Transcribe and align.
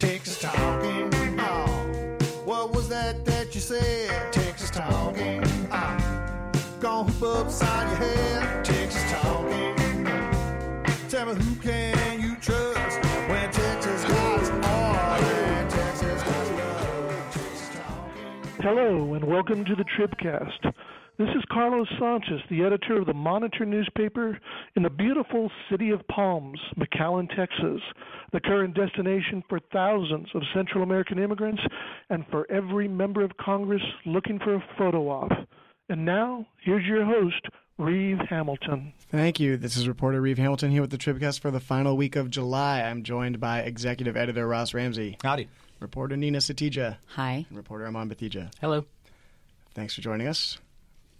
Texas 0.00 0.38
talking. 0.40 1.10
Oh, 1.38 1.66
what 2.46 2.72
was 2.72 2.88
that 2.88 3.22
that 3.26 3.54
you 3.54 3.60
said? 3.60 4.32
Texas 4.32 4.70
talking. 4.70 5.44
Ah. 5.70 5.94
Oh, 6.00 6.80
gonna 6.80 7.12
hoop 7.12 7.22
upside 7.36 7.86
your 7.88 8.08
head. 8.08 8.64
Texas 8.64 9.12
talking. 9.12 9.76
Tell 11.10 11.26
me 11.26 11.34
who 11.34 11.54
can 11.56 12.18
you 12.18 12.34
trust 12.36 12.98
when 13.28 13.52
Texas 13.52 14.04
guys 14.04 14.48
are 14.48 15.20
when 15.20 15.68
Texas 15.68 16.22
guys 16.22 16.50
love 16.50 17.32
Texas 17.34 17.68
talking. 17.74 18.62
Hello, 18.62 19.12
and 19.12 19.24
welcome 19.24 19.66
to 19.66 19.74
the 19.74 19.84
Tribcast. 19.84 20.72
This 21.20 21.36
is 21.36 21.44
Carlos 21.52 21.86
Sanchez, 21.98 22.40
the 22.48 22.62
editor 22.64 22.98
of 22.98 23.06
the 23.06 23.12
Monitor 23.12 23.66
newspaper 23.66 24.38
in 24.74 24.82
the 24.82 24.88
beautiful 24.88 25.50
city 25.70 25.90
of 25.90 26.00
Palms, 26.08 26.58
McAllen, 26.78 27.28
Texas, 27.36 27.82
the 28.32 28.40
current 28.40 28.74
destination 28.74 29.44
for 29.46 29.60
thousands 29.70 30.28
of 30.34 30.40
Central 30.54 30.82
American 30.82 31.18
immigrants 31.18 31.60
and 32.08 32.24
for 32.30 32.50
every 32.50 32.88
member 32.88 33.22
of 33.22 33.36
Congress 33.36 33.82
looking 34.06 34.38
for 34.38 34.54
a 34.54 34.64
photo 34.78 35.10
op. 35.10 35.30
And 35.90 36.06
now, 36.06 36.46
here's 36.64 36.86
your 36.86 37.04
host, 37.04 37.44
Reeve 37.76 38.20
Hamilton. 38.30 38.94
Thank 39.10 39.38
you. 39.38 39.58
This 39.58 39.76
is 39.76 39.86
reporter 39.86 40.22
Reeve 40.22 40.38
Hamilton 40.38 40.70
here 40.70 40.80
with 40.80 40.90
the 40.90 40.96
Tribcast 40.96 41.40
for 41.40 41.50
the 41.50 41.60
final 41.60 41.98
week 41.98 42.16
of 42.16 42.30
July. 42.30 42.80
I'm 42.80 43.02
joined 43.02 43.38
by 43.40 43.60
executive 43.60 44.16
editor 44.16 44.48
Ross 44.48 44.72
Ramsey, 44.72 45.18
Howdy. 45.22 45.50
reporter 45.80 46.16
Neena 46.16 46.38
Satija, 46.38 46.96
Hi. 47.08 47.44
and 47.46 47.58
reporter 47.58 47.86
Aman 47.86 48.08
Batheja. 48.08 48.50
Hello. 48.58 48.86
Thanks 49.74 49.94
for 49.94 50.00
joining 50.00 50.26
us 50.26 50.56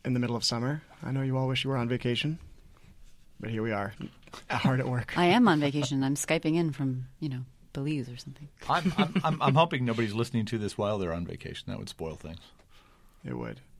in 0.05 0.15
the 0.15 0.21
middle 0.21 0.37
of 0.37 0.45
summer. 0.45 0.83
I 1.03 1.13
know 1.13 1.23
you 1.23 1.37
all 1.37 1.49
wish 1.49 1.65
you 1.65 1.71
were 1.71 1.77
on 1.77 1.89
vacation, 1.89 2.39
but 3.39 3.51
here 3.51 3.63
we 3.63 3.73
are, 3.73 3.95
hard 4.51 4.81
at 4.81 4.89
work. 4.89 5.17
I 5.17 5.27
am 5.27 5.49
on 5.49 5.61
vacation. 5.61 6.03
I'm 6.03 6.15
Skyping 6.15 6.57
in 6.57 6.73
from, 6.73 7.07
you 7.21 7.29
know, 7.29 7.41
Belize 7.73 8.09
or 8.09 8.17
something. 8.17 8.49
I'm, 8.69 8.93
I'm, 8.99 9.15
I'm, 9.25 9.43
I'm 9.43 9.55
hoping 9.55 9.85
nobody's 9.85 10.13
listening 10.15 10.45
to 10.47 10.59
this 10.59 10.77
while 10.77 10.99
they're 10.99 11.13
on 11.13 11.25
vacation. 11.27 11.65
That 11.69 11.79
would 11.79 11.89
spoil 11.89 12.17
things. 12.17 12.41
It 13.25 13.37
would. 13.37 13.61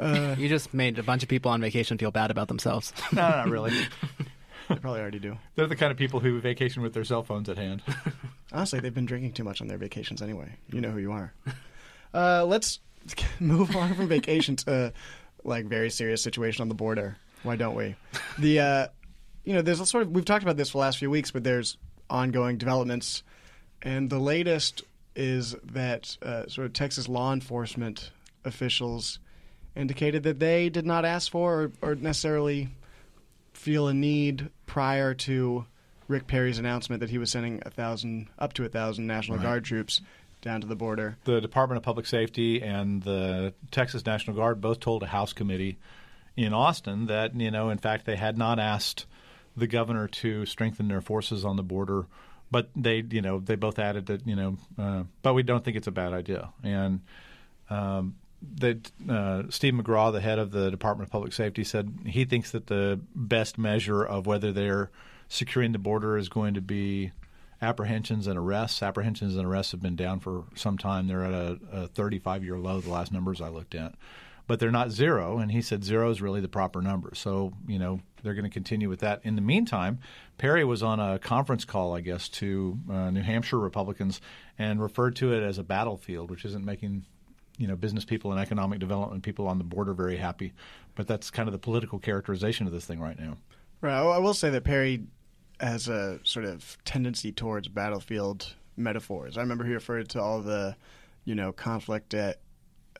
You 0.00 0.48
just 0.48 0.72
made 0.72 0.98
a 0.98 1.02
bunch 1.02 1.22
of 1.24 1.28
people 1.28 1.50
on 1.50 1.60
vacation 1.60 1.98
feel 1.98 2.10
bad 2.12 2.30
about 2.30 2.48
themselves. 2.48 2.92
No, 3.12 3.28
not 3.28 3.48
really. 3.48 3.72
They 4.68 4.76
probably 4.76 5.00
already 5.00 5.18
do. 5.18 5.36
They're 5.56 5.66
the 5.66 5.74
kind 5.76 5.90
of 5.90 5.98
people 5.98 6.20
who 6.20 6.40
vacation 6.40 6.80
with 6.82 6.94
their 6.94 7.04
cell 7.04 7.24
phones 7.24 7.48
at 7.48 7.58
hand. 7.58 7.82
Honestly, 8.52 8.78
they've 8.78 8.94
been 8.94 9.04
drinking 9.04 9.32
too 9.32 9.42
much 9.42 9.60
on 9.60 9.66
their 9.66 9.78
vacations 9.78 10.22
anyway. 10.22 10.54
You 10.72 10.80
know 10.80 10.90
who 10.90 11.00
you 11.00 11.10
are. 11.12 11.34
Uh, 12.14 12.44
let's 12.46 12.78
move 13.40 13.74
on 13.74 13.94
from 13.94 14.06
vacation 14.06 14.54
to 14.56 14.92
like 15.44 15.66
very 15.66 15.90
serious 15.90 16.22
situation 16.22 16.62
on 16.62 16.68
the 16.68 16.74
border. 16.74 17.16
Why 17.42 17.56
don't 17.56 17.74
we? 17.74 17.96
The 18.38 18.60
uh, 18.60 18.86
you 19.44 19.54
know, 19.54 19.62
there's 19.62 19.80
a 19.80 19.86
sort 19.86 20.02
of 20.04 20.10
we've 20.10 20.24
talked 20.24 20.42
about 20.42 20.56
this 20.56 20.70
for 20.70 20.78
the 20.78 20.82
last 20.82 20.98
few 20.98 21.10
weeks, 21.10 21.30
but 21.30 21.44
there's 21.44 21.76
ongoing 22.08 22.58
developments, 22.58 23.22
and 23.82 24.10
the 24.10 24.18
latest 24.18 24.82
is 25.16 25.54
that 25.72 26.16
uh, 26.22 26.46
sort 26.46 26.66
of 26.66 26.72
Texas 26.72 27.08
law 27.08 27.32
enforcement 27.32 28.10
officials 28.44 29.18
indicated 29.76 30.22
that 30.24 30.38
they 30.38 30.68
did 30.68 30.86
not 30.86 31.04
ask 31.04 31.30
for 31.30 31.62
or, 31.62 31.72
or 31.90 31.94
necessarily 31.94 32.68
feel 33.52 33.88
a 33.88 33.94
need 33.94 34.50
prior 34.66 35.14
to 35.14 35.64
Rick 36.08 36.26
Perry's 36.26 36.58
announcement 36.58 37.00
that 37.00 37.10
he 37.10 37.18
was 37.18 37.30
sending 37.30 37.62
a 37.66 37.70
thousand 37.70 38.28
up 38.38 38.52
to 38.54 38.64
a 38.64 38.68
thousand 38.68 39.06
National 39.06 39.36
Right. 39.38 39.44
Guard 39.44 39.64
troops 39.64 40.00
down 40.40 40.60
to 40.60 40.66
the 40.66 40.76
border. 40.76 41.16
The 41.24 41.40
Department 41.40 41.76
of 41.76 41.82
Public 41.82 42.06
Safety 42.06 42.62
and 42.62 43.02
the 43.02 43.54
Texas 43.70 44.04
National 44.04 44.36
Guard 44.36 44.60
both 44.60 44.80
told 44.80 45.02
a 45.02 45.06
House 45.06 45.32
committee 45.32 45.78
in 46.36 46.52
Austin 46.54 47.06
that, 47.06 47.34
you 47.34 47.50
know, 47.50 47.70
in 47.70 47.78
fact, 47.78 48.06
they 48.06 48.16
had 48.16 48.38
not 48.38 48.58
asked 48.58 49.06
the 49.56 49.66
governor 49.66 50.08
to 50.08 50.46
strengthen 50.46 50.88
their 50.88 51.00
forces 51.00 51.44
on 51.44 51.56
the 51.56 51.62
border. 51.62 52.06
But 52.50 52.70
they, 52.74 53.04
you 53.08 53.22
know, 53.22 53.38
they 53.38 53.54
both 53.54 53.78
added 53.78 54.06
that, 54.06 54.26
you 54.26 54.34
know, 54.34 54.56
uh, 54.78 55.04
but 55.22 55.34
we 55.34 55.42
don't 55.42 55.64
think 55.64 55.76
it's 55.76 55.86
a 55.86 55.92
bad 55.92 56.12
idea. 56.12 56.50
And 56.64 57.00
um, 57.68 58.16
that 58.56 58.90
uh, 59.08 59.44
Steve 59.50 59.74
McCraw, 59.74 60.12
the 60.12 60.20
head 60.20 60.38
of 60.38 60.50
the 60.50 60.70
Department 60.70 61.08
of 61.08 61.12
Public 61.12 61.32
Safety, 61.32 61.62
said 61.62 61.92
he 62.06 62.24
thinks 62.24 62.50
that 62.50 62.66
the 62.66 63.00
best 63.14 63.56
measure 63.56 64.02
of 64.02 64.26
whether 64.26 64.50
they're 64.50 64.90
securing 65.28 65.70
the 65.72 65.78
border 65.78 66.16
is 66.16 66.28
going 66.28 66.54
to 66.54 66.60
be 66.60 67.12
apprehensions 67.62 68.26
and 68.26 68.38
arrests. 68.38 68.82
Apprehensions 68.82 69.36
and 69.36 69.46
arrests 69.46 69.72
have 69.72 69.82
been 69.82 69.96
down 69.96 70.20
for 70.20 70.44
some 70.54 70.78
time. 70.78 71.06
They're 71.06 71.24
at 71.24 71.32
a, 71.32 71.58
a 71.72 71.86
35 71.88 72.44
year 72.44 72.58
low, 72.58 72.80
the 72.80 72.90
last 72.90 73.12
numbers 73.12 73.40
I 73.40 73.48
looked 73.48 73.74
at. 73.74 73.94
But 74.46 74.58
they're 74.58 74.72
not 74.72 74.90
zero, 74.90 75.38
and 75.38 75.52
he 75.52 75.62
said 75.62 75.84
zero 75.84 76.10
is 76.10 76.20
really 76.20 76.40
the 76.40 76.48
proper 76.48 76.82
number. 76.82 77.14
So, 77.14 77.52
you 77.68 77.78
know, 77.78 78.00
they're 78.22 78.34
going 78.34 78.44
to 78.44 78.50
continue 78.50 78.88
with 78.88 78.98
that. 79.00 79.20
In 79.22 79.36
the 79.36 79.40
meantime, 79.42 80.00
Perry 80.38 80.64
was 80.64 80.82
on 80.82 80.98
a 80.98 81.20
conference 81.20 81.64
call, 81.64 81.94
I 81.94 82.00
guess, 82.00 82.28
to 82.30 82.78
uh, 82.90 83.10
New 83.10 83.22
Hampshire 83.22 83.60
Republicans 83.60 84.20
and 84.58 84.82
referred 84.82 85.14
to 85.16 85.32
it 85.32 85.44
as 85.44 85.58
a 85.58 85.62
battlefield, 85.62 86.30
which 86.30 86.44
isn't 86.44 86.64
making 86.64 87.04
you 87.58 87.68
know 87.68 87.76
business 87.76 88.04
people 88.04 88.32
and 88.32 88.40
economic 88.40 88.80
development 88.80 89.22
people 89.22 89.46
on 89.46 89.58
the 89.58 89.64
border 89.64 89.94
very 89.94 90.16
happy. 90.16 90.52
But 90.96 91.06
that's 91.06 91.30
kind 91.30 91.48
of 91.48 91.52
the 91.52 91.58
political 91.58 92.00
characterization 92.00 92.66
of 92.66 92.72
this 92.72 92.86
thing 92.86 92.98
right 92.98 93.18
now. 93.18 93.36
Right. 93.80 93.94
I 93.94 94.18
will 94.18 94.34
say 94.34 94.50
that 94.50 94.64
Perry 94.64 95.04
has 95.60 95.88
a 95.88 96.20
sort 96.24 96.44
of 96.44 96.76
tendency 96.84 97.32
towards 97.32 97.68
battlefield 97.68 98.54
metaphors. 98.76 99.36
I 99.36 99.42
remember 99.42 99.64
he 99.64 99.74
referred 99.74 100.08
to 100.10 100.20
all 100.20 100.40
the, 100.40 100.76
you 101.24 101.34
know, 101.34 101.52
conflict 101.52 102.14
at 102.14 102.40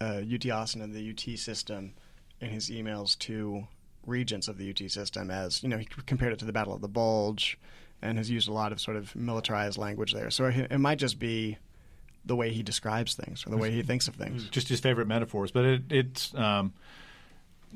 uh, 0.00 0.22
UT 0.32 0.48
Austin 0.50 0.82
and 0.82 0.94
the 0.94 1.10
UT 1.10 1.38
system 1.38 1.94
in 2.41 2.50
his 2.50 2.71
emails 2.71 3.19
to 3.21 3.66
regents 4.06 4.48
of 4.48 4.59
the 4.59 4.71
UT 4.71 4.91
system 4.91 5.31
as, 5.31 5.62
you 5.62 5.69
know, 5.69 5.78
he 5.78 5.87
compared 6.06 6.32
it 6.32 6.38
to 6.38 6.44
the 6.44 6.53
Battle 6.53 6.75
of 6.75 6.81
the 6.81 6.88
Bulge 6.88 7.59
and 8.03 8.16
has 8.19 8.31
used 8.31 8.48
a 8.48 8.53
lot 8.53 8.72
of 8.72 8.81
sort 8.81 8.97
of 8.97 9.15
militarized 9.15 9.78
language 9.78 10.12
there. 10.12 10.31
So 10.31 10.47
it, 10.47 10.71
it 10.71 10.78
might 10.78 10.98
just 10.98 11.19
be 11.19 11.59
the 12.25 12.37
way 12.37 12.53
he 12.53 12.62
describes 12.62 13.15
things 13.15 13.47
or 13.47 13.50
the 13.50 13.56
way 13.56 13.71
he 13.71 13.82
thinks 13.82 14.09
of 14.09 14.15
things. 14.15 14.48
just 14.50 14.69
his 14.69 14.81
favorite 14.81 15.09
metaphors. 15.09 15.50
But 15.50 15.65
it, 15.65 15.82
it's, 15.91 16.34
um, 16.34 16.72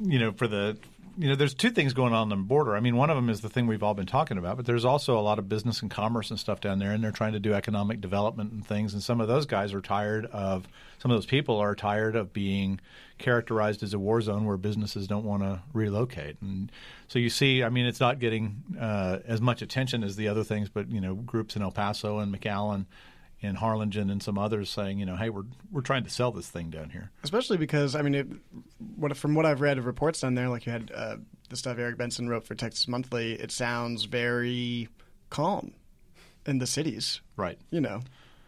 you 0.00 0.18
know, 0.18 0.32
for 0.32 0.48
the, 0.48 0.76
you 1.16 1.28
know, 1.28 1.36
there's 1.36 1.54
two 1.54 1.70
things 1.70 1.92
going 1.92 2.12
on 2.12 2.22
on 2.22 2.28
the 2.28 2.36
border. 2.36 2.74
I 2.74 2.80
mean, 2.80 2.96
one 2.96 3.08
of 3.08 3.16
them 3.16 3.30
is 3.30 3.40
the 3.40 3.48
thing 3.48 3.68
we've 3.68 3.82
all 3.84 3.94
been 3.94 4.06
talking 4.06 4.36
about, 4.36 4.56
but 4.56 4.66
there's 4.66 4.84
also 4.84 5.16
a 5.18 5.20
lot 5.20 5.38
of 5.38 5.48
business 5.48 5.80
and 5.80 5.90
commerce 5.90 6.30
and 6.30 6.40
stuff 6.40 6.60
down 6.60 6.80
there, 6.80 6.90
and 6.90 7.04
they're 7.04 7.12
trying 7.12 7.34
to 7.34 7.40
do 7.40 7.54
economic 7.54 8.00
development 8.00 8.50
and 8.52 8.66
things. 8.66 8.94
And 8.94 9.02
some 9.02 9.20
of 9.20 9.28
those 9.28 9.46
guys 9.46 9.72
are 9.72 9.80
tired 9.80 10.26
of, 10.26 10.66
some 10.98 11.10
of 11.10 11.16
those 11.16 11.26
people 11.26 11.58
are 11.58 11.76
tired 11.76 12.16
of 12.16 12.32
being 12.32 12.80
characterized 13.18 13.84
as 13.84 13.94
a 13.94 13.98
war 13.98 14.20
zone 14.20 14.44
where 14.44 14.56
businesses 14.56 15.06
don't 15.06 15.24
want 15.24 15.44
to 15.44 15.62
relocate. 15.72 16.36
And 16.40 16.72
so 17.06 17.20
you 17.20 17.30
see, 17.30 17.62
I 17.62 17.68
mean, 17.68 17.86
it's 17.86 18.00
not 18.00 18.18
getting 18.18 18.64
uh, 18.80 19.18
as 19.24 19.40
much 19.40 19.62
attention 19.62 20.02
as 20.02 20.16
the 20.16 20.26
other 20.26 20.42
things, 20.42 20.68
but, 20.68 20.90
you 20.90 21.00
know, 21.00 21.14
groups 21.14 21.54
in 21.54 21.62
El 21.62 21.70
Paso 21.70 22.18
and 22.18 22.34
McAllen 22.34 22.86
and 23.44 23.58
Harlingen 23.58 24.10
and 24.10 24.22
some 24.22 24.38
others 24.38 24.70
saying, 24.70 24.98
you 24.98 25.06
know, 25.06 25.16
hey, 25.16 25.30
we're 25.30 25.44
we're 25.70 25.80
trying 25.82 26.04
to 26.04 26.10
sell 26.10 26.32
this 26.32 26.48
thing 26.48 26.70
down 26.70 26.90
here. 26.90 27.10
Especially 27.22 27.56
because 27.56 27.94
I 27.94 28.02
mean, 28.02 28.14
it, 28.14 28.26
what 28.96 29.16
from 29.16 29.34
what 29.34 29.46
I've 29.46 29.60
read 29.60 29.78
of 29.78 29.86
reports 29.86 30.20
down 30.20 30.34
there, 30.34 30.48
like 30.48 30.66
you 30.66 30.72
had 30.72 30.90
uh, 30.94 31.16
the 31.50 31.56
stuff 31.56 31.78
Eric 31.78 31.98
Benson 31.98 32.28
wrote 32.28 32.44
for 32.44 32.54
Texas 32.54 32.88
Monthly, 32.88 33.34
it 33.34 33.50
sounds 33.50 34.04
very 34.04 34.88
calm 35.30 35.72
in 36.46 36.58
the 36.58 36.66
cities. 36.66 37.20
Right. 37.36 37.58
You 37.70 37.80
know, 37.80 38.00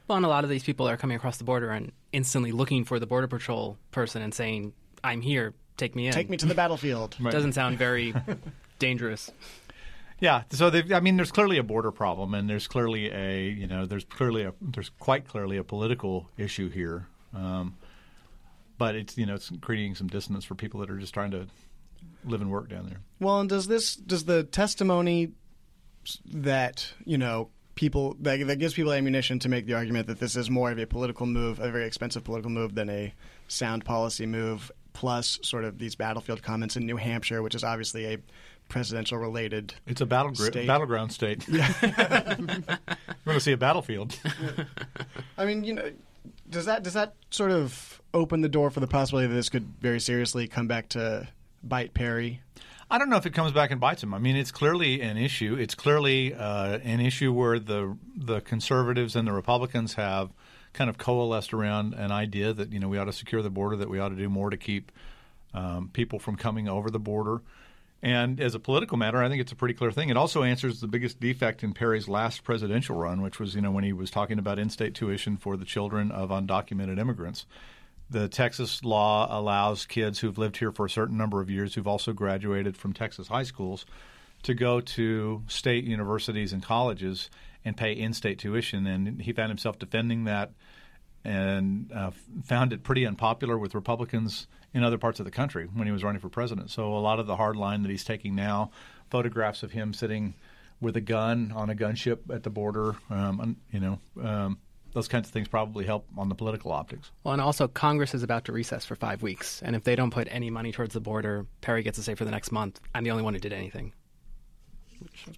well, 0.09 0.17
and 0.17 0.27
a 0.27 0.29
lot 0.29 0.45
of 0.45 0.51
these 0.51 0.65
people 0.65 0.89
are 0.89 0.97
coming 0.97 1.17
across 1.17 1.37
the 1.37 1.45
border 1.45 1.71
and 1.71 1.93
instantly 2.13 2.53
looking 2.53 2.85
for 2.85 2.99
the 2.99 3.07
border 3.07 3.29
patrol 3.29 3.77
person 3.91 4.23
and 4.23 4.33
saying, 4.33 4.73
"I'm 5.03 5.21
here, 5.21 5.55
take 5.77 5.95
me 5.95 6.07
in." 6.07 6.13
take 6.13 6.31
me 6.31 6.37
to 6.39 6.47
the 6.47 6.55
battlefield. 6.63 7.17
Right. 7.21 7.33
Doesn't 7.33 7.53
sound 7.53 7.79
very 7.79 8.15
dangerous. 8.79 9.31
Yeah. 10.21 10.45
So 10.51 10.69
I 10.69 11.01
mean, 11.01 11.17
there's 11.17 11.33
clearly 11.33 11.59
a 11.59 11.63
border 11.63 11.93
problem, 11.93 12.35
and 12.35 12.49
there's 12.49 12.67
clearly 12.67 13.13
a 13.13 13.49
you 13.49 13.67
know 13.67 13.87
there's 13.87 14.05
clearly 14.05 14.45
a 14.45 14.55
there's 14.61 14.91
quite 14.99 15.27
clearly 15.27 15.57
a 15.57 15.65
political 15.65 16.31
issue 16.37 16.71
here. 16.71 17.07
Um, 17.35 17.77
but 18.79 18.95
it's 18.95 19.17
you 19.17 19.27
know 19.27 19.35
it's 19.35 19.51
creating 19.61 19.95
some 19.95 20.09
dissonance 20.09 20.45
for 20.45 20.55
people 20.55 20.81
that 20.81 20.91
are 20.91 20.99
just 20.99 21.15
trying 21.15 21.31
to 21.33 21.47
live 22.25 22.41
and 22.41 22.51
work 22.51 22.69
down 22.69 22.87
there. 22.87 23.01
Well, 23.21 23.41
and 23.41 23.49
does 23.49 23.67
this 23.67 23.97
does 23.97 24.25
the 24.25 24.45
testimony 24.45 25.33
that 26.27 26.93
you 27.05 27.19
know 27.19 27.51
people 27.75 28.17
that, 28.21 28.47
that 28.47 28.57
gives 28.57 28.75
people 28.75 28.93
ammunition 28.93 29.39
to 29.39 29.49
make 29.49 29.67
the 29.67 29.75
argument 29.75 30.07
that 30.07 30.19
this 30.19 30.35
is 30.35 30.51
more 30.51 30.71
of 30.71 30.79
a 30.79 30.87
political 30.87 31.27
move, 31.27 31.61
a 31.61 31.71
very 31.71 31.85
expensive 31.85 32.25
political 32.25 32.51
move 32.51 32.75
than 32.75 32.89
a 32.89 33.15
sound 33.49 33.85
policy 33.85 34.27
move, 34.27 34.73
plus 34.93 35.39
sort 35.43 35.65
of 35.65 35.79
these 35.79 35.95
battlefield 35.95 36.43
comments 36.43 36.77
in 36.77 36.87
New 36.87 36.97
Hampshire, 36.97 37.43
which 37.43 37.55
is 37.55 37.63
obviously 37.63 38.15
a 38.15 38.19
presidential 38.69 39.19
related 39.19 39.75
It's 39.87 40.01
a 40.01 40.07
battle 40.07 40.35
State. 40.35 40.67
battleground 40.67 41.13
state. 41.13 41.47
Yeah. 41.49 41.73
We're 41.83 43.33
going 43.33 43.35
to 43.35 43.41
see 43.41 43.53
a 43.53 43.57
battlefield. 43.57 44.19
I 45.39 45.45
mean, 45.45 45.65
you 45.65 45.75
know, 45.75 45.91
does 46.49 46.65
that 46.67 46.83
does 46.83 46.95
that 46.95 47.15
sort 47.31 47.51
of 47.51 48.01
open 48.15 48.41
the 48.41 48.49
door 48.49 48.71
for 48.71 48.81
the 48.81 48.87
possibility 48.87 49.29
that 49.29 49.35
this 49.35 49.49
could 49.49 49.67
very 49.81 50.01
seriously 50.01 50.49
come 50.49 50.67
back 50.67 50.89
to 50.91 51.29
bite 51.63 51.95
Perry? 51.95 52.41
I 52.89 52.99
don't 52.99 53.11
know 53.11 53.17
if 53.17 53.27
it 53.27 53.35
comes 53.35 53.51
back 53.53 53.73
and 53.73 53.81
bites 53.81 54.03
him. 54.03 54.15
I 54.15 54.19
mean, 54.19 54.37
it's 54.37 54.53
clearly 54.53 55.01
an 55.01 55.17
issue. 55.17 55.57
It's 55.59 55.75
clearly 55.75 56.33
uh, 56.35 56.79
an 56.85 57.01
issue 57.01 57.33
where 57.33 57.59
the 57.59 57.97
the 58.17 58.41
conservatives 58.41 59.17
and 59.17 59.27
the 59.27 59.33
Republicans 59.33 59.95
have 59.95 60.31
kind 60.73 60.89
of 60.91 60.99
coalesced 60.99 61.53
around 61.55 61.95
an 61.95 62.13
idea 62.13 62.53
that 62.53 62.73
you 62.73 62.79
know 62.79 62.89
we 62.89 62.99
ought 62.99 63.07
to 63.07 63.13
secure 63.13 63.43
the 63.43 63.51
border, 63.51 63.77
that 63.77 63.89
we 63.89 63.99
ought 63.99 64.11
to 64.11 64.17
do 64.17 64.29
more 64.29 64.51
to 64.51 64.57
keep 64.57 64.93
um, 65.55 65.91
people 65.93 66.19
from 66.19 66.37
coming 66.37 66.69
over 66.69 66.91
the 66.91 66.99
border. 67.01 67.43
And 68.07 68.41
as 68.41 68.55
a 68.55 68.61
political 68.61 68.97
matter, 68.97 69.21
I 69.21 69.29
think 69.29 69.41
it's 69.41 69.51
a 69.51 69.57
pretty 69.57 69.75
clear 69.75 69.91
thing. 69.91 70.11
It 70.11 70.17
also 70.17 70.45
answers 70.45 70.79
the 70.81 70.87
biggest 70.87 71.19
defect 71.19 71.65
in 71.65 71.75
Perry's 71.75 72.07
last 72.07 72.45
presidential 72.45 72.95
run, 72.95 73.21
which 73.21 73.41
was, 73.41 73.57
you 73.57 73.61
know, 73.61 73.73
when 73.73 73.83
he 73.83 73.93
was 73.93 74.13
talking 74.13 74.39
about 74.39 74.61
in-state 74.61 74.95
tuition 74.95 75.37
for 75.37 75.57
the 75.57 75.65
children 75.65 76.13
of 76.13 76.29
undocumented 76.29 77.01
immigrants. 77.01 77.47
The 78.09 78.29
Texas 78.29 78.85
law 78.85 79.27
allows 79.37 79.87
kids 79.87 80.21
who've 80.21 80.39
lived 80.39 80.59
here 80.59 80.71
for 80.71 80.87
a 80.87 80.91
certain 80.91 81.19
number 81.19 81.41
of 81.41 81.51
years, 81.51 81.75
who've 81.75 81.89
also 81.89 82.13
graduated 82.13 82.77
from 82.77 82.93
Texas 82.93 83.27
high 83.27 83.43
schools, 83.43 83.85
to 84.45 84.55
go 84.55 84.81
to 84.81 85.43
state 85.49 85.83
universities 85.83 86.53
and 86.53 86.63
colleges 86.63 87.29
and 87.65 87.77
pay 87.77 87.91
in-state 87.91 88.39
tuition. 88.39 88.87
And 88.87 89.21
he 89.21 89.33
found 89.33 89.49
himself 89.49 89.81
defending 89.81 90.23
that 90.27 90.53
and 91.27 91.91
uh, 91.93 92.13
found 92.45 92.73
it 92.73 92.85
pretty 92.85 93.05
unpopular 93.05 93.59
with 93.59 93.75
Republicans 93.75 94.47
in 94.73 94.85
other 94.85 94.97
parts 94.97 95.19
of 95.19 95.25
the 95.25 95.33
country 95.33 95.69
when 95.75 95.87
he 95.87 95.93
was 95.93 96.05
running 96.05 96.21
for 96.21 96.29
president. 96.29 96.71
So 96.71 96.95
a 96.95 97.01
lot 97.01 97.19
of 97.19 97.27
the 97.27 97.35
hard 97.35 97.57
line 97.57 97.83
that 97.83 97.91
he's 97.91 98.05
taking 98.05 98.37
now, 98.37 98.71
photographs 99.11 99.65
of 99.65 99.73
him 99.73 99.93
sitting 99.93 100.35
with 100.81 100.97
a 100.97 101.01
gun 101.01 101.53
on 101.55 101.69
a 101.69 101.75
gunship 101.75 102.33
at 102.33 102.45
the 102.45 102.51
border, 102.51 102.95
um, 103.11 103.57
you 103.73 103.81
know, 103.81 103.99
um, 104.23 104.59
those 104.93 105.09
kinds 105.09 105.27
of 105.27 105.33
things 105.33 105.49
probably 105.49 105.85
help 105.85 106.07
on 106.17 106.29
the 106.29 106.35
political 106.35 106.71
optics. 106.71 107.11
Well, 107.25 107.33
and 107.33 107.43
also 107.43 107.67
Congress 107.67 108.15
is 108.15 108.23
about 108.23 108.45
to 108.45 108.53
recess 108.53 108.85
for 108.85 108.95
five 108.95 109.21
weeks, 109.21 109.63
and 109.63 109.75
if 109.75 109.83
they 109.83 109.97
don't 109.97 110.13
put 110.13 110.29
any 110.31 110.49
money 110.49 110.71
towards 110.71 110.95
the 110.95 111.01
border, 111.01 111.47
Perry 111.61 111.83
gets 111.83 111.97
to 111.97 112.05
say 112.05 112.15
for 112.15 112.25
the 112.25 112.31
next 112.31 112.53
month, 112.53 112.81
"I'm 112.95 113.03
the 113.05 113.11
only 113.11 113.25
one 113.25 113.35
who 113.35 113.41
did 113.41 113.53
anything." 113.53 113.93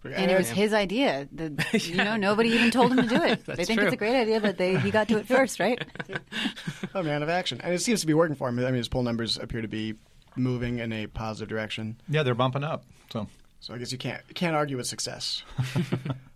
And 0.04 0.30
it 0.30 0.36
was 0.36 0.50
his 0.50 0.72
idea. 0.72 1.28
The, 1.32 1.52
you 1.84 1.96
know, 1.96 2.16
nobody 2.16 2.50
even 2.50 2.70
told 2.70 2.92
him 2.92 3.08
to 3.08 3.14
do 3.16 3.22
it. 3.22 3.44
they 3.46 3.64
think 3.64 3.78
true. 3.78 3.86
it's 3.86 3.94
a 3.94 3.98
great 3.98 4.14
idea, 4.14 4.40
but 4.40 4.58
they 4.58 4.78
he 4.78 4.90
got 4.90 5.08
to 5.08 5.18
it 5.18 5.26
first, 5.28 5.60
right? 5.60 5.82
a 6.94 7.02
man 7.02 7.22
of 7.22 7.28
action, 7.28 7.60
and 7.62 7.74
it 7.74 7.80
seems 7.80 8.00
to 8.00 8.06
be 8.06 8.14
working 8.14 8.36
for 8.36 8.48
him. 8.48 8.58
I 8.58 8.66
mean, 8.66 8.74
his 8.74 8.88
poll 8.88 9.02
numbers 9.02 9.38
appear 9.38 9.62
to 9.62 9.68
be 9.68 9.94
moving 10.36 10.78
in 10.78 10.92
a 10.92 11.06
positive 11.06 11.48
direction. 11.48 12.00
Yeah, 12.08 12.22
they're 12.22 12.34
bumping 12.34 12.64
up. 12.64 12.84
So, 13.12 13.28
so 13.60 13.74
I 13.74 13.78
guess 13.78 13.92
you 13.92 13.98
can't 13.98 14.22
you 14.28 14.34
can't 14.34 14.56
argue 14.56 14.76
with 14.76 14.86
success. 14.86 15.42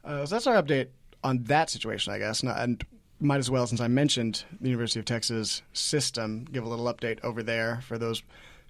uh, 0.04 0.26
so 0.26 0.34
that's 0.34 0.46
our 0.46 0.60
update 0.62 0.88
on 1.24 1.44
that 1.44 1.70
situation, 1.70 2.12
I 2.12 2.18
guess. 2.18 2.42
And, 2.42 2.50
and 2.50 2.84
might 3.20 3.38
as 3.38 3.50
well, 3.50 3.66
since 3.66 3.80
I 3.80 3.88
mentioned 3.88 4.44
the 4.60 4.68
University 4.68 4.98
of 4.98 5.06
Texas 5.06 5.62
system, 5.72 6.44
give 6.50 6.64
a 6.64 6.68
little 6.68 6.92
update 6.92 7.22
over 7.22 7.42
there 7.42 7.80
for 7.82 7.96
those 7.98 8.22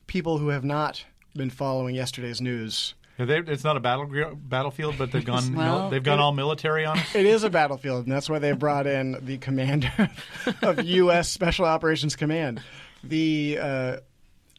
people 0.06 0.38
who 0.38 0.48
have 0.48 0.64
not 0.64 1.04
been 1.34 1.50
following 1.50 1.94
yesterday's 1.94 2.40
news. 2.40 2.94
They, 3.18 3.38
it's 3.38 3.62
not 3.62 3.76
a 3.76 3.80
battle 3.80 4.36
battlefield, 4.36 4.96
but 4.98 5.12
they've 5.12 5.24
gone 5.24 5.54
Well, 5.56 5.90
they've 5.90 6.02
gone 6.02 6.18
all 6.18 6.32
military 6.32 6.84
on 6.84 6.98
it. 6.98 7.14
It 7.14 7.26
is 7.26 7.44
a 7.44 7.50
battlefield, 7.50 8.06
and 8.06 8.12
that's 8.12 8.28
why 8.28 8.38
they 8.38 8.52
brought 8.52 8.86
in 8.86 9.18
the 9.24 9.38
commander 9.38 10.10
of 10.62 10.82
U.S. 10.84 11.28
Special 11.28 11.66
Operations 11.66 12.16
Command, 12.16 12.62
the 13.04 13.58
uh, 13.60 13.96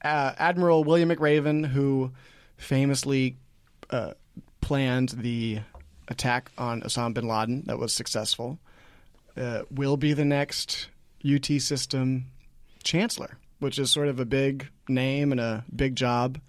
uh, 0.04 0.34
Admiral 0.38 0.84
William 0.84 1.10
McRaven, 1.10 1.66
who 1.66 2.12
famously 2.58 3.38
uh, 3.90 4.14
planned 4.62 5.10
the 5.10 5.60
attack 6.08 6.52
on 6.58 6.82
Osama 6.82 7.14
bin 7.16 7.28
Laden 7.28 7.64
that 7.66 7.80
was 7.80 7.94
successful, 7.94 8.60
uh, 9.36 9.64
will 9.72 9.98
be 9.98 10.14
the 10.14 10.26
next 10.26 10.90
UT 11.26 11.46
system 11.60 12.26
chancellor, 12.84 13.38
which 13.60 13.80
is 13.80 13.90
sort 13.92 14.08
of 14.08 14.20
a 14.20 14.26
big 14.26 14.70
name 14.88 15.32
and 15.32 15.42
a 15.42 15.66
big 15.76 15.96
job. 15.96 16.40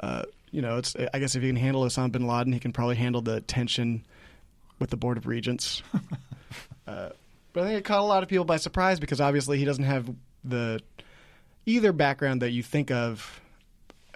Uh, 0.00 0.24
you 0.50 0.62
know, 0.62 0.78
it's 0.78 0.96
I 1.12 1.18
guess 1.18 1.34
if 1.34 1.42
he 1.42 1.48
can 1.48 1.56
handle 1.56 1.82
Osama 1.84 2.12
bin 2.12 2.26
Laden, 2.26 2.52
he 2.52 2.60
can 2.60 2.72
probably 2.72 2.96
handle 2.96 3.20
the 3.20 3.40
tension 3.42 4.04
with 4.78 4.90
the 4.90 4.96
Board 4.96 5.18
of 5.18 5.26
Regents. 5.26 5.82
uh, 6.86 7.10
but 7.52 7.64
I 7.64 7.66
think 7.66 7.78
it 7.80 7.84
caught 7.84 8.00
a 8.00 8.02
lot 8.02 8.22
of 8.22 8.28
people 8.28 8.44
by 8.44 8.56
surprise 8.56 9.00
because 9.00 9.20
obviously 9.20 9.58
he 9.58 9.64
doesn't 9.64 9.84
have 9.84 10.08
the 10.44 10.80
either 11.66 11.92
background 11.92 12.42
that 12.42 12.50
you 12.50 12.62
think 12.62 12.90
of 12.90 13.40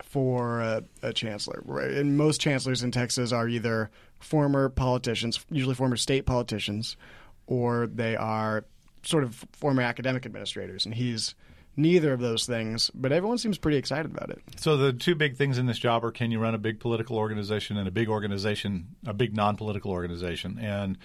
for 0.02 0.60
a, 0.60 0.84
a 1.02 1.12
chancellor. 1.12 1.62
Right? 1.64 1.90
And 1.90 2.16
most 2.16 2.40
chancellors 2.40 2.82
in 2.82 2.90
Texas 2.90 3.32
are 3.32 3.48
either 3.48 3.90
former 4.20 4.68
politicians, 4.68 5.44
usually 5.50 5.74
former 5.74 5.96
state 5.96 6.26
politicians, 6.26 6.96
or 7.46 7.86
they 7.86 8.16
are 8.16 8.64
sort 9.02 9.24
of 9.24 9.44
former 9.52 9.82
academic 9.82 10.24
administrators. 10.24 10.86
And 10.86 10.94
he's 10.94 11.34
neither 11.76 12.12
of 12.12 12.20
those 12.20 12.46
things, 12.46 12.90
but 12.94 13.12
everyone 13.12 13.38
seems 13.38 13.58
pretty 13.58 13.76
excited 13.78 14.10
about 14.10 14.30
it. 14.30 14.42
So 14.56 14.76
the 14.76 14.92
two 14.92 15.14
big 15.14 15.36
things 15.36 15.58
in 15.58 15.66
this 15.66 15.78
job 15.78 16.04
are: 16.04 16.10
can 16.10 16.30
you 16.30 16.38
run 16.38 16.54
a 16.54 16.58
big 16.58 16.80
political 16.80 17.16
organization 17.16 17.76
and 17.76 17.88
a 17.88 17.90
big 17.90 18.08
organization, 18.08 18.94
a 19.06 19.14
big 19.14 19.34
non-political 19.34 19.90
organization, 19.90 20.58
and 20.58 20.98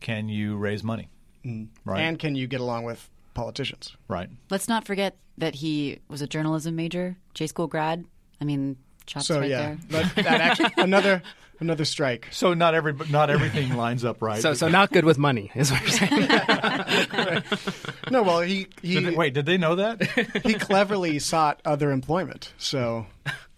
can 0.00 0.28
you 0.28 0.56
raise 0.56 0.82
money? 0.82 1.08
Mm. 1.44 1.68
Right. 1.84 2.00
And 2.00 2.18
can 2.18 2.34
you 2.34 2.46
get 2.46 2.60
along 2.60 2.84
with 2.84 3.08
politicians? 3.34 3.96
Right. 4.08 4.28
Let's 4.50 4.68
not 4.68 4.84
forget 4.84 5.16
that 5.38 5.56
he 5.56 5.98
was 6.08 6.22
a 6.22 6.26
journalism 6.26 6.76
major, 6.76 7.16
J 7.34 7.46
school 7.46 7.66
grad. 7.66 8.04
I 8.40 8.44
mean, 8.44 8.76
chops 9.06 9.26
So 9.26 9.40
right 9.40 9.50
yeah, 9.50 9.76
there. 9.88 10.04
that, 10.04 10.14
that 10.24 10.40
actually 10.40 10.70
another 10.78 11.22
another 11.64 11.84
strike. 11.84 12.28
So 12.30 12.54
not 12.54 12.74
every 12.74 12.92
not 13.10 13.30
everything 13.30 13.76
lines 13.76 14.04
up 14.04 14.22
right. 14.22 14.40
So, 14.40 14.54
so 14.54 14.68
not 14.68 14.92
good 14.92 15.04
with 15.04 15.18
money 15.18 15.50
is 15.54 15.70
what 15.72 15.80
you're 15.82 15.90
saying. 15.90 17.42
No, 18.10 18.22
well 18.22 18.40
he 18.40 18.68
he 18.82 18.94
Did 18.94 19.04
they- 19.06 19.16
wait, 19.16 19.34
did 19.34 19.46
they 19.46 19.56
know 19.58 19.76
that? 19.76 20.02
he 20.44 20.54
cleverly 20.54 21.18
sought 21.18 21.60
other 21.64 21.90
employment. 21.90 22.52
So 22.58 23.06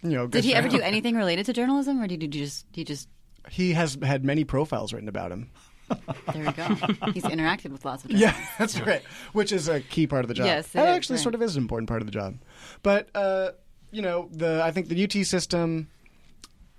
you 0.01 0.11
know, 0.11 0.23
good 0.27 0.31
Did 0.41 0.43
he 0.45 0.55
ever 0.55 0.67
him. 0.67 0.75
do 0.77 0.81
anything 0.81 1.15
related 1.15 1.45
to 1.47 1.53
journalism, 1.53 2.01
or 2.01 2.07
did 2.07 2.21
he 2.21 2.27
just 2.27 2.65
he 2.73 2.83
just 2.83 3.09
He 3.49 3.73
has 3.73 3.97
had 4.01 4.23
many 4.23 4.43
profiles 4.43 4.93
written 4.93 5.09
about 5.09 5.31
him. 5.31 5.49
there 5.89 6.45
we 6.45 6.51
go? 6.51 6.63
He's 7.13 7.23
interacted 7.23 7.71
with 7.71 7.85
lots 7.85 8.03
of 8.05 8.11
Yeah, 8.11 8.35
that's 8.59 8.79
right. 8.81 9.01
Which 9.33 9.51
is 9.51 9.67
a 9.69 9.79
key 9.81 10.05
part 10.07 10.23
of 10.25 10.27
the 10.29 10.33
job. 10.33 10.45
Yes, 10.45 10.67
it 10.67 10.73
that 10.73 10.89
is, 10.89 10.95
actually 10.95 11.15
right. 11.17 11.23
sort 11.23 11.35
of 11.35 11.41
is 11.41 11.55
an 11.55 11.61
important 11.61 11.87
part 11.89 12.01
of 12.01 12.07
the 12.07 12.11
job. 12.11 12.37
But 12.83 13.09
uh, 13.15 13.51
you 13.91 14.01
know, 14.01 14.29
the 14.31 14.61
I 14.63 14.71
think 14.71 14.87
the 14.89 15.03
UT 15.03 15.25
system. 15.25 15.89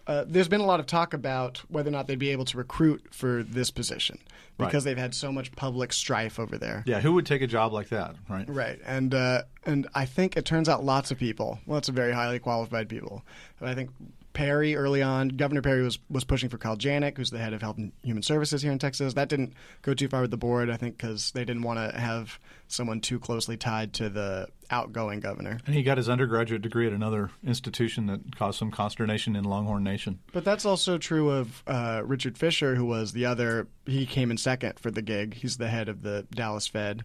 Uh, 0.09 0.25
there's 0.27 0.49
been 0.49 0.61
a 0.63 0.67
lot 0.67 0.81
of 0.81 0.87
talk 0.87 1.13
about 1.15 1.59
whether 1.69 1.89
or 1.89 1.93
not 1.93 2.07
they'd 2.07 2.19
be 2.19 2.31
able 2.31 2.47
to 2.47 2.57
recruit 2.57 3.03
for 3.13 3.43
this 3.43 3.71
position 3.71 4.19
because 4.57 4.85
Right. 4.87 4.91
they've 4.91 4.99
had 4.99 5.15
so 5.15 5.31
much 5.31 5.53
public 5.53 5.93
strife 5.93 6.41
over 6.41 6.57
there. 6.57 6.83
yeah, 6.87 6.99
who 7.01 7.13
would 7.13 7.27
take 7.27 7.43
a 7.43 7.47
job 7.47 7.73
like 7.75 7.91
that? 7.91 8.17
Right. 8.29 8.49
Right, 8.49 8.81
and 8.87 9.15
uh, 9.15 9.43
and 9.67 9.87
I 9.95 10.07
think 10.07 10.37
it 10.37 10.45
turns 10.47 10.69
out 10.69 10.83
lots 10.83 11.11
of 11.11 11.19
people, 11.19 11.59
lots 11.67 11.89
of 11.91 11.95
very 11.95 12.13
highly 12.13 12.39
qualified 12.39 12.89
people. 12.89 13.23
But 13.61 13.69
I 13.69 13.75
think 13.75 13.91
Perry 14.39 14.77
early 14.77 15.03
on, 15.03 15.31
Governor 15.31 15.63
Perry 15.63 15.83
was 15.83 15.99
was 16.09 16.23
pushing 16.23 16.49
for 16.49 16.59
Kyle 16.59 16.77
Janek, 16.77 17.17
who's 17.17 17.31
the 17.31 17.41
head 17.41 17.53
of 17.55 17.61
Health 17.61 17.77
and 17.77 17.91
Human 18.05 18.23
Services 18.23 18.63
here 18.63 18.71
in 18.71 18.79
Texas. 18.79 19.15
That 19.15 19.29
didn't 19.29 19.53
go 19.83 19.95
too 19.95 20.07
far 20.07 20.21
with 20.21 20.31
the 20.31 20.37
board, 20.37 20.71
I 20.71 20.77
think, 20.77 20.97
because 20.97 21.33
they 21.33 21.45
didn't 21.45 21.63
want 21.63 21.81
to 21.81 21.99
have 21.99 22.39
someone 22.69 23.01
too 23.01 23.19
closely 23.19 23.57
tied 23.57 23.95
to 23.95 24.09
the 24.09 24.47
outgoing 24.71 25.19
governor. 25.19 25.59
And 25.67 25.75
he 25.75 25.83
got 25.83 25.97
his 25.97 26.09
undergraduate 26.09 26.63
degree 26.63 26.87
at 26.87 26.93
another 26.93 27.33
institution 27.45 28.07
that 28.07 28.37
caused 28.37 28.61
some 28.61 28.71
consternation 28.71 29.35
in 29.35 29.43
Longhorn 29.43 29.83
Nation. 29.83 30.21
But 30.33 30.45
that's 30.45 30.65
also 30.65 30.99
true 30.99 31.31
of 31.31 31.65
uh, 31.67 32.03
Richard 32.05 32.39
Fisher, 32.39 32.77
who 32.77 32.85
was 32.85 33.15
the 33.15 33.27
other. 33.27 33.67
He 33.87 34.07
came 34.07 34.31
in 34.31 34.37
second 34.37 34.79
for 34.79 34.93
the 34.93 35.03
gig. 35.03 35.35
He's 35.35 35.57
the 35.57 35.69
head 35.69 35.89
of 35.89 36.03
the 36.03 36.29
Dallas 36.31 36.69
Fed, 36.69 37.05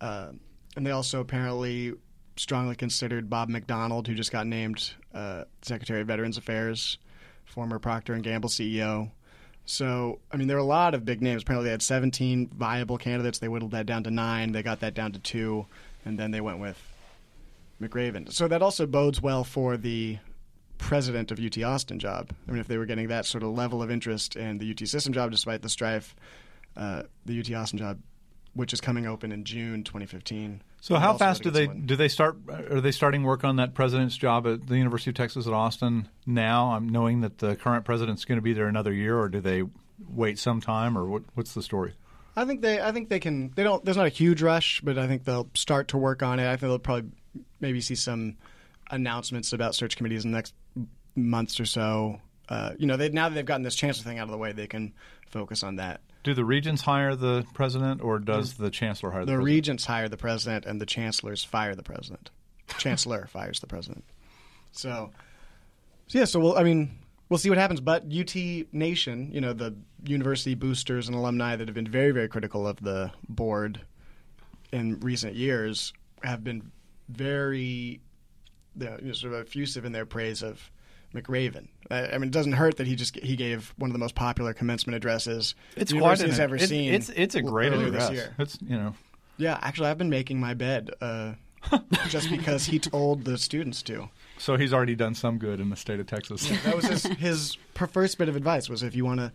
uh, 0.00 0.28
and 0.76 0.86
they 0.86 0.92
also 0.92 1.18
apparently 1.18 1.94
strongly 2.38 2.76
considered 2.76 3.28
Bob 3.28 3.48
McDonald, 3.48 4.06
who 4.06 4.14
just 4.14 4.32
got 4.32 4.46
named 4.46 4.92
uh, 5.14 5.44
Secretary 5.62 6.00
of 6.00 6.06
Veterans 6.06 6.38
Affairs, 6.38 6.98
former 7.44 7.78
Procter 7.78 8.14
and 8.14 8.22
Gamble 8.22 8.48
CEO. 8.48 9.10
So, 9.64 10.20
I 10.32 10.36
mean, 10.36 10.48
there 10.48 10.56
were 10.56 10.62
a 10.62 10.66
lot 10.66 10.94
of 10.94 11.04
big 11.04 11.20
names. 11.20 11.42
Apparently, 11.42 11.66
they 11.66 11.72
had 11.72 11.82
17 11.82 12.48
viable 12.54 12.96
candidates. 12.96 13.38
They 13.38 13.48
whittled 13.48 13.72
that 13.72 13.86
down 13.86 14.04
to 14.04 14.10
nine. 14.10 14.52
They 14.52 14.62
got 14.62 14.80
that 14.80 14.94
down 14.94 15.12
to 15.12 15.18
two, 15.18 15.66
and 16.04 16.18
then 16.18 16.30
they 16.30 16.40
went 16.40 16.58
with 16.58 16.80
McRaven. 17.80 18.32
So 18.32 18.48
that 18.48 18.62
also 18.62 18.86
bodes 18.86 19.20
well 19.20 19.44
for 19.44 19.76
the 19.76 20.18
president 20.78 21.30
of 21.30 21.38
UT 21.38 21.62
Austin 21.62 21.98
job. 21.98 22.30
I 22.46 22.52
mean, 22.52 22.60
if 22.60 22.68
they 22.68 22.78
were 22.78 22.86
getting 22.86 23.08
that 23.08 23.26
sort 23.26 23.42
of 23.42 23.50
level 23.50 23.82
of 23.82 23.90
interest 23.90 24.36
in 24.36 24.58
the 24.58 24.70
UT 24.70 24.86
system 24.88 25.12
job, 25.12 25.30
despite 25.30 25.62
the 25.62 25.68
strife, 25.68 26.16
uh, 26.76 27.02
the 27.26 27.38
UT 27.38 27.52
Austin 27.52 27.78
job, 27.78 27.98
which 28.54 28.72
is 28.72 28.80
coming 28.80 29.06
open 29.06 29.32
in 29.32 29.44
June 29.44 29.84
2015. 29.84 30.62
So 30.80 30.96
how 30.96 31.16
fast 31.16 31.42
do 31.42 31.50
they 31.50 31.66
someone. 31.66 31.86
do 31.86 31.96
they 31.96 32.08
start? 32.08 32.36
Are 32.48 32.80
they 32.80 32.92
starting 32.92 33.24
work 33.24 33.44
on 33.44 33.56
that 33.56 33.74
president's 33.74 34.16
job 34.16 34.46
at 34.46 34.66
the 34.66 34.76
University 34.76 35.10
of 35.10 35.16
Texas 35.16 35.46
at 35.46 35.52
Austin 35.52 36.08
now? 36.24 36.72
I'm 36.72 36.88
knowing 36.88 37.20
that 37.22 37.38
the 37.38 37.56
current 37.56 37.84
president's 37.84 38.24
going 38.24 38.38
to 38.38 38.42
be 38.42 38.52
there 38.52 38.68
another 38.68 38.92
year, 38.92 39.18
or 39.18 39.28
do 39.28 39.40
they 39.40 39.64
wait 40.08 40.38
some 40.38 40.60
time, 40.60 40.96
or 40.96 41.06
what, 41.06 41.22
what's 41.34 41.54
the 41.54 41.62
story? 41.62 41.94
I 42.36 42.44
think 42.44 42.62
they. 42.62 42.80
I 42.80 42.92
think 42.92 43.08
they 43.08 43.18
can. 43.18 43.50
They 43.56 43.64
don't. 43.64 43.84
There's 43.84 43.96
not 43.96 44.06
a 44.06 44.10
huge 44.10 44.40
rush, 44.40 44.80
but 44.80 44.98
I 44.98 45.08
think 45.08 45.24
they'll 45.24 45.50
start 45.54 45.88
to 45.88 45.98
work 45.98 46.22
on 46.22 46.38
it. 46.38 46.46
I 46.46 46.50
think 46.50 46.70
they'll 46.70 46.78
probably 46.78 47.10
maybe 47.60 47.80
see 47.80 47.96
some 47.96 48.36
announcements 48.90 49.52
about 49.52 49.74
search 49.74 49.96
committees 49.96 50.24
in 50.24 50.30
the 50.30 50.36
next 50.36 50.54
months 51.16 51.58
or 51.58 51.66
so. 51.66 52.20
Uh, 52.48 52.72
you 52.78 52.86
know, 52.86 52.96
they 52.96 53.08
now 53.08 53.28
that 53.28 53.34
they've 53.34 53.44
gotten 53.44 53.64
this 53.64 53.74
chancellor 53.74 54.04
thing 54.04 54.20
out 54.20 54.24
of 54.24 54.30
the 54.30 54.38
way, 54.38 54.52
they 54.52 54.68
can 54.68 54.94
focus 55.28 55.64
on 55.64 55.76
that. 55.76 56.00
Do 56.28 56.34
the 56.34 56.44
regents 56.44 56.82
hire 56.82 57.16
the 57.16 57.46
president, 57.54 58.02
or 58.02 58.18
does 58.18 58.58
the 58.58 58.68
chancellor 58.68 59.12
hire 59.12 59.20
the, 59.24 59.32
The 59.32 59.36
president? 59.38 59.46
regents 59.46 59.84
hire 59.86 60.08
the 60.10 60.18
president, 60.18 60.66
and 60.66 60.78
the 60.78 60.84
chancellors 60.84 61.42
fire 61.42 61.74
the 61.74 61.82
president. 61.82 62.30
Chancellor 62.76 63.26
fires 63.30 63.60
the 63.60 63.66
president. 63.66 64.04
So, 64.70 65.10
so 66.06 66.18
yeah. 66.18 66.26
So 66.26 66.38
we'll. 66.38 66.58
I 66.58 66.64
mean, 66.64 66.98
we'll 67.30 67.38
see 67.38 67.48
what 67.48 67.56
happens. 67.56 67.80
But 67.80 68.12
UT 68.14 68.34
Nation, 68.74 69.30
you 69.32 69.40
know, 69.40 69.54
the 69.54 69.74
university 70.04 70.54
boosters 70.54 71.08
and 71.08 71.16
alumni 71.16 71.56
that 71.56 71.66
have 71.66 71.74
been 71.74 71.88
very, 71.90 72.10
very 72.10 72.28
critical 72.28 72.68
of 72.68 72.78
the 72.82 73.10
board 73.26 73.80
in 74.70 75.00
recent 75.00 75.34
years 75.34 75.94
have 76.22 76.44
been 76.44 76.70
very, 77.08 78.02
you 78.78 78.98
know, 79.00 79.12
sort 79.12 79.32
of 79.32 79.40
effusive 79.40 79.86
in 79.86 79.92
their 79.92 80.04
praise 80.04 80.42
of 80.42 80.70
McRaven. 81.14 81.68
I, 81.90 82.06
I 82.08 82.12
mean, 82.18 82.28
it 82.28 82.32
doesn't 82.32 82.52
hurt 82.52 82.76
that 82.76 82.86
he 82.86 82.94
just 82.96 83.16
he 83.16 83.34
gave 83.36 83.72
one 83.78 83.90
of 83.90 83.92
the 83.92 83.98
most 83.98 84.14
popular 84.14 84.52
commencement 84.52 84.96
addresses 84.96 85.54
It's 85.76 85.90
the 85.90 85.98
quite 85.98 86.18
university 86.20 86.28
has 86.30 86.38
an- 86.38 86.44
ever 86.44 86.56
it's, 86.56 86.68
seen. 86.68 86.92
It's 86.94 87.08
it's 87.10 87.34
a 87.34 87.42
great 87.42 87.72
earlier 87.72 87.88
address. 87.88 88.08
this 88.08 88.16
year. 88.16 88.34
It's 88.38 88.58
you 88.62 88.76
know 88.76 88.94
Yeah, 89.38 89.58
actually, 89.62 89.88
I've 89.88 89.98
been 89.98 90.10
making 90.10 90.38
my 90.40 90.54
bed 90.54 90.90
uh, 91.00 91.34
just 92.08 92.30
because 92.30 92.66
he 92.66 92.78
told 92.78 93.24
the 93.24 93.38
students 93.38 93.82
to. 93.84 94.08
so 94.38 94.56
he's 94.56 94.72
already 94.72 94.94
done 94.94 95.14
some 95.14 95.38
good 95.38 95.60
in 95.60 95.70
the 95.70 95.76
state 95.76 95.98
of 96.00 96.06
Texas. 96.06 96.48
That 96.64 96.76
was 96.76 96.84
his 96.86 97.02
his 97.04 97.56
first 97.74 98.18
bit 98.18 98.28
of 98.28 98.36
advice 98.36 98.68
was 98.68 98.82
if 98.82 98.94
you 98.94 99.04
want 99.04 99.20
to, 99.20 99.32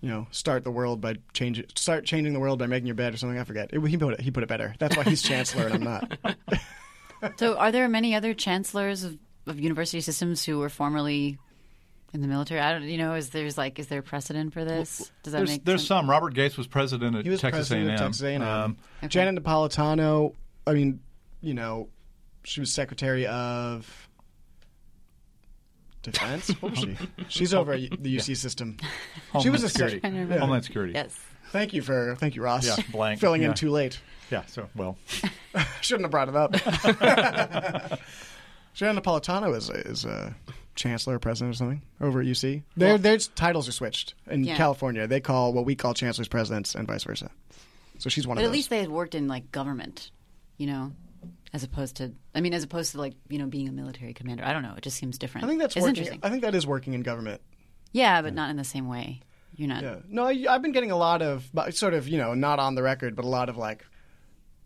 you 0.00 0.08
know, 0.08 0.26
start 0.30 0.62
the 0.64 0.70
world 0.70 1.00
by 1.00 1.16
change 1.32 1.62
start 1.78 2.04
changing 2.04 2.32
the 2.34 2.40
world 2.40 2.58
by 2.58 2.66
making 2.66 2.86
your 2.86 2.94
bed 2.94 3.14
or 3.14 3.16
something. 3.16 3.38
I 3.38 3.44
forget. 3.44 3.70
It, 3.72 3.80
he 3.86 3.96
put 3.96 4.14
it 4.14 4.20
he 4.20 4.30
put 4.30 4.42
it 4.42 4.48
better. 4.48 4.74
That's 4.78 4.96
why 4.96 5.02
he's 5.04 5.22
chancellor 5.30 5.66
and 5.66 5.74
I'm 5.74 5.82
not. 5.84 6.18
So, 7.38 7.56
are 7.56 7.72
there 7.72 7.88
many 7.88 8.14
other 8.14 8.34
chancellors 8.34 9.02
of, 9.02 9.16
of 9.46 9.58
university 9.60 10.00
systems 10.00 10.44
who 10.44 10.58
were 10.58 10.68
formerly 10.68 11.38
in 12.12 12.20
the 12.20 12.28
military? 12.28 12.60
I 12.60 12.72
don't, 12.72 12.82
you 12.84 12.98
know, 12.98 13.14
is 13.14 13.30
there's 13.30 13.56
like, 13.58 13.78
is 13.78 13.86
there 13.88 14.02
precedent 14.02 14.52
for 14.52 14.64
this? 14.64 15.10
Does 15.22 15.32
that 15.32 15.38
There's 15.38 15.50
make 15.50 15.64
there's 15.64 15.80
sense? 15.82 15.88
some. 15.88 16.10
Robert 16.10 16.34
Gates 16.34 16.56
was 16.56 16.66
president 16.66 17.16
at 17.16 17.24
He 17.24 17.30
was 17.30 17.40
Texas 17.40 17.68
president 17.68 17.88
A&M. 17.88 17.94
of 17.94 18.00
Texas 18.00 18.22
A&M. 18.22 18.42
Um, 18.42 18.76
Okay. 18.98 19.08
Janet 19.08 19.42
Napolitano. 19.42 20.34
I 20.66 20.72
mean, 20.72 21.00
you 21.40 21.54
know, 21.54 21.88
she 22.44 22.60
was 22.60 22.72
secretary 22.72 23.26
of 23.26 24.08
defense. 26.02 26.48
What 26.60 26.72
was 26.72 26.78
she? 26.80 26.96
She's 27.28 27.54
over 27.54 27.72
at 27.72 27.80
the 28.02 28.16
UC 28.16 28.36
system. 28.36 28.76
Homeland 29.32 29.42
She 29.42 29.50
was 29.50 29.62
a 29.64 29.68
Security. 29.68 30.00
sec- 30.00 30.12
Yeah. 30.12 30.38
Homeland 30.38 30.64
Security. 30.64 30.92
Yes. 30.94 31.16
Thank 31.50 31.72
you 31.74 31.82
for 31.82 32.16
thank 32.18 32.34
you, 32.36 32.42
Ross. 32.42 32.66
Yeah, 32.66 32.76
blank. 32.90 33.20
Filling 33.20 33.42
Yeah. 33.42 33.48
in 33.48 33.54
too 33.54 33.70
late. 33.70 34.00
Yeah. 34.30 34.44
So 34.46 34.68
well, 34.74 34.96
Shouldn't 35.80 36.04
have 36.04 36.10
brought 36.10 36.28
it 36.28 36.36
up. 36.36 36.52
Janet 38.76 39.02
Napolitano 39.02 39.56
is 39.56 39.70
a, 39.70 39.72
is 39.74 40.04
a 40.04 40.36
chancellor, 40.74 41.16
or 41.16 41.18
president, 41.18 41.54
or 41.54 41.56
something 41.56 41.82
over 42.00 42.20
at 42.20 42.26
UC. 42.26 42.62
Their 42.76 42.98
their 42.98 43.16
titles 43.18 43.68
are 43.68 43.72
switched 43.72 44.14
in 44.28 44.44
Yeah. 44.44 44.56
California. 44.56 45.06
They 45.06 45.20
call 45.20 45.52
what 45.54 45.64
we 45.64 45.74
call 45.74 45.94
chancellors 45.94 46.28
presidents, 46.28 46.74
and 46.74 46.86
vice 46.86 47.04
versa. 47.04 47.30
So 47.98 48.10
she's 48.10 48.26
one 48.26 48.34
But 48.36 48.42
of 48.42 48.42
But 48.42 48.44
at 48.44 48.48
those. 48.48 48.52
least 48.58 48.70
they 48.70 48.80
had 48.80 48.90
worked 48.90 49.14
in 49.14 49.26
like 49.28 49.50
government, 49.50 50.10
you 50.58 50.66
know, 50.66 50.92
as 51.54 51.62
opposed 51.64 51.96
to, 51.96 52.12
I 52.34 52.42
mean, 52.42 52.52
as 52.52 52.62
opposed 52.62 52.92
to 52.92 52.98
like, 52.98 53.14
you 53.28 53.38
know, 53.38 53.46
being 53.46 53.68
a 53.68 53.72
military 53.72 54.12
commander. 54.12 54.44
I 54.44 54.52
don't 54.52 54.62
know. 54.62 54.74
It 54.76 54.82
just 54.82 54.98
seems 54.98 55.16
different. 55.16 55.46
I 55.46 55.48
think 55.48 55.60
that's 55.60 55.74
it's 55.74 55.82
working. 55.82 55.96
interesting. 55.96 56.20
I 56.22 56.28
think 56.28 56.42
that 56.42 56.54
is 56.54 56.66
working 56.66 56.92
in 56.92 57.00
government. 57.00 57.40
yeah, 57.92 58.20
but 58.20 58.34
not 58.34 58.50
in 58.50 58.56
the 58.56 58.64
same 58.64 58.86
way. 58.88 59.20
You're 59.54 59.68
not. 59.68 59.82
Yeah. 59.82 59.96
No, 60.06 60.24
I, 60.26 60.44
I've 60.50 60.60
been 60.60 60.72
getting 60.72 60.90
a 60.90 60.96
lot 60.98 61.22
of, 61.22 61.48
sort 61.70 61.94
of, 61.94 62.06
you 62.08 62.18
know, 62.18 62.34
not 62.34 62.58
on 62.58 62.74
the 62.74 62.82
record, 62.82 63.16
but 63.16 63.24
a 63.24 63.28
lot 63.28 63.48
of 63.48 63.56
like, 63.56 63.86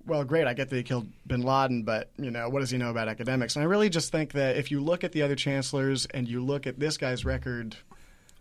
well, 0.06 0.24
great, 0.24 0.46
I 0.46 0.54
get 0.54 0.70
that 0.70 0.76
he 0.76 0.82
killed 0.82 1.06
bin 1.26 1.42
Laden, 1.42 1.82
but, 1.84 2.10
you 2.16 2.30
know, 2.30 2.48
what 2.48 2.60
does 2.60 2.70
he 2.70 2.78
know 2.78 2.90
about 2.90 3.08
academics? 3.08 3.54
And 3.56 3.62
I 3.62 3.66
really 3.66 3.88
just 3.88 4.10
think 4.10 4.32
that 4.32 4.56
if 4.56 4.70
you 4.70 4.80
look 4.80 5.04
at 5.04 5.12
the 5.12 5.22
other 5.22 5.36
chancellors 5.36 6.06
and 6.06 6.28
you 6.28 6.42
look 6.44 6.66
at 6.66 6.78
this 6.80 6.96
guy's 6.96 7.24
record, 7.24 7.76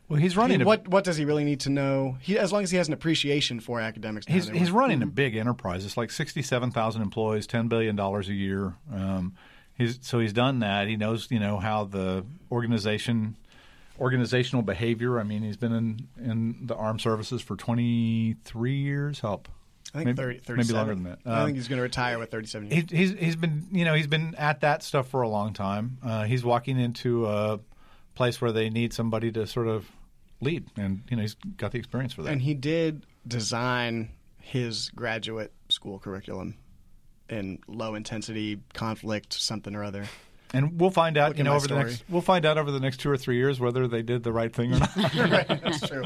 well, 0.08 0.20
he's 0.20 0.36
I 0.38 0.42
running. 0.42 0.58
mean, 0.60 0.66
a, 0.66 0.66
what 0.66 0.88
what 0.88 1.04
does 1.04 1.18
he 1.18 1.25
really 1.25 1.44
need 1.44 1.60
to 1.62 1.70
know? 1.70 2.18
He, 2.22 2.39
as 2.39 2.51
long 2.51 2.63
as 2.63 2.72
he 2.72 2.78
has 2.78 2.88
an 2.88 2.94
appreciation 2.94 3.60
for 3.60 3.80
academics. 3.80 4.25
and 4.25 4.34
how 4.34 4.36
He's 4.42 4.50
they 4.50 4.58
he's 4.58 4.72
work. 4.72 4.80
running 4.82 5.04
a 5.04 5.06
big 5.06 5.36
enterprise. 5.36 5.86
It's 5.86 5.98
like 5.98 6.10
sixty-seven 6.10 6.72
thousand 6.72 7.04
employees, 7.04 7.46
ten 7.46 7.68
billion 7.68 7.96
dollars 7.96 8.28
a 8.28 8.34
year. 8.34 8.74
Um, 8.92 9.36
he's 9.78 10.00
so 10.01 10.18
he's 10.18 10.34
done 10.34 10.60
that. 10.60 10.88
He 10.88 10.96
knows 10.98 11.28
you 11.30 11.39
know 11.39 11.60
how 11.60 11.84
the 11.84 12.25
organization, 12.51 13.38
organizational 14.00 14.63
behavior. 14.63 15.20
I 15.20 15.24
mean, 15.24 15.44
he's 15.44 15.58
been 15.58 15.74
in 15.74 16.08
in 16.18 16.66
the 16.66 16.75
armed 16.75 17.01
services 17.01 17.44
for 17.44 17.56
twenty-three 17.56 18.78
years. 18.78 19.20
Help. 19.20 19.48
I 19.93 20.03
think 20.03 20.17
maybe, 20.17 20.38
30, 20.39 20.58
maybe 20.62 20.74
longer 20.74 20.93
than 20.96 21.03
that. 21.05 21.19
I 21.25 21.39
Um, 21.41 21.46
think 21.48 21.58
he's 21.58 21.67
going 21.67 21.77
to 21.77 21.84
retire 21.84 22.19
with 22.19 22.29
37 22.31 22.69
years. 22.72 22.86
he, 22.89 22.98
he's 22.98 23.12
he's 23.13 23.36
been 23.36 23.67
you 23.72 23.86
know 23.86 23.93
he's 23.93 24.08
been 24.08 24.36
at 24.36 24.62
that 24.62 24.84
stuff 24.84 25.08
for 25.10 25.22
a 25.24 25.29
long 25.29 25.53
time. 25.53 25.98
Uh, 26.03 26.24
he's 26.25 26.43
walking 26.43 26.79
into 26.79 27.25
a 27.27 27.60
place 28.15 28.39
where 28.41 28.51
they 28.51 28.69
need 28.69 28.93
somebody 28.93 29.31
to 29.31 29.48
sort 29.48 29.67
of 29.67 29.88
lead, 30.41 30.65
and 30.77 31.01
you 31.10 31.15
know 31.17 31.22
he's 31.22 31.36
got 31.58 31.72
the 31.72 31.77
experience 31.79 32.13
for 32.13 32.22
that. 32.24 32.31
and 32.31 32.41
he 32.41 32.53
did 32.53 33.05
design 33.27 34.10
his 34.39 34.89
graduate 34.96 35.51
school 35.69 36.00
curriculum 36.00 36.55
in 37.29 37.60
low 37.67 37.96
intensity 37.96 38.60
conflict 38.74 39.34
something 39.34 39.75
or 39.75 39.84
other. 39.84 40.05
And 40.51 40.79
we'll 40.79 40.89
find 40.89 41.15
out, 41.17 41.29
Look 41.29 41.38
you 41.38 41.43
know, 41.43 41.51
my 41.51 41.55
over 41.58 41.67
the 41.67 41.75
next 41.75 42.03
we'll 42.10 42.22
find 42.24 42.46
out 42.46 42.58
over 42.58 42.72
the 42.72 42.79
next 42.79 42.98
two 43.00 43.10
or 43.10 43.17
three 43.17 43.38
years 43.38 43.60
whether 43.60 43.88
they 43.88 44.01
did 44.01 44.24
the 44.24 44.34
right 44.34 44.51
thing 44.53 44.74
or 44.74 44.79
not. 44.79 44.96
right, 45.15 45.48
that's 45.48 45.88
true. 45.88 46.05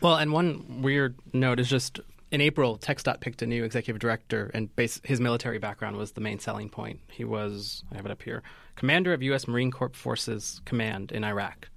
Well, 0.00 0.16
and 0.16 0.32
one 0.32 0.82
weird 0.82 1.14
note 1.32 1.60
is 1.60 1.68
just 1.68 2.00
in 2.30 2.40
April, 2.40 2.78
TxDOT 2.78 3.20
picked 3.20 3.42
a 3.42 3.46
new 3.46 3.64
executive 3.64 3.98
director, 4.00 4.50
and 4.54 4.74
base, 4.76 5.00
his 5.04 5.20
military 5.20 5.58
background 5.58 5.96
was 5.96 6.12
the 6.12 6.20
main 6.20 6.38
selling 6.38 6.68
point. 6.68 7.00
He 7.10 7.24
was, 7.24 7.82
I 7.92 7.96
have 7.96 8.06
it 8.06 8.12
up 8.12 8.22
here, 8.22 8.42
commander 8.76 9.12
of 9.12 9.22
U.S. 9.22 9.48
Marine 9.48 9.70
Corps 9.70 9.90
Forces 9.94 10.60
Command 10.64 11.12
in 11.12 11.24
Iraq. 11.24 11.68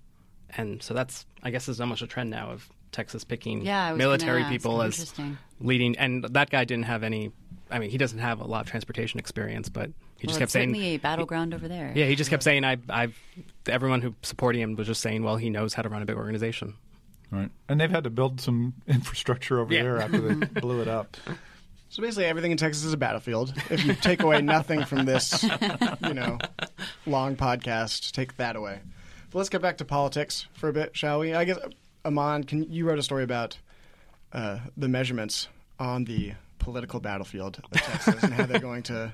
And 0.55 0.83
so 0.83 0.93
that's, 0.93 1.25
I 1.41 1.50
guess, 1.50 1.67
is 1.67 1.81
almost 1.81 2.01
a 2.03 2.07
trend 2.07 2.29
now 2.29 2.51
of 2.51 2.69
Texas 2.91 3.24
picking 3.24 3.65
Yeah, 3.65 3.88
I 3.88 3.93
was 3.93 3.98
gonna 3.98 4.07
military 4.10 4.43
people 4.45 4.81
as 4.83 5.12
leading. 5.60 5.98
And 5.98 6.24
that 6.25 6.51
guy 6.51 6.63
didn't 6.63 6.86
have 6.86 7.01
any, 7.01 7.31
I 7.72 7.79
mean, 7.79 7.89
he 7.89 7.98
doesn't 7.98 8.19
have 8.19 8.39
a 8.39 8.45
lot 8.45 8.62
of 8.62 8.67
transportation 8.69 9.19
experience, 9.19 9.67
but 9.69 9.88
he 10.19 10.27
Well, 10.27 10.29
just 10.29 10.39
kept 10.39 10.51
saying. 10.51 10.75
a 10.75 10.98
battleground 10.98 11.55
over 11.55 11.67
there. 11.67 11.91
Yeah, 11.95 12.05
he 12.05 12.15
just 12.15 12.29
kept 12.29 12.43
saying, 12.43 12.63
I, 12.63 12.77
I've, 12.88 13.17
everyone 13.65 14.01
who 14.03 14.13
supported 14.22 14.60
him 14.60 14.75
was 14.75 14.86
just 14.86 15.01
saying, 15.01 15.24
well, 15.24 15.38
he 15.38 15.50
knows 15.50 15.74
how 15.74 15.81
to 15.81 15.89
run 15.89 16.03
a 16.03 16.05
big 16.05 16.15
organization. 16.17 16.75
Right. 17.33 17.49
And 17.67 17.81
they've 17.81 17.89
had 17.89 18.03
to 18.03 18.09
build 18.09 18.39
some 18.39 18.73
infrastructure 18.87 19.59
over 19.59 19.73
Yeah. 19.73 19.83
there 19.83 19.97
after 19.99 20.21
they 20.21 20.45
blew 20.61 20.81
it 20.81 20.87
up. 20.87 21.17
So 21.89 22.01
basically, 22.01 22.25
everything 22.25 22.51
in 22.51 22.57
Texas 22.57 22.83
is 22.83 22.93
a 22.93 22.97
battlefield. 22.97 23.53
If 23.69 23.83
you 23.85 23.93
take 23.95 24.21
away 24.21 24.41
nothing 24.41 24.85
from 24.85 25.05
this, 25.05 25.43
you 26.07 26.13
know, 26.13 26.37
long 27.05 27.35
podcast, 27.35 28.11
take 28.11 28.37
that 28.37 28.55
away. 28.55 28.79
But 29.31 29.37
let's 29.39 29.49
get 29.49 29.61
back 29.61 29.77
to 29.77 29.85
politics 29.85 30.47
for 30.53 30.69
a 30.69 30.73
bit, 30.73 30.95
shall 30.95 31.19
we? 31.19 31.33
I 31.33 31.43
guess 31.43 31.57
Aman, 32.05 32.43
can 32.45 32.71
you 32.71 32.85
wrote 32.87 32.99
a 32.99 33.03
story 33.03 33.23
about 33.23 33.57
uh, 34.31 34.59
the 34.77 34.87
measurements 34.87 35.47
on 35.79 36.05
the 36.05 36.33
political 36.59 36.99
battlefield 36.99 37.59
of 37.63 37.71
Texas 37.81 38.23
and 38.23 38.33
how 38.33 38.45
they're 38.45 38.59
going 38.59 38.83
to 38.83 39.11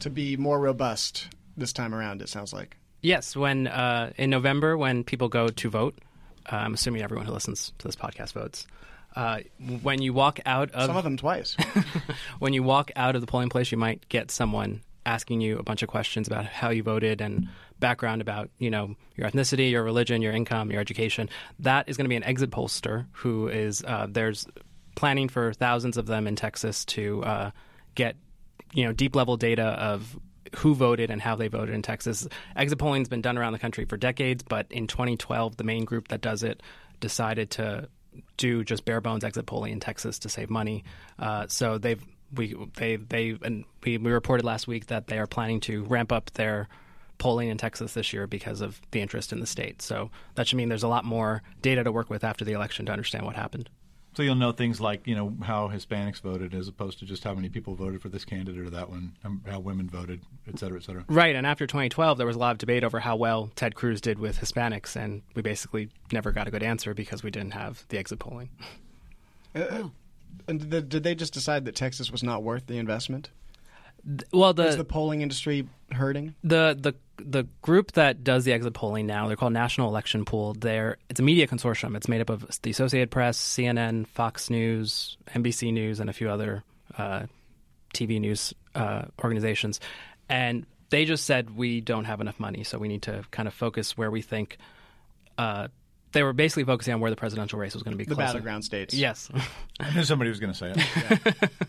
to 0.00 0.10
be 0.10 0.36
more 0.36 0.60
robust 0.60 1.28
this 1.56 1.72
time 1.72 1.94
around. 1.94 2.22
It 2.22 2.28
sounds 2.28 2.52
like. 2.52 2.76
Yes, 3.00 3.34
when 3.34 3.66
uh, 3.66 4.12
in 4.16 4.30
November 4.30 4.76
when 4.76 5.02
people 5.02 5.28
go 5.28 5.48
to 5.48 5.70
vote, 5.70 5.98
uh, 6.50 6.56
I'm 6.56 6.74
assuming 6.74 7.02
everyone 7.02 7.26
who 7.26 7.32
listens 7.32 7.72
to 7.78 7.88
this 7.88 7.96
podcast 7.96 8.32
votes. 8.32 8.66
Uh, 9.14 9.40
when 9.82 10.00
you 10.00 10.14
walk 10.14 10.40
out 10.46 10.70
of 10.70 10.86
Some 10.86 10.96
of 10.96 11.04
them 11.04 11.16
twice. 11.16 11.56
when 12.38 12.54
you 12.54 12.62
walk 12.62 12.90
out 12.96 13.14
of 13.14 13.20
the 13.20 13.26
polling 13.26 13.50
place, 13.50 13.70
you 13.70 13.76
might 13.76 14.08
get 14.08 14.30
someone 14.30 14.82
asking 15.04 15.40
you 15.40 15.58
a 15.58 15.62
bunch 15.62 15.82
of 15.82 15.88
questions 15.88 16.26
about 16.28 16.46
how 16.46 16.70
you 16.70 16.82
voted 16.82 17.20
and 17.20 17.48
background 17.78 18.22
about 18.22 18.48
you 18.58 18.70
know 18.70 18.94
your 19.16 19.28
ethnicity, 19.28 19.70
your 19.70 19.82
religion, 19.82 20.22
your 20.22 20.32
income, 20.32 20.70
your 20.70 20.80
education. 20.80 21.28
That 21.58 21.88
is 21.88 21.96
going 21.96 22.04
to 22.04 22.08
be 22.08 22.16
an 22.16 22.24
exit 22.24 22.50
pollster 22.50 23.06
who 23.12 23.48
is 23.48 23.84
uh, 23.84 24.06
there's 24.08 24.46
planning 24.94 25.28
for 25.28 25.52
thousands 25.52 25.96
of 25.96 26.06
them 26.06 26.26
in 26.26 26.36
Texas 26.36 26.84
to 26.86 27.22
uh, 27.24 27.50
get 27.94 28.16
you 28.72 28.84
know 28.84 28.92
deep 28.92 29.14
level 29.14 29.36
data 29.36 29.64
of 29.64 30.16
who 30.56 30.74
voted 30.74 31.10
and 31.10 31.20
how 31.20 31.36
they 31.36 31.48
voted 31.48 31.74
in 31.74 31.82
Texas. 31.82 32.26
Exit 32.56 32.78
polling's 32.78 33.08
been 33.08 33.22
done 33.22 33.38
around 33.38 33.52
the 33.52 33.58
country 33.58 33.84
for 33.84 33.96
decades, 33.96 34.42
but 34.42 34.66
in 34.70 34.86
2012, 34.86 35.56
the 35.56 35.64
main 35.64 35.84
group 35.84 36.08
that 36.08 36.20
does 36.20 36.42
it 36.42 36.62
decided 37.00 37.50
to 37.50 37.88
do 38.36 38.62
just 38.64 38.84
bare 38.84 39.00
bones 39.00 39.24
exit 39.24 39.46
polling 39.46 39.72
in 39.72 39.80
Texas 39.80 40.18
to 40.20 40.28
save 40.28 40.50
money. 40.50 40.84
Uh, 41.18 41.46
so 41.48 41.78
they've 41.78 42.02
we 42.34 42.56
they 42.76 42.96
they 42.96 43.36
and 43.42 43.64
we, 43.84 43.98
we 43.98 44.10
reported 44.10 44.44
last 44.44 44.66
week 44.66 44.86
that 44.86 45.06
they 45.06 45.18
are 45.18 45.26
planning 45.26 45.60
to 45.60 45.84
ramp 45.84 46.12
up 46.12 46.30
their 46.32 46.68
polling 47.18 47.48
in 47.48 47.58
Texas 47.58 47.94
this 47.94 48.12
year 48.12 48.26
because 48.26 48.60
of 48.60 48.80
the 48.90 49.00
interest 49.00 49.32
in 49.32 49.40
the 49.40 49.46
state. 49.46 49.80
So 49.82 50.10
that 50.34 50.48
should 50.48 50.56
mean 50.56 50.68
there's 50.68 50.82
a 50.82 50.88
lot 50.88 51.04
more 51.04 51.42
data 51.60 51.84
to 51.84 51.92
work 51.92 52.10
with 52.10 52.24
after 52.24 52.44
the 52.44 52.52
election 52.52 52.86
to 52.86 52.92
understand 52.92 53.24
what 53.24 53.36
happened. 53.36 53.70
So 54.14 54.22
you'll 54.22 54.34
know 54.34 54.52
things 54.52 54.80
like 54.80 55.06
you 55.06 55.14
know 55.14 55.34
how 55.42 55.68
Hispanics 55.68 56.20
voted 56.20 56.54
as 56.54 56.68
opposed 56.68 56.98
to 56.98 57.06
just 57.06 57.24
how 57.24 57.34
many 57.34 57.48
people 57.48 57.74
voted 57.74 58.02
for 58.02 58.10
this 58.10 58.24
candidate 58.24 58.60
or 58.60 58.70
that 58.70 58.90
one, 58.90 59.12
um, 59.24 59.42
how 59.48 59.58
women 59.58 59.88
voted, 59.88 60.20
et 60.46 60.58
cetera, 60.58 60.78
et 60.78 60.84
cetera. 60.84 61.04
Right, 61.08 61.34
and 61.34 61.46
after 61.46 61.66
2012, 61.66 62.18
there 62.18 62.26
was 62.26 62.36
a 62.36 62.38
lot 62.38 62.52
of 62.52 62.58
debate 62.58 62.84
over 62.84 63.00
how 63.00 63.16
well 63.16 63.50
Ted 63.56 63.74
Cruz 63.74 64.00
did 64.00 64.18
with 64.18 64.38
Hispanics, 64.38 64.96
and 64.96 65.22
we 65.34 65.40
basically 65.40 65.88
never 66.12 66.30
got 66.30 66.46
a 66.46 66.50
good 66.50 66.62
answer 66.62 66.92
because 66.92 67.22
we 67.22 67.30
didn't 67.30 67.52
have 67.52 67.86
the 67.88 67.98
exit 67.98 68.18
polling. 68.18 68.50
Uh, 69.54 69.88
and 70.46 70.70
did, 70.70 70.88
did 70.88 71.02
they 71.02 71.14
just 71.14 71.32
decide 71.32 71.64
that 71.64 71.74
Texas 71.74 72.10
was 72.10 72.22
not 72.22 72.42
worth 72.42 72.66
the 72.66 72.78
investment? 72.78 73.30
Well, 74.32 74.58
Is 74.60 74.76
the 74.76 74.84
polling 74.84 75.22
industry 75.22 75.68
hurting? 75.90 76.34
the 76.42 76.76
the 76.78 76.94
the 77.24 77.46
group 77.60 77.92
that 77.92 78.24
does 78.24 78.44
the 78.44 78.52
exit 78.52 78.74
polling 78.74 79.06
now 79.06 79.28
they're 79.28 79.36
called 79.36 79.52
National 79.52 79.88
Election 79.88 80.24
Pool. 80.24 80.54
They're 80.54 80.96
it's 81.08 81.20
a 81.20 81.22
media 81.22 81.46
consortium. 81.46 81.96
It's 81.96 82.08
made 82.08 82.20
up 82.20 82.30
of 82.30 82.46
the 82.62 82.70
Associated 82.70 83.10
Press, 83.10 83.38
CNN, 83.38 84.06
Fox 84.08 84.50
News, 84.50 85.16
NBC 85.34 85.72
News, 85.72 86.00
and 86.00 86.10
a 86.10 86.12
few 86.12 86.28
other 86.30 86.64
uh, 86.98 87.26
TV 87.94 88.20
news 88.20 88.54
uh, 88.74 89.02
organizations. 89.22 89.78
And 90.28 90.66
they 90.90 91.04
just 91.04 91.24
said 91.24 91.56
we 91.56 91.80
don't 91.80 92.04
have 92.04 92.20
enough 92.20 92.40
money, 92.40 92.64
so 92.64 92.78
we 92.78 92.88
need 92.88 93.02
to 93.02 93.24
kind 93.30 93.46
of 93.46 93.54
focus 93.54 93.96
where 93.96 94.10
we 94.10 94.22
think. 94.22 94.58
Uh, 95.38 95.68
they 96.12 96.22
were 96.22 96.32
basically 96.32 96.64
focusing 96.64 96.94
on 96.94 97.00
where 97.00 97.10
the 97.10 97.16
presidential 97.16 97.58
race 97.58 97.74
was 97.74 97.82
going 97.82 97.92
to 97.92 97.98
be. 97.98 98.04
The 98.04 98.14
closer. 98.14 98.28
battleground 98.28 98.64
states. 98.64 98.94
Yes. 98.94 99.30
I 99.80 99.94
knew 99.94 100.04
somebody 100.04 100.30
was 100.30 100.40
going 100.40 100.52
to 100.52 100.58
say 100.58 100.72
it. 100.74 101.50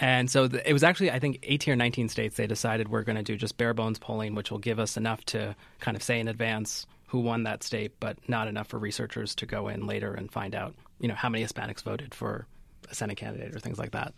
And 0.00 0.30
so 0.30 0.46
th- 0.46 0.62
it 0.64 0.72
was 0.72 0.84
actually, 0.84 1.10
I 1.10 1.18
think, 1.18 1.40
18 1.42 1.72
or 1.72 1.76
19 1.76 2.08
states 2.08 2.36
they 2.36 2.46
decided 2.46 2.88
we're 2.88 3.02
going 3.02 3.16
to 3.16 3.22
do 3.22 3.36
just 3.36 3.56
bare 3.56 3.74
bones 3.74 3.98
polling, 3.98 4.34
which 4.34 4.50
will 4.50 4.58
give 4.58 4.78
us 4.78 4.96
enough 4.96 5.24
to 5.26 5.56
kind 5.80 5.96
of 5.96 6.02
say 6.02 6.20
in 6.20 6.28
advance 6.28 6.86
who 7.08 7.20
won 7.20 7.44
that 7.44 7.62
state, 7.62 7.92
but 7.98 8.16
not 8.28 8.48
enough 8.48 8.68
for 8.68 8.78
researchers 8.78 9.34
to 9.36 9.46
go 9.46 9.68
in 9.68 9.86
later 9.86 10.12
and 10.14 10.30
find 10.30 10.54
out, 10.54 10.74
you 11.00 11.08
know, 11.08 11.14
how 11.14 11.28
many 11.28 11.44
Hispanics 11.44 11.82
voted 11.82 12.14
for 12.14 12.46
a 12.90 12.94
Senate 12.94 13.16
candidate 13.16 13.54
or 13.54 13.58
things 13.58 13.78
like 13.78 13.92
that. 13.92 14.14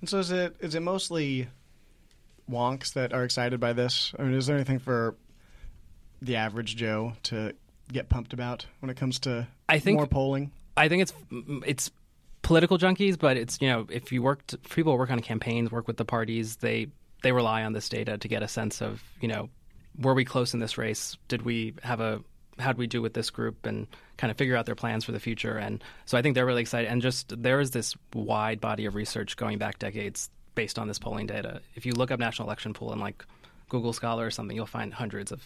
And 0.00 0.08
so 0.08 0.18
is 0.18 0.30
it 0.30 0.56
is 0.60 0.74
it 0.74 0.80
mostly 0.80 1.48
wonks 2.50 2.92
that 2.94 3.12
are 3.12 3.24
excited 3.24 3.60
by 3.60 3.72
this? 3.72 4.12
I 4.18 4.22
mean, 4.22 4.34
is 4.34 4.46
there 4.46 4.56
anything 4.56 4.78
for 4.78 5.16
the 6.20 6.36
average 6.36 6.76
Joe 6.76 7.14
to 7.24 7.54
get 7.92 8.08
pumped 8.08 8.32
about 8.32 8.66
when 8.80 8.90
it 8.90 8.96
comes 8.96 9.18
to 9.20 9.46
I 9.68 9.78
think- 9.78 9.96
more 9.96 10.06
polling? 10.06 10.52
I 10.76 10.88
think 10.88 11.02
it's 11.02 11.12
mm, 11.30 11.62
it's 11.66 11.90
political 12.40 12.78
junkies, 12.78 13.18
but 13.18 13.36
it's 13.36 13.58
you 13.60 13.68
know 13.68 13.86
if 13.90 14.10
you 14.10 14.22
work 14.22 14.42
if 14.52 14.74
people 14.74 14.96
work 14.96 15.10
on 15.10 15.20
campaigns, 15.20 15.70
work 15.70 15.86
with 15.86 15.98
the 15.98 16.04
parties, 16.04 16.56
they 16.56 16.88
they 17.22 17.32
rely 17.32 17.62
on 17.62 17.72
this 17.72 17.88
data 17.88 18.18
to 18.18 18.28
get 18.28 18.42
a 18.42 18.48
sense 18.48 18.80
of 18.80 19.02
you 19.20 19.28
know 19.28 19.48
were 19.98 20.14
we 20.14 20.24
close 20.24 20.54
in 20.54 20.60
this 20.60 20.78
race? 20.78 21.16
Did 21.28 21.42
we 21.42 21.74
have 21.82 22.00
a 22.00 22.22
how 22.58 22.72
did 22.72 22.78
we 22.78 22.86
do 22.86 23.02
with 23.02 23.14
this 23.14 23.30
group 23.30 23.66
and 23.66 23.86
kind 24.18 24.30
of 24.30 24.36
figure 24.36 24.56
out 24.56 24.66
their 24.66 24.74
plans 24.74 25.04
for 25.04 25.12
the 25.12 25.20
future? 25.20 25.56
And 25.56 25.82
so 26.06 26.16
I 26.18 26.22
think 26.22 26.34
they're 26.34 26.46
really 26.46 26.60
excited. 26.62 26.90
And 26.90 27.02
just 27.02 27.42
there 27.42 27.60
is 27.60 27.70
this 27.70 27.94
wide 28.14 28.60
body 28.60 28.86
of 28.86 28.94
research 28.94 29.36
going 29.36 29.58
back 29.58 29.78
decades 29.78 30.30
based 30.54 30.78
on 30.78 30.86
this 30.88 30.98
polling 30.98 31.26
data. 31.26 31.60
If 31.74 31.86
you 31.86 31.92
look 31.92 32.10
up 32.10 32.20
National 32.20 32.48
Election 32.48 32.74
Pool 32.74 32.92
and 32.92 33.00
like 33.00 33.24
Google 33.68 33.92
Scholar 33.92 34.26
or 34.26 34.30
something, 34.30 34.54
you'll 34.56 34.66
find 34.66 34.92
hundreds 34.92 35.32
of 35.32 35.42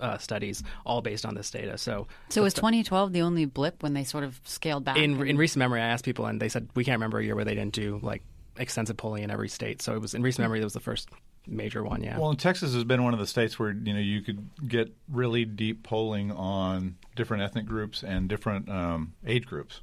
uh, 0.00 0.18
studies 0.18 0.62
all 0.84 1.00
based 1.02 1.24
on 1.26 1.34
this 1.34 1.50
data. 1.50 1.78
So 1.78 2.06
So 2.28 2.42
was 2.42 2.54
2012 2.54 3.12
the 3.12 3.22
only 3.22 3.44
blip 3.44 3.82
when 3.82 3.94
they 3.94 4.04
sort 4.04 4.24
of 4.24 4.40
scaled 4.44 4.84
back? 4.84 4.96
in 4.96 5.14
and- 5.20 5.28
in 5.28 5.36
recent 5.36 5.58
memory, 5.58 5.80
I 5.80 5.86
asked 5.86 6.04
people, 6.04 6.26
and 6.26 6.40
they 6.40 6.48
said 6.48 6.68
we 6.74 6.84
can't 6.84 6.96
remember 6.96 7.18
a 7.18 7.24
year 7.24 7.34
where 7.36 7.44
they 7.44 7.54
didn't 7.54 7.74
do 7.74 8.00
like 8.02 8.22
extensive 8.58 8.96
polling 8.96 9.22
in 9.22 9.30
every 9.30 9.48
state. 9.48 9.80
So 9.82 9.94
it 9.94 10.00
was 10.00 10.14
in 10.14 10.22
recent 10.22 10.42
memory 10.44 10.60
that 10.60 10.66
was 10.66 10.72
the 10.74 10.80
first 10.80 11.08
major 11.46 11.82
one. 11.82 12.02
Yeah. 12.02 12.18
Well, 12.18 12.30
and 12.30 12.38
Texas 12.38 12.74
has 12.74 12.84
been 12.84 13.02
one 13.02 13.14
of 13.14 13.20
the 13.20 13.26
states 13.26 13.58
where 13.58 13.70
you 13.70 13.92
know 13.94 14.00
you 14.00 14.20
could 14.20 14.48
get 14.68 14.92
really 15.08 15.44
deep 15.44 15.82
polling 15.82 16.30
on 16.32 16.96
different 17.16 17.42
ethnic 17.42 17.66
groups 17.66 18.02
and 18.02 18.28
different 18.28 18.68
um, 18.68 19.14
age 19.26 19.46
groups. 19.46 19.80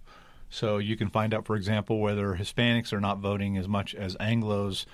So 0.50 0.78
you 0.78 0.96
can 0.96 1.10
find 1.10 1.34
out, 1.34 1.46
for 1.46 1.56
example, 1.58 2.00
whether 2.00 2.36
Hispanics 2.36 2.94
are 2.94 3.02
not 3.02 3.20
voting 3.20 3.58
as 3.58 3.68
much 3.68 3.94
as 3.96 4.16
Anglo's. 4.20 4.86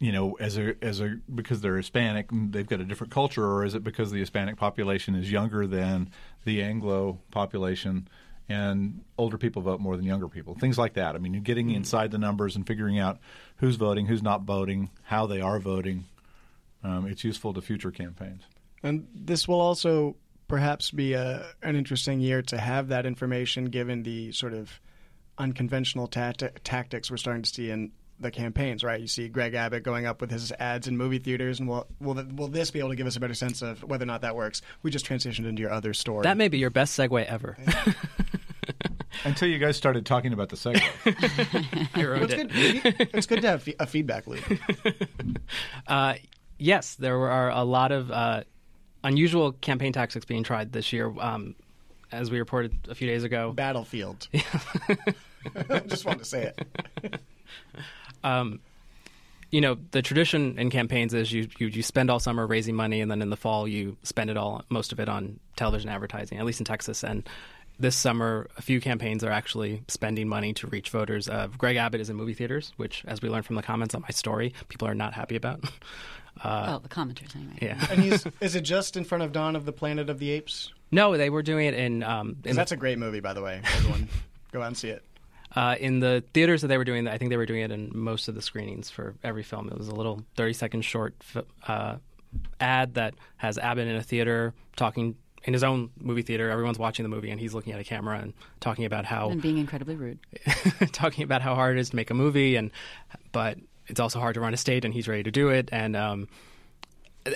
You 0.00 0.12
know, 0.12 0.36
as 0.40 0.58
a 0.58 0.74
as 0.82 1.00
a 1.00 1.18
because 1.32 1.60
they're 1.60 1.76
Hispanic, 1.76 2.28
they've 2.32 2.66
got 2.66 2.80
a 2.80 2.84
different 2.84 3.12
culture, 3.12 3.46
or 3.46 3.64
is 3.64 3.74
it 3.74 3.84
because 3.84 4.10
the 4.10 4.18
Hispanic 4.18 4.56
population 4.56 5.14
is 5.14 5.30
younger 5.30 5.66
than 5.66 6.10
the 6.44 6.62
Anglo 6.62 7.20
population, 7.30 8.08
and 8.48 9.04
older 9.18 9.36
people 9.36 9.60
vote 9.60 9.78
more 9.78 9.96
than 9.96 10.06
younger 10.06 10.28
people? 10.28 10.54
Things 10.54 10.78
like 10.78 10.94
that. 10.94 11.14
I 11.14 11.18
mean, 11.18 11.34
you're 11.34 11.42
getting 11.42 11.70
inside 11.70 12.10
the 12.10 12.18
numbers 12.18 12.56
and 12.56 12.66
figuring 12.66 12.98
out 12.98 13.18
who's 13.56 13.76
voting, 13.76 14.06
who's 14.06 14.22
not 14.22 14.42
voting, 14.42 14.90
how 15.02 15.26
they 15.26 15.42
are 15.42 15.58
voting 15.58 16.06
um, 16.82 17.06
it's 17.06 17.24
useful 17.24 17.52
to 17.54 17.60
future 17.60 17.90
campaigns. 17.90 18.42
And 18.82 19.06
this 19.14 19.46
will 19.46 19.60
also 19.60 20.16
perhaps 20.48 20.90
be 20.90 21.12
a, 21.12 21.46
an 21.62 21.76
interesting 21.76 22.20
year 22.20 22.42
to 22.42 22.58
have 22.58 22.88
that 22.88 23.06
information 23.06 23.66
given 23.66 24.02
the 24.02 24.32
sort 24.32 24.54
of 24.54 24.80
unconventional 25.38 26.08
tacti- 26.08 26.50
tactics 26.64 27.10
we're 27.10 27.16
starting 27.16 27.42
to 27.42 27.50
see 27.50 27.70
in 27.70 27.92
the 28.20 28.30
campaigns, 28.30 28.84
right? 28.84 29.00
You 29.00 29.06
see 29.06 29.28
Greg 29.28 29.54
Abbott 29.54 29.82
going 29.82 30.06
up 30.06 30.20
with 30.20 30.30
his 30.30 30.52
ads 30.52 30.86
in 30.86 30.96
movie 30.96 31.18
theaters, 31.18 31.58
and 31.58 31.68
will, 31.68 31.86
will, 32.00 32.22
will 32.34 32.48
this 32.48 32.70
be 32.70 32.78
able 32.78 32.90
to 32.90 32.96
give 32.96 33.06
us 33.06 33.16
a 33.16 33.20
better 33.20 33.34
sense 33.34 33.62
of 33.62 33.82
whether 33.82 34.02
or 34.02 34.06
not 34.06 34.20
that 34.22 34.36
works? 34.36 34.60
We 34.82 34.90
just 34.90 35.06
transitioned 35.06 35.46
into 35.46 35.62
your 35.62 35.72
other 35.72 35.94
story. 35.94 36.22
that 36.24 36.36
may 36.36 36.48
be 36.48 36.58
your 36.58 36.70
best 36.70 36.98
segue 36.98 37.24
ever. 37.24 37.56
Until 39.24 39.48
you 39.48 39.58
guys 39.58 39.76
started 39.76 40.06
talking 40.06 40.32
about 40.32 40.48
the 40.48 40.56
segue. 40.56 40.80
I 41.94 41.98
Well, 41.98 42.06
ruined 42.08 42.30
it's, 42.32 42.42
it. 42.54 42.82
good. 42.98 43.10
it's 43.14 43.26
good 43.26 43.42
to 43.42 43.48
have 43.48 43.68
a 43.78 43.86
feedback 43.86 44.26
loop. 44.26 44.42
Uh, 45.86 46.14
yes, 46.58 46.94
there 46.94 47.18
are 47.28 47.50
a 47.50 47.64
lot 47.64 47.90
of 47.90 48.10
uh, 48.10 48.44
unusual 49.02 49.52
campaign 49.52 49.92
tactics 49.92 50.24
being 50.24 50.42
tried 50.44 50.72
this 50.72 50.92
year. 50.92 51.12
Um, 51.18 51.54
as 52.12 52.30
we 52.30 52.38
reported 52.38 52.76
a 52.88 52.94
few 52.94 53.08
days 53.08 53.24
ago, 53.24 53.52
Battlefield. 53.52 54.28
just 55.88 56.04
wanted 56.04 56.18
to 56.20 56.24
say 56.24 56.52
it. 57.02 57.20
You 58.22 59.60
know, 59.60 59.76
the 59.90 60.02
tradition 60.02 60.58
in 60.58 60.70
campaigns 60.70 61.12
is 61.12 61.32
you, 61.32 61.48
you 61.58 61.66
you 61.68 61.82
spend 61.82 62.08
all 62.10 62.20
summer 62.20 62.46
raising 62.46 62.74
money, 62.76 63.00
and 63.00 63.10
then 63.10 63.20
in 63.22 63.30
the 63.30 63.36
fall 63.36 63.66
you 63.66 63.96
spend 64.02 64.30
it 64.30 64.36
all, 64.36 64.64
most 64.68 64.92
of 64.92 65.00
it, 65.00 65.08
on 65.08 65.40
television 65.56 65.88
advertising. 65.90 66.38
At 66.38 66.44
least 66.44 66.60
in 66.60 66.64
Texas, 66.64 67.02
and 67.02 67.28
this 67.78 67.96
summer, 67.96 68.46
a 68.58 68.62
few 68.62 68.80
campaigns 68.80 69.24
are 69.24 69.30
actually 69.30 69.82
spending 69.88 70.28
money 70.28 70.52
to 70.52 70.66
reach 70.66 70.90
voters. 70.90 71.28
Uh, 71.28 71.48
Greg 71.58 71.76
Abbott 71.76 72.00
is 72.00 72.10
in 72.10 72.16
movie 72.16 72.34
theaters, 72.34 72.72
which, 72.76 73.02
as 73.06 73.22
we 73.22 73.28
learned 73.30 73.46
from 73.46 73.56
the 73.56 73.62
comments 73.62 73.94
on 73.94 74.02
my 74.02 74.10
story, 74.10 74.52
people 74.68 74.86
are 74.86 74.94
not 74.94 75.14
happy 75.14 75.34
about. 75.34 75.64
oh, 76.44 76.78
the 76.78 76.88
commenters 76.90 77.34
anyway. 77.34 77.56
yeah, 77.60 77.86
And 77.90 78.00
he's 78.02 78.24
is 78.40 78.54
it 78.54 78.60
just 78.62 78.96
in 78.96 79.04
front 79.04 79.24
of 79.24 79.32
Dawn 79.32 79.56
of 79.56 79.64
the 79.64 79.72
Planet 79.72 80.10
of 80.10 80.18
the 80.18 80.30
Apes? 80.30 80.72
no, 80.92 81.16
they 81.16 81.30
were 81.30 81.42
doing 81.42 81.66
it 81.66 81.74
in 81.74 82.02
um, 82.02 82.36
in 82.44 82.50
'Cause 82.50 82.56
that's 82.56 82.72
a 82.72 82.76
great 82.76 82.98
movie, 82.98 83.20
by 83.20 83.32
the 83.32 83.42
way. 83.42 83.60
Everyone, 83.76 84.08
go 84.52 84.60
out 84.60 84.66
and 84.68 84.76
see 84.76 84.88
it. 84.90 85.02
Uh, 85.54 85.74
in 85.80 86.00
the 86.00 86.22
theaters 86.32 86.62
that 86.62 86.68
they 86.68 86.78
were 86.78 86.84
doing, 86.84 87.08
I 87.08 87.18
think 87.18 87.30
they 87.30 87.36
were 87.36 87.46
doing 87.46 87.62
it 87.62 87.70
in 87.70 87.90
most 87.92 88.28
of 88.28 88.34
the 88.34 88.42
screenings 88.42 88.88
for 88.88 89.14
every 89.24 89.42
film. 89.42 89.68
It 89.68 89.76
was 89.76 89.88
a 89.88 89.94
little 89.94 90.22
thirty-second 90.36 90.82
short 90.82 91.14
uh, 91.66 91.96
ad 92.60 92.94
that 92.94 93.14
has 93.36 93.58
Abbott 93.58 93.88
in 93.88 93.96
a 93.96 94.02
theater 94.02 94.54
talking 94.76 95.16
in 95.44 95.52
his 95.52 95.64
own 95.64 95.90
movie 95.98 96.22
theater. 96.22 96.50
Everyone's 96.50 96.78
watching 96.78 97.02
the 97.02 97.08
movie, 97.08 97.30
and 97.30 97.40
he's 97.40 97.54
looking 97.54 97.72
at 97.72 97.80
a 97.80 97.84
camera 97.84 98.18
and 98.20 98.32
talking 98.60 98.84
about 98.84 99.04
how 99.04 99.30
And 99.30 99.42
being 99.42 99.58
incredibly 99.58 99.96
rude. 99.96 100.18
talking 100.92 101.24
about 101.24 101.42
how 101.42 101.54
hard 101.54 101.76
it 101.76 101.80
is 101.80 101.90
to 101.90 101.96
make 101.96 102.10
a 102.10 102.14
movie, 102.14 102.56
and 102.56 102.70
but 103.32 103.58
it's 103.86 104.00
also 104.00 104.20
hard 104.20 104.34
to 104.34 104.40
run 104.40 104.54
a 104.54 104.56
state, 104.56 104.84
and 104.84 104.94
he's 104.94 105.08
ready 105.08 105.22
to 105.22 105.30
do 105.30 105.48
it, 105.48 105.68
and 105.72 105.96
um, 105.96 106.28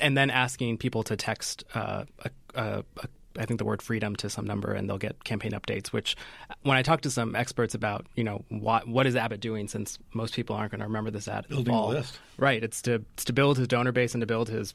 and 0.00 0.16
then 0.16 0.30
asking 0.30 0.78
people 0.78 1.02
to 1.04 1.16
text 1.16 1.64
uh, 1.74 2.04
a, 2.20 2.30
a, 2.54 2.84
a, 2.98 3.08
I 3.38 3.46
think 3.46 3.58
the 3.58 3.64
word 3.64 3.82
freedom 3.82 4.14
to 4.16 4.30
some 4.30 4.46
number, 4.46 4.72
and 4.72 4.88
they'll 4.88 4.98
get 4.98 5.24
campaign 5.24 5.52
updates. 5.52 5.88
Which, 5.88 6.16
when 6.62 6.76
I 6.76 6.82
talk 6.82 7.00
to 7.02 7.10
some 7.10 7.34
experts 7.34 7.74
about, 7.74 8.06
you 8.14 8.24
know, 8.24 8.44
what 8.48 8.86
what 8.88 9.06
is 9.06 9.16
Abbott 9.16 9.40
doing, 9.40 9.68
since 9.68 9.98
most 10.12 10.34
people 10.34 10.56
aren't 10.56 10.72
going 10.72 10.80
to 10.80 10.86
remember 10.86 11.10
this 11.10 11.28
ad, 11.28 11.48
Building 11.48 11.74
a 11.74 11.86
list. 11.86 12.18
right? 12.38 12.62
It's 12.62 12.82
to 12.82 13.04
it's 13.14 13.24
to 13.24 13.32
build 13.32 13.58
his 13.58 13.68
donor 13.68 13.92
base 13.92 14.14
and 14.14 14.22
to 14.22 14.26
build 14.26 14.48
his 14.48 14.74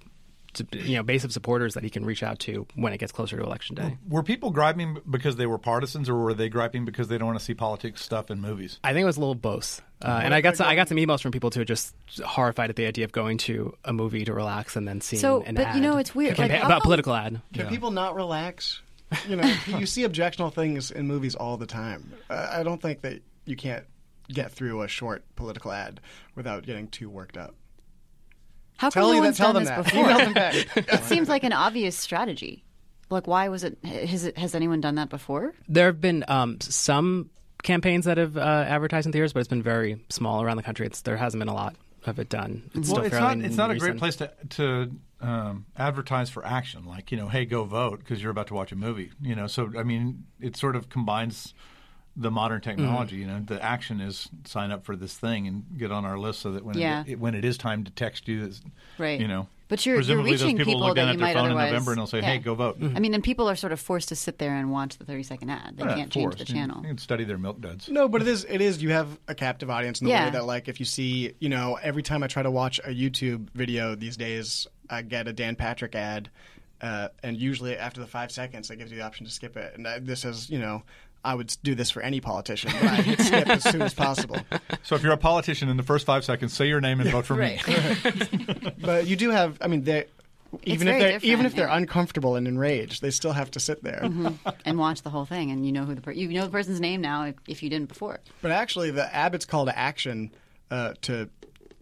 you 0.72 0.96
know 0.98 1.04
base 1.04 1.24
of 1.24 1.32
supporters 1.32 1.74
that 1.76 1.84
he 1.84 1.90
can 1.90 2.06
reach 2.06 2.24
out 2.24 2.40
to 2.40 2.66
when 2.76 2.92
it 2.94 2.98
gets 2.98 3.12
closer 3.12 3.38
to 3.38 3.44
election 3.44 3.76
day. 3.76 3.98
were 4.08 4.24
people 4.24 4.52
griping 4.52 4.98
because 5.10 5.36
they 5.36 5.46
were 5.46 5.58
partisans, 5.58 6.10
or 6.10 6.16
were 6.16 6.34
they 6.34 6.50
griping 6.50 6.86
because 6.86 7.08
they 7.08 7.18
don't 7.18 7.28
want 7.28 7.40
to 7.40 7.46
see 7.46 7.54
politics 7.54 8.04
stuff 8.04 8.30
in 8.32 8.42
movies? 8.42 8.80
I 8.84 8.94
think 8.94 9.04
it 9.04 9.06
was 9.08 9.18
a 9.18 9.20
little 9.20 9.36
both. 9.36 9.82
Uh, 10.02 10.22
and 10.24 10.34
I 10.34 10.42
got 10.42 10.56
some, 10.58 10.66
I 10.68 10.76
got 10.76 10.88
some 10.88 10.98
emails 10.98 11.22
from 11.22 11.32
people 11.32 11.50
too, 11.50 11.66
just 11.66 11.94
horrified 12.26 12.70
at 12.70 12.76
the 12.78 12.86
idea 12.86 13.04
of 13.06 13.12
going 13.12 13.38
to 13.40 13.76
a 13.84 13.92
movie 13.92 14.24
to 14.26 14.34
relax 14.34 14.76
and 14.78 14.88
then 14.88 15.02
seeing 15.02 15.20
So, 15.20 15.42
an 15.44 15.56
but 15.56 15.68
ad. 15.68 15.76
you 15.76 15.82
know, 15.82 15.98
it's 15.98 16.16
weird. 16.16 16.38
A 16.40 16.42
Like, 16.44 16.52
about 16.52 16.72
how- 16.72 16.80
political 16.80 17.14
ad. 17.14 17.42
Can 17.54 17.66
Yeah. 17.66 17.70
people 17.70 17.92
not 17.92 18.16
relax? 18.16 18.82
You 19.28 19.36
know, 19.36 19.56
you 19.68 19.86
see 19.86 20.04
objectionable 20.04 20.52
things 20.52 20.90
in 20.92 21.06
movies 21.08 21.36
all 21.36 21.58
the 21.58 21.66
time. 21.66 22.14
I 22.30 22.64
don't 22.64 22.82
think 22.82 23.02
that 23.02 23.22
you 23.46 23.56
can't 23.58 23.84
get 24.30 24.52
through 24.52 24.84
a 24.84 24.88
short 24.88 25.24
political 25.36 25.72
ad 25.72 26.00
without 26.36 26.64
getting 26.66 26.88
too 26.88 27.10
worked 27.10 27.36
up. 27.36 27.56
How 28.80 28.90
come 28.90 29.02
Tell 29.02 29.08
no 29.10 29.16
you 29.16 29.22
that. 29.22 29.28
one's 29.28 29.38
Tell 29.38 29.52
done 29.52 29.64
them 29.66 29.78
this 29.78 29.92
that. 29.92 29.94
before? 29.94 30.06
Email 30.06 30.18
them 30.20 30.34
back. 30.34 30.56
it 30.78 31.04
seems 31.04 31.28
like 31.28 31.44
an 31.44 31.52
obvious 31.52 31.98
strategy. 31.98 32.64
Like, 33.10 33.28
why 33.28 33.50
was 33.50 33.66
it? 33.66 33.78
Has 33.84 34.24
it? 34.24 34.38
Has 34.38 34.56
anyone 34.56 34.80
done 34.80 34.96
that 34.96 35.10
before? 35.10 35.54
There 35.68 35.88
have 35.88 36.00
been 36.00 36.24
um, 36.30 36.62
some 36.62 37.30
campaigns 37.62 38.06
that 38.06 38.18
have 38.18 38.38
uh, 38.38 38.40
advertised 38.40 39.06
in 39.06 39.12
theaters, 39.12 39.34
but 39.34 39.42
it's 39.42 39.50
been 39.50 39.62
very 39.62 40.02
small 40.08 40.42
around 40.42 40.56
the 40.56 40.64
country. 40.64 40.86
It's, 40.86 41.02
there 41.02 41.18
hasn't 41.18 41.42
been 41.42 41.50
a 41.50 41.54
lot 41.54 41.76
of 42.06 42.20
it 42.20 42.30
done. 42.30 42.72
It's 42.74 42.88
well, 42.88 43.04
still 43.04 43.04
it's 43.04 43.16
not. 43.16 43.38
It's 43.40 43.58
not 43.58 43.70
a 43.70 43.76
great 43.76 43.98
place 43.98 44.16
to 44.16 44.32
to 44.52 44.92
um, 45.20 45.66
advertise 45.76 46.30
for 46.30 46.46
action. 46.46 46.86
Like 46.86 47.12
you 47.12 47.18
know, 47.18 47.28
hey, 47.28 47.44
go 47.44 47.66
vote 47.66 48.00
because 48.00 48.22
you're 48.22 48.32
about 48.32 48.48
to 48.48 48.54
watch 48.54 48.72
a 48.72 48.78
movie. 48.78 49.12
You 49.22 49.36
know, 49.36 49.48
so 49.48 49.74
I 49.78 49.84
mean, 49.84 50.24
it 50.40 50.56
sort 50.56 50.78
of 50.78 50.88
combines 50.88 51.54
the 52.18 52.32
modern 52.32 52.60
technology. 52.62 53.18
Mm-hmm. 53.22 53.30
You 53.30 53.36
know, 53.40 53.44
the 53.46 53.64
action 53.64 54.02
is 54.02 54.30
sign 54.46 54.72
up 54.72 54.84
for 54.84 54.96
this 54.96 55.14
thing 55.18 55.48
and 55.48 55.64
get 55.78 55.92
on 55.92 56.06
our 56.06 56.18
list 56.18 56.40
so 56.42 56.52
that 56.52 56.66
when 56.66 56.78
Yeah. 56.78 57.04
it, 57.08 57.20
when 57.20 57.34
it 57.36 57.46
is 57.46 57.58
time 57.58 57.84
to 57.86 57.92
text 57.92 58.28
you, 58.28 58.52
Right. 58.98 59.20
You 59.22 59.28
know, 59.28 59.48
But 59.70 59.86
you're- 59.86 60.04
you're 60.04 60.18
reaching 60.18 60.58
those 60.58 60.66
people, 60.66 60.66
people 60.66 60.80
look 60.88 60.96
down 60.96 61.06
that 61.06 61.10
at 61.12 61.14
you 61.14 61.18
their 61.20 61.28
might 61.28 61.34
phone 61.36 61.46
in 61.46 61.52
otherwise- 61.52 61.72
November 61.72 61.92
and 61.92 61.98
they'll 62.00 62.08
say, 62.08 62.18
yeah. 62.20 62.26
hey, 62.26 62.38
go 62.40 62.56
vote. 62.56 62.78
I 62.82 63.00
mean, 63.00 63.14
and 63.14 63.24
people 63.24 63.48
are 63.50 63.56
sort 63.56 63.72
of 63.72 63.80
forced 63.80 64.10
to 64.10 64.16
sit 64.16 64.38
there 64.40 64.54
and 64.56 64.72
watch 64.72 64.98
the 64.98 65.06
thirty-second 65.06 65.50
ad. 65.50 65.76
They 65.78 65.86
Yeah, 65.86 65.96
can't 65.96 66.12
change 66.12 66.36
the 66.36 66.44
channel. 66.46 66.82
You 66.82 66.88
can 66.90 66.98
study 66.98 67.24
their 67.24 67.38
milk 67.38 67.62
duds. 67.62 67.88
No, 67.88 68.10
but 68.10 68.22
it 68.22 68.28
is. 68.28 68.46
It 68.50 68.60
is. 68.62 68.82
You 68.82 68.90
have 68.90 69.18
a 69.28 69.36
captive 69.36 69.70
audience 69.70 70.02
in 70.02 70.06
the 70.06 70.12
Yeah. 70.12 70.26
way 70.26 70.32
that, 70.32 70.46
like, 70.46 70.68
if 70.68 70.80
you 70.80 70.86
see, 70.88 71.34
you 71.40 71.48
know, 71.50 71.78
every 71.82 72.02
time 72.04 72.24
I 72.24 72.28
try 72.28 72.42
to 72.44 72.52
watch 72.52 72.80
a 72.80 72.90
YouTube 72.90 73.48
video 73.54 73.96
these 73.96 74.18
days, 74.18 74.68
I 74.90 75.04
get 75.04 75.28
a 75.28 75.34
Dan 75.34 75.56
Patrick 75.56 75.94
ad, 75.94 76.30
uh, 76.82 77.10
and 77.24 77.38
usually 77.38 77.78
after 77.78 78.02
the 78.02 78.08
five 78.08 78.32
seconds, 78.32 78.72
it 78.72 78.78
gives 78.78 78.92
you 78.92 78.98
the 78.98 79.04
option 79.06 79.26
to 79.28 79.32
skip 79.32 79.56
it. 79.56 79.76
And 79.78 79.88
I, 79.88 80.00
this 80.00 80.26
is, 80.26 80.50
you 80.50 80.58
know, 80.60 80.82
I 81.24 81.36
would 81.36 81.56
do 81.64 81.76
this 81.76 81.92
for 81.92 82.02
any 82.02 82.22
politician, 82.22 82.72
but 82.82 82.90
I 82.90 82.96
hit 82.96 83.20
skip 83.20 83.48
as 83.50 83.64
soon 83.64 83.82
as 83.82 83.94
possible. 83.94 84.38
So 84.84 84.96
if 84.96 85.04
you're 85.04 85.14
a 85.14 85.18
politician 85.18 85.70
in 85.70 85.78
the 85.78 85.84
first 85.84 86.06
five 86.06 86.24
seconds, 86.24 86.54
say 86.54 86.68
your 86.68 86.82
name 86.82 87.00
and 87.02 87.10
vote 87.10 87.26
for 87.26 87.36
me. 87.36 87.60
But 88.82 89.08
you 89.08 89.16
do 89.16 89.30
have. 89.30 89.58
I 89.62 89.68
mean, 89.68 89.84
they. 89.84 90.06
Even 90.64 90.88
if 90.88 91.00
they're 91.00 91.20
even 91.22 91.46
if 91.46 91.54
they're 91.54 91.68
yeah. 91.68 91.78
uncomfortable 91.78 92.36
and 92.36 92.48
enraged, 92.48 93.02
they 93.02 93.12
still 93.12 93.34
have 93.34 93.52
to 93.52 93.60
sit 93.60 93.84
there. 93.84 94.10
and 94.66 94.80
watch 94.80 95.04
the 95.04 95.10
whole 95.10 95.26
thing, 95.26 95.52
and 95.52 95.66
you 95.66 95.72
know 95.72 95.86
who 95.86 95.94
the 95.94 96.02
per- 96.02 96.12
you 96.12 96.28
know 96.30 96.46
the 96.46 96.52
person's 96.52 96.80
name 96.80 97.02
now 97.02 97.26
if, 97.26 97.36
if 97.48 97.62
you 97.62 97.70
didn't 97.70 97.90
before. 97.90 98.20
But 98.42 98.52
actually, 98.52 98.92
the 98.92 99.14
Abbott's 99.14 99.46
call 99.46 99.66
to 99.66 99.78
action 99.78 100.32
uh, 100.72 100.94
to 101.02 101.30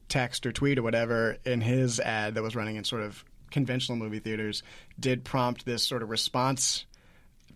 text 0.10 0.46
or 0.46 0.52
tweet 0.52 0.80
or 0.80 0.84
whatever 0.84 1.38
in 1.46 1.62
his 1.62 2.00
ad 2.00 2.36
that 2.36 2.44
was 2.44 2.56
running 2.56 2.76
in 2.76 2.84
sort 2.84 3.04
of 3.04 3.24
conventional 3.52 3.98
movie 3.98 4.20
theaters 4.20 4.64
did 5.00 5.24
prompt 5.24 5.66
this 5.66 5.84
sort 5.84 6.04
of 6.04 6.10
response 6.10 6.86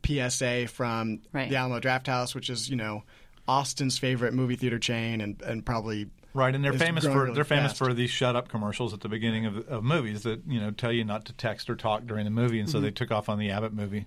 PSA 0.05 0.67
from 0.67 1.19
Right. 1.33 1.49
the 1.49 1.55
Alamo 1.55 1.79
Drafthouse, 1.79 2.33
which 2.35 2.49
is 2.49 2.69
you 2.69 2.75
know 2.75 3.03
Austin's 3.47 3.97
favorite 3.97 4.33
movie 4.33 4.55
theater 4.55 4.79
chain, 4.79 5.21
and 5.21 5.41
and 5.41 5.65
probably 5.65 6.07
Right, 6.33 6.55
and 6.55 6.63
they're 6.63 6.71
It's 6.71 6.81
famous 6.81 7.03
for 7.03 7.23
really 7.23 7.33
they're 7.35 7.43
famous 7.43 7.71
fast. 7.71 7.77
for 7.79 7.93
these 7.93 8.09
shut 8.09 8.37
up 8.37 8.47
commercials 8.47 8.93
at 8.93 9.01
the 9.01 9.09
beginning 9.09 9.45
of, 9.45 9.67
of 9.67 9.83
movies 9.83 10.23
that 10.23 10.41
you 10.47 10.59
know 10.61 10.71
tell 10.71 10.91
you 10.91 11.03
not 11.03 11.25
to 11.25 11.33
text 11.33 11.69
or 11.69 11.75
talk 11.75 12.05
during 12.05 12.23
the 12.25 12.31
movie, 12.31 12.59
and 12.59 12.69
Mm-hmm. 12.69 12.77
so 12.77 12.81
they 12.81 12.91
took 12.91 13.11
off 13.11 13.27
on 13.29 13.37
the 13.39 13.49
Abbott 13.51 13.73
movie. 13.73 14.05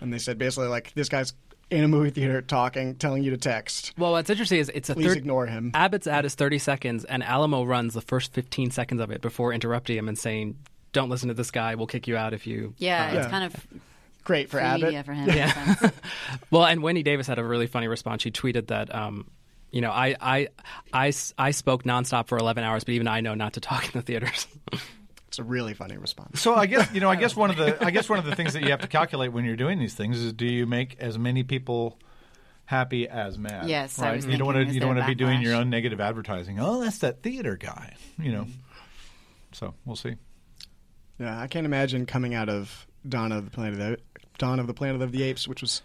and 0.00 0.12
they 0.12 0.18
said 0.18 0.36
basically 0.38 0.68
like 0.68 0.92
this 0.94 1.08
guy's 1.08 1.32
in 1.70 1.84
a 1.84 1.88
movie 1.88 2.10
theater 2.10 2.42
talking, 2.42 2.96
telling 2.96 3.22
you 3.22 3.30
to 3.30 3.36
text. 3.36 3.92
Well, 3.96 4.10
what's 4.10 4.28
interesting 4.28 4.58
is 4.58 4.68
it's 4.74 4.90
a 4.90 4.94
Please 4.94 5.06
third. 5.06 5.18
ignore 5.18 5.46
him. 5.46 5.70
Abbott's 5.72 6.08
ad 6.08 6.24
is 6.24 6.34
30 6.34 6.58
seconds, 6.58 7.04
and 7.04 7.22
Alamo 7.22 7.62
runs 7.62 7.94
the 7.94 8.00
first 8.00 8.32
15 8.32 8.72
seconds 8.72 9.00
of 9.00 9.12
it 9.12 9.20
before 9.20 9.52
interrupting 9.52 9.96
him 9.96 10.08
and 10.08 10.18
saying, 10.18 10.56
"Don't 10.92 11.08
listen 11.10 11.28
to 11.28 11.34
this 11.34 11.52
guy. 11.52 11.76
We'll 11.76 11.86
kick 11.86 12.08
you 12.08 12.16
out 12.16 12.34
if 12.34 12.44
you." 12.48 12.74
Yeah, 12.78 13.04
uh, 13.04 13.06
it's 13.06 13.14
Yeah. 13.26 13.30
kind 13.30 13.44
of 13.44 13.66
Great 14.24 14.48
for 14.50 14.58
free 14.58 14.66
Abbott. 14.66 14.84
media 14.84 15.02
for 15.04 15.12
him. 15.12 15.28
Yeah. 15.28 15.76
Yeah. 15.82 15.90
Well, 16.50 16.64
and 16.64 16.82
Wendy 16.82 17.02
Davis 17.02 17.26
had 17.26 17.38
a 17.38 17.44
really 17.44 17.66
funny 17.68 17.86
response. 17.86 18.22
She 18.22 18.30
tweeted 18.32 18.68
that, 18.68 18.92
um, 18.94 19.30
you 19.70 19.80
know, 19.80 19.90
I, 19.90 20.16
I, 20.20 20.48
I, 20.92 21.12
I 21.38 21.50
spoke 21.52 21.84
nonstop 21.84 22.26
for 22.26 22.38
11 22.38 22.64
hours, 22.64 22.82
but 22.82 22.94
even 22.94 23.06
I 23.06 23.20
know 23.20 23.34
not 23.34 23.52
to 23.54 23.60
talk 23.60 23.84
in 23.84 23.92
the 23.92 24.02
theaters. 24.02 24.46
It's 25.28 25.38
a 25.38 25.44
really 25.44 25.74
funny 25.74 25.96
response. 25.96 26.40
So 26.40 26.56
I 26.56 26.66
guess 26.66 26.92
you 26.92 26.98
know 26.98 27.08
I 27.08 27.14
guess 27.22 27.36
one 27.36 27.50
of 27.50 27.56
the 27.56 27.84
I 27.84 27.92
guess 27.92 28.08
one 28.08 28.18
of 28.18 28.24
the 28.24 28.34
things 28.34 28.54
that 28.54 28.64
you 28.64 28.70
have 28.72 28.80
to 28.80 28.88
calculate 28.88 29.32
when 29.32 29.44
you're 29.44 29.54
doing 29.54 29.78
these 29.78 29.94
things 29.94 30.18
is 30.18 30.32
do 30.32 30.44
you 30.44 30.66
make 30.66 30.96
as 30.98 31.20
many 31.20 31.44
people 31.44 32.00
happy 32.64 33.08
as 33.08 33.38
mad? 33.38 33.68
Yes, 33.68 33.96
I 34.00 34.06
right? 34.08 34.16
was 34.16 34.26
you 34.26 34.36
don't 34.36 34.46
want 34.52 34.66
to 34.66 34.74
you 34.74 34.80
don't 34.80 34.88
want 34.88 34.98
to 34.98 35.06
be 35.06 35.14
doing 35.14 35.40
your 35.40 35.54
own 35.54 35.70
negative 35.70 36.00
advertising. 36.00 36.58
Oh, 36.58 36.80
that's 36.82 36.98
that 36.98 37.22
theater 37.22 37.56
guy, 37.56 37.94
you 38.18 38.32
know. 38.32 38.48
So 39.52 39.72
we'll 39.84 39.94
see. 39.94 40.16
Yeah, 41.20 41.40
I 41.40 41.46
can't 41.46 41.64
imagine 41.64 42.06
coming 42.06 42.34
out 42.34 42.48
of 42.48 42.88
Dawn 43.08 43.30
of 43.30 43.44
the 43.44 43.52
Planet 43.52 43.74
of 43.74 43.78
the 43.78 43.98
Dawn 44.40 44.58
of 44.58 44.66
the 44.66 44.74
Planet 44.74 45.00
of 45.02 45.12
the 45.12 45.22
Apes, 45.22 45.46
which 45.46 45.60
was 45.62 45.82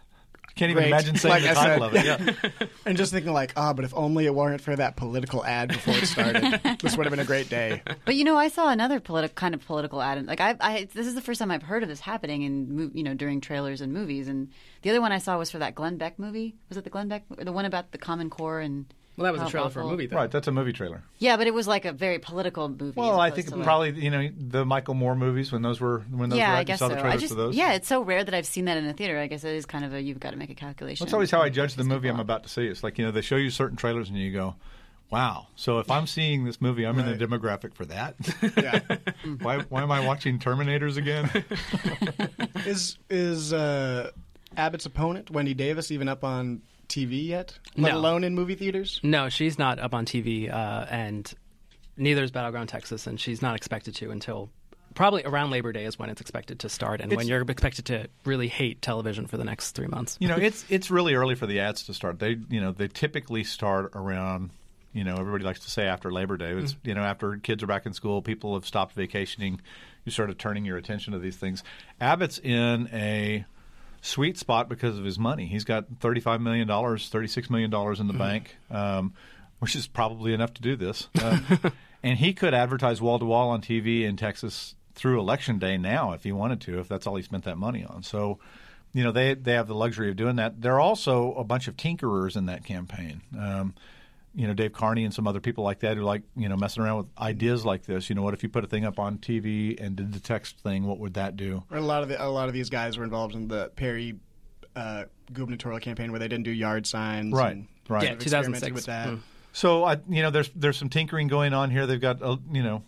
Can't 0.56 0.72
even 0.72 0.84
Great. 0.84 0.88
imagine 0.88 1.16
saying 1.18 1.34
Like 1.34 1.44
the 1.44 1.54
title 1.54 1.90
said, 1.92 2.08
of 2.08 2.24
it. 2.24 2.40
Yeah. 2.62 2.68
and 2.86 2.98
just 2.98 3.12
thinking 3.12 3.34
like, 3.34 3.52
ah, 3.58 3.74
but 3.74 3.84
if 3.86 3.94
only 3.94 4.26
it 4.26 4.34
weren't 4.34 4.62
for 4.62 4.76
that 4.76 4.96
political 4.96 5.46
ad 5.46 5.68
before 5.70 5.94
it 5.96 6.06
started, 6.08 6.62
this 6.82 6.96
would 6.96 7.06
have 7.06 7.12
been 7.12 7.20
a 7.20 7.26
great 7.26 7.50
day. 7.50 7.82
But 8.06 8.16
you 8.16 8.24
know, 8.24 8.38
I 8.38 8.48
saw 8.48 8.70
another 8.70 9.00
politi- 9.02 9.36
kind 9.36 9.54
of 9.54 9.66
political 9.66 10.02
ad. 10.02 10.26
Like 10.26 10.40
I, 10.40 10.56
I, 10.62 10.88
this 10.94 11.06
is 11.06 11.14
the 11.14 11.22
first 11.22 11.40
time 11.40 11.52
I've 11.52 11.62
heard 11.64 11.84
of 11.84 11.90
this 11.90 12.00
happening 12.00 12.44
in, 12.44 12.92
you 12.94 13.04
know, 13.04 13.14
during 13.14 13.42
trailers 13.42 13.82
and 13.82 13.92
movies. 13.94 14.28
And 14.30 14.50
the 14.82 14.90
other 14.90 15.02
one 15.02 15.12
I 15.12 15.18
saw 15.20 15.38
was 15.38 15.52
for 15.52 15.60
that 15.60 15.76
Glenn 15.76 15.98
Beck 15.98 16.18
movie. 16.18 16.56
Was 16.70 16.78
it 16.78 16.86
the 16.86 16.90
Glenn 16.90 17.10
Beck, 17.10 17.24
the 17.38 17.52
one 17.52 17.66
about 17.66 17.92
the 17.92 17.98
Common 17.98 18.30
Core 18.30 18.60
and? 18.62 18.86
Well, 19.18 19.24
that 19.26 19.32
was 19.32 19.42
how 19.42 19.48
a 19.48 19.52
trailer 19.52 19.70
for 19.70 19.82
a 19.82 19.88
movie, 19.88 20.08
though. 20.08 20.18
Right, 20.18 20.30
that's 20.30 20.48
a 20.48 20.52
movie 20.52 20.74
trailer. 20.74 21.02
Yeah, 21.20 21.38
but 21.38 21.48
it 21.48 21.54
was 21.54 21.68
like 21.68 21.86
a 21.86 21.94
very 21.94 22.20
political 22.20 22.68
movie. 22.68 23.00
Well, 23.00 23.20
I 23.20 23.32
think 23.32 23.48
to, 23.48 23.56
like- 23.56 23.64
probably 23.64 23.92
you 23.92 24.10
know 24.10 24.30
the 24.38 24.66
Michael 24.66 24.94
Moore 24.94 25.16
movies 25.16 25.52
when 25.52 25.62
those 25.62 25.80
were 25.80 26.00
when 26.12 26.30
those 26.30 26.38
yeah, 26.38 26.50
were 26.50 26.54
out, 26.54 26.58
I 26.58 26.60
you 26.60 26.66
guess 26.66 26.80
saw 26.80 26.88
so. 26.90 26.94
the 26.94 27.00
I 27.00 27.02
trailers 27.02 27.22
just, 27.22 27.34
for 27.34 27.38
those. 27.40 27.56
yeah, 27.56 27.74
it's 27.74 27.88
so 27.88 28.02
rare 28.02 28.24
that 28.24 28.34
I've 28.34 28.46
seen 28.46 28.66
that 28.66 28.78
in 28.78 28.86
a 28.86 28.94
theater. 28.94 29.18
I 29.18 29.28
guess 29.28 29.44
it 29.44 29.54
is 29.54 29.66
kind 29.66 29.86
of 29.86 29.94
a 29.94 30.02
you've 30.02 30.20
got 30.20 30.32
to 30.32 30.38
make 30.38 30.50
a 30.50 30.56
calculation. 30.56 31.06
That's 31.06 31.14
always 31.14 31.32
how 31.32 31.42
I 31.42 31.50
judge 31.50 31.76
the 31.76 31.84
movie 31.86 32.10
I'm 32.10 32.20
about 32.20 32.44
to 32.44 32.50
see. 32.50 32.66
It's 32.68 32.84
like 32.84 32.98
you 32.98 33.06
know 33.06 33.12
they 33.12 33.22
show 33.22 33.38
you 33.38 33.50
certain 33.50 33.78
trailers 33.78 34.10
and 34.10 34.18
you 34.18 34.34
go, 34.34 34.56
"Wow!" 35.10 35.48
So 35.56 35.80
if 35.80 35.90
I'm 35.90 36.08
seeing 36.08 36.44
this 36.44 36.60
movie, 36.60 36.86
I'm 36.86 37.00
in 37.00 37.06
the 37.18 37.26
demographic 37.26 37.74
for 37.74 37.86
that. 37.86 38.16
Yeah, 38.58 38.80
why? 39.42 39.60
Why 39.70 39.82
am 39.82 39.92
I 39.92 40.06
watching 40.06 40.40
Terminators 40.40 40.98
again? 40.98 41.30
is 42.66 42.98
is 43.10 43.54
uh, 43.54 44.12
Abbott's 44.58 44.86
opponent 44.86 45.32
Wendy 45.32 45.54
Davis 45.54 45.92
even 45.92 46.10
up 46.10 46.24
on 46.24 46.62
TV 46.88 47.26
yet? 47.28 47.58
Let 47.78 47.92
No. 47.94 47.98
alone 48.00 48.24
in 48.24 48.36
movie 48.36 48.56
theaters. 48.56 49.00
No, 49.04 49.30
she's 49.30 49.58
not 49.60 49.80
up 49.80 49.94
on 49.94 50.06
TV, 50.06 50.50
uh, 50.52 50.86
and 50.90 51.32
neither 51.98 52.24
is 52.24 52.32
Battleground 52.32 52.70
Texas, 52.70 53.08
and 53.08 53.20
she's 53.20 53.42
not 53.42 53.56
expected 53.56 53.96
to 53.96 54.12
until 54.12 54.50
probably 54.94 55.24
around 55.26 55.50
Labor 55.50 55.74
Day 55.74 55.84
is 55.86 56.00
when 56.00 56.10
it's 56.10 56.22
expected 56.22 56.60
to 56.60 56.70
start, 56.70 57.02
and 57.02 57.14
when 57.14 57.28
you're 57.28 57.42
expected 57.42 57.86
to 57.86 58.08
really 58.24 58.48
hate 58.48 58.82
television 58.82 59.28
for 59.28 59.36
the 59.38 59.44
next 59.44 59.72
three 59.72 59.88
months. 59.88 60.18
you 60.22 60.28
know, 60.28 60.38
it's 60.38 60.66
it's 60.70 60.90
really 60.90 61.14
early 61.16 61.36
for 61.36 61.46
the 61.48 61.60
ads 61.60 61.84
to 61.84 61.94
start. 61.94 62.20
They 62.20 62.38
you 62.50 62.62
know 62.62 62.72
they 62.72 62.88
typically 62.88 63.44
start 63.44 63.92
around. 63.94 64.52
You 64.94 65.04
know, 65.04 65.18
everybody 65.18 65.44
likes 65.44 65.60
to 65.60 65.70
say 65.70 65.88
after 65.88 66.10
Labor 66.10 66.38
Day. 66.38 66.52
It's 66.52 66.78
you 66.84 66.94
know 66.94 67.02
after 67.02 67.36
kids 67.36 67.62
are 67.62 67.68
back 67.68 67.86
in 67.86 67.92
school, 67.92 68.22
people 68.22 68.54
have 68.54 68.66
stopped 68.66 68.96
vacationing. 68.96 69.60
You 70.06 70.12
started 70.14 70.40
turning 70.40 70.64
your 70.64 70.78
attention 70.78 71.12
to 71.12 71.20
these 71.20 71.36
things. 71.36 71.64
Abbott's 72.00 72.40
in 72.40 72.88
a 72.94 73.44
sweet 74.06 74.38
spot 74.38 74.70
because 74.70 74.98
of 74.98 75.04
his 75.04 75.18
money. 75.18 75.48
He's 75.48 75.64
got 75.64 75.86
thirty-five 76.00 76.40
million 76.40 76.68
dollars, 76.68 77.10
thirty-six 77.10 77.50
million 77.50 77.70
dollars 77.70 78.00
in 78.00 78.08
the 78.08 78.14
bank, 78.14 78.56
um, 78.70 79.14
which 79.60 79.76
is 79.76 79.88
probably 79.88 80.34
enough 80.34 80.54
to 80.56 80.62
do 80.62 80.76
this. 80.76 81.10
Uh, 81.20 81.40
and 82.04 82.20
he 82.20 82.34
could 82.34 82.54
advertise 82.54 83.02
wall 83.02 83.20
to 83.20 83.26
wall 83.26 83.50
on 83.50 83.62
TV 83.62 84.04
in 84.04 84.16
Texas 84.16 84.76
through 84.94 85.20
election 85.20 85.60
day 85.60 85.78
now 85.78 86.14
if 86.14 86.24
he 86.24 86.32
wanted 86.32 86.62
to, 86.62 86.80
if 86.80 86.88
that's 86.88 87.06
all 87.06 87.16
he 87.16 87.24
spent 87.24 87.44
that 87.44 87.58
money 87.58 87.84
on. 87.84 88.02
So, 88.04 88.40
you 88.94 89.04
know, 89.04 89.12
they 89.12 89.34
they 89.34 89.54
have 89.54 89.68
the 89.68 89.76
luxury 89.76 90.10
of 90.10 90.16
doing 90.16 90.38
that. 90.38 90.62
There 90.62 90.74
are 90.74 90.80
also 90.80 91.34
a 91.34 91.44
bunch 91.44 91.68
of 91.68 91.76
tinkerers 91.76 92.38
in 92.38 92.46
that 92.46 92.64
campaign. 92.64 93.22
Um, 93.38 93.74
you 94.36 94.48
know, 94.48 94.54
Dave 94.54 94.74
Carney 94.74 95.06
and 95.06 95.14
some 95.14 95.28
other 95.28 95.40
people 95.40 95.64
like 95.64 95.80
that 95.80 95.96
who 95.96 96.04
like, 96.04 96.24
you 96.36 96.50
know, 96.50 96.58
messing 96.58 96.84
around 96.84 96.98
with 96.98 97.08
ideas 97.18 97.66
like 97.66 97.86
this. 97.86 98.10
You 98.10 98.16
know, 98.16 98.22
what 98.22 98.34
if 98.34 98.44
you 98.44 98.50
put 98.50 98.64
a 98.64 98.68
thing 98.68 98.84
up 98.84 99.00
on 99.00 99.18
TV 99.18 99.80
and 99.80 99.96
did 99.96 100.14
the 100.14 100.20
text 100.20 100.60
thing? 100.60 100.86
What 100.86 101.00
would 101.00 101.14
that 101.14 101.38
do? 101.38 101.64
A 101.72 101.80
lot 101.80 102.04
of 102.04 102.10
the, 102.10 102.24
a 102.24 102.28
lot 102.28 102.48
of 102.48 102.54
these 102.54 102.70
guys 102.70 102.98
were 102.98 103.04
involved 103.04 103.34
in 103.34 103.48
the 103.48 103.72
Perry 103.76 104.16
uh, 104.76 105.06
gubernatorial 105.32 105.80
campaign 105.80 106.12
where 106.12 106.20
they 106.20 106.28
didn't 106.28 106.44
do 106.44 106.52
yard 106.52 106.86
signs. 106.86 107.34
Right, 107.34 107.56
and 107.56 107.68
right. 107.88 108.04
Yeah, 108.04 108.16
2006. 108.16 108.74
with 108.74 108.86
that. 108.86 109.08
Mm. 109.08 109.20
So 109.54 109.86
I, 109.86 109.98
you 110.10 110.22
know, 110.22 110.32
there's 110.32 110.52
there's 110.54 110.78
some 110.78 110.90
tinkering 110.90 111.28
going 111.28 111.54
on 111.54 111.72
here. 111.72 111.88
They've 111.88 112.02
got, 112.02 112.22
uh, 112.22 112.36
you 112.52 112.62
know, 112.62 112.84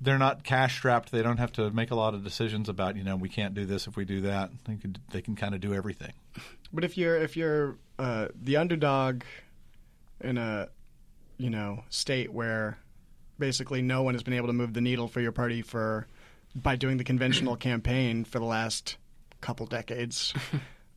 they're 0.00 0.18
not 0.18 0.44
cash 0.44 0.76
strapped. 0.76 1.12
They 1.12 1.22
don't 1.22 1.36
have 1.36 1.52
to 1.52 1.70
make 1.70 1.90
a 1.90 1.94
lot 1.94 2.14
of 2.14 2.24
decisions 2.24 2.70
about, 2.70 2.96
you 2.96 3.04
know, 3.04 3.16
we 3.16 3.28
can't 3.28 3.54
do 3.54 3.66
this 3.66 3.86
if 3.86 3.96
we 3.96 4.06
do 4.06 4.22
that. 4.22 4.50
They 4.64 4.76
can 4.76 4.96
they 5.10 5.20
can 5.20 5.36
kind 5.36 5.54
of 5.54 5.60
do 5.60 5.74
everything. 5.74 6.12
But 6.72 6.84
if 6.84 6.96
you're 6.96 7.16
if 7.16 7.36
you're 7.36 7.76
uh, 7.98 8.28
the 8.34 8.56
underdog 8.56 9.22
in 10.20 10.38
a 10.38 10.68
you 11.38 11.50
know 11.50 11.84
state 11.88 12.32
where 12.32 12.78
basically 13.38 13.82
no 13.82 14.02
one 14.02 14.14
has 14.14 14.22
been 14.22 14.34
able 14.34 14.46
to 14.46 14.52
move 14.52 14.72
the 14.72 14.80
needle 14.80 15.08
for 15.08 15.20
your 15.20 15.32
party 15.32 15.62
for 15.62 16.06
by 16.54 16.76
doing 16.76 16.96
the 16.96 17.04
conventional 17.04 17.56
campaign 17.68 18.24
for 18.24 18.38
the 18.38 18.44
last 18.44 18.96
couple 19.40 19.66
decades. 19.66 20.34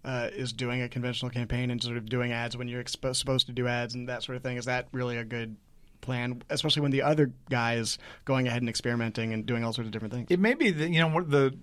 Uh, 0.06 0.30
is 0.32 0.54
doing 0.54 0.82
a 0.82 0.88
conventional 0.88 1.30
campaign 1.30 1.70
and 1.70 1.84
sort 1.84 1.98
of 1.98 2.06
doing 2.06 2.32
ads 2.32 2.56
when 2.56 2.70
you're 2.70 2.82
expo- 2.82 3.14
supposed 3.14 3.48
to 3.48 3.52
do 3.52 3.68
ads 3.68 3.96
and 3.96 4.08
that 4.08 4.24
sort 4.24 4.38
of 4.38 4.42
thing. 4.42 4.56
Is 4.56 4.64
that 4.64 4.88
really 4.94 5.18
a 5.18 5.26
good 5.26 5.58
plan? 6.00 6.42
Especially 6.50 6.82
when 6.82 6.92
the 6.92 7.02
other 7.02 7.34
guy 7.50 7.76
is 7.76 7.98
going 8.24 8.48
ahead 8.48 8.62
and 8.62 8.70
experimenting 8.70 9.34
and 9.34 9.46
doing 9.46 9.66
all 9.66 9.74
sorts 9.74 9.88
of 9.88 9.92
different 9.92 10.14
things. 10.14 10.28
It 10.30 10.40
may 10.40 10.54
be 10.54 10.72
that 10.72 10.90
you 10.90 11.00
know 11.00 11.10
what 11.10 11.30
the 11.30 11.54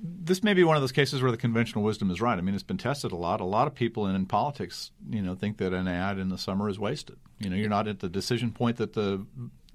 this 0.00 0.42
may 0.42 0.54
be 0.54 0.62
one 0.64 0.76
of 0.76 0.82
those 0.82 0.92
cases 0.92 1.22
where 1.22 1.30
the 1.30 1.36
conventional 1.36 1.82
wisdom 1.82 2.10
is 2.10 2.20
right. 2.20 2.38
I 2.38 2.40
mean, 2.40 2.54
it's 2.54 2.62
been 2.62 2.78
tested 2.78 3.12
a 3.12 3.16
lot. 3.16 3.40
A 3.40 3.44
lot 3.44 3.66
of 3.66 3.74
people 3.74 4.06
in, 4.06 4.14
in 4.14 4.26
politics, 4.26 4.92
you 5.08 5.22
know, 5.22 5.34
think 5.34 5.58
that 5.58 5.72
an 5.72 5.88
ad 5.88 6.18
in 6.18 6.28
the 6.28 6.38
summer 6.38 6.68
is 6.68 6.78
wasted. 6.78 7.16
You 7.38 7.50
know, 7.50 7.56
you're 7.56 7.68
not 7.68 7.88
at 7.88 8.00
the 8.00 8.08
decision 8.08 8.52
point 8.52 8.76
that 8.76 8.92
the 8.92 9.26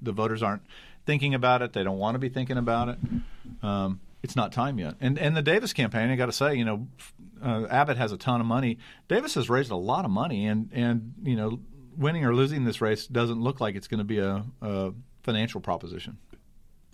the 0.02 0.12
voters 0.12 0.44
aren't 0.44 0.64
thinking 1.06 1.34
about 1.34 1.62
it. 1.62 1.74
They 1.74 1.84
don't 1.84 1.98
want 1.98 2.16
to 2.16 2.20
be 2.20 2.30
thinking 2.30 2.58
about 2.58 2.90
it. 2.90 2.98
Um, 3.62 4.00
it's 4.22 4.36
not 4.36 4.52
time 4.52 4.80
yet. 4.80 4.96
And 5.02 5.20
and 5.20 5.36
the 5.36 5.42
Davis 5.42 5.74
campaign, 5.74 6.10
I 6.10 6.16
got 6.16 6.28
to 6.28 6.32
say, 6.32 6.56
you 6.56 6.66
know, 6.66 6.88
uh, 7.44 7.66
Abbott 7.70 7.98
has 7.98 8.12
a 8.12 8.18
ton 8.18 8.40
of 8.40 8.48
money. 8.48 8.78
Davis 9.08 9.36
has 9.36 9.50
raised 9.50 9.72
a 9.72 9.76
lot 9.76 10.06
of 10.06 10.12
money, 10.12 10.48
and 10.48 10.70
and 10.72 11.14
you 11.24 11.36
know, 11.36 11.60
winning 11.98 12.24
or 12.26 12.34
losing 12.34 12.64
this 12.64 12.82
race 12.82 13.06
doesn't 13.08 13.42
look 13.42 13.60
like 13.60 13.76
it's 13.76 13.88
going 13.88 14.00
to 14.00 14.06
be 14.06 14.20
a, 14.20 14.46
a 14.62 14.94
financial 15.24 15.60
proposition. 15.60 16.18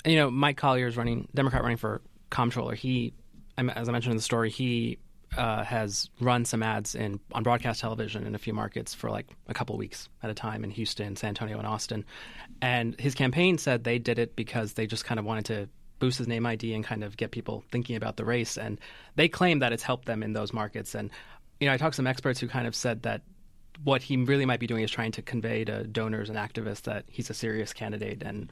You 0.06 0.16
know, 0.16 0.32
Mike 0.32 0.58
Collier 0.58 0.88
is 0.88 0.98
running 0.98 1.28
Democrat 1.36 1.62
running 1.62 1.78
for 1.78 2.02
comptroller. 2.30 2.76
He, 2.76 3.14
as 3.58 3.90
I 3.90 3.92
mentioned 3.92 4.12
in 4.12 4.18
the 4.18 4.24
story, 4.24 4.50
he 4.50 4.98
uh, 5.38 5.64
has 5.64 6.10
run 6.20 6.46
some 6.46 6.64
ads 6.64 6.96
in 6.96 7.20
on 7.34 7.44
broadcast 7.44 7.82
television 7.82 8.26
in 8.26 8.36
a 8.36 8.40
few 8.40 8.54
markets 8.54 8.94
for 8.94 9.10
like 9.10 9.28
a 9.48 9.54
couple 9.54 9.78
weeks 9.78 10.10
at 10.24 10.30
a 10.30 10.34
time 10.34 10.64
in 10.64 10.72
Houston, 10.72 11.16
San 11.16 11.30
Antonio, 11.30 11.58
and 11.58 11.68
Austin. 11.68 12.06
And 12.62 13.00
his 13.00 13.16
campaign 13.16 13.58
said 13.58 13.84
they 13.84 14.00
did 14.00 14.20
it 14.20 14.36
because 14.36 14.74
they 14.74 14.88
just 14.88 15.06
kind 15.06 15.20
of 15.20 15.26
wanted 15.26 15.46
to 15.46 15.70
boost 16.00 16.18
his 16.18 16.28
name 16.28 16.46
ID 16.46 16.74
and 16.74 16.84
kind 16.84 17.04
of 17.04 17.18
get 17.18 17.32
people 17.32 17.64
thinking 17.72 17.96
about 17.96 18.18
the 18.18 18.26
race. 18.26 18.58
And 18.58 18.80
they 19.16 19.28
claim 19.28 19.60
that 19.60 19.74
it's 19.74 19.84
helped 19.84 20.06
them 20.06 20.24
in 20.24 20.34
those 20.34 20.54
markets. 20.54 20.96
And 20.96 21.10
you 21.60 21.68
know, 21.68 21.74
I 21.74 21.78
talked 21.78 21.94
to 21.94 21.98
some 21.98 22.08
experts 22.08 22.40
who 22.40 22.48
kind 22.48 22.68
of 22.68 22.76
said 22.76 23.04
that 23.04 23.22
what 23.84 24.02
he 24.02 24.18
really 24.18 24.46
might 24.46 24.60
be 24.60 24.68
doing 24.68 24.84
is 24.84 24.92
trying 24.92 25.12
to 25.14 25.22
convey 25.22 25.64
to 25.66 25.84
donors 25.86 26.30
and 26.30 26.38
activists 26.38 26.84
that 26.84 27.06
he's 27.08 27.30
a 27.30 27.34
serious 27.34 27.74
candidate 27.74 28.24
and 28.24 28.52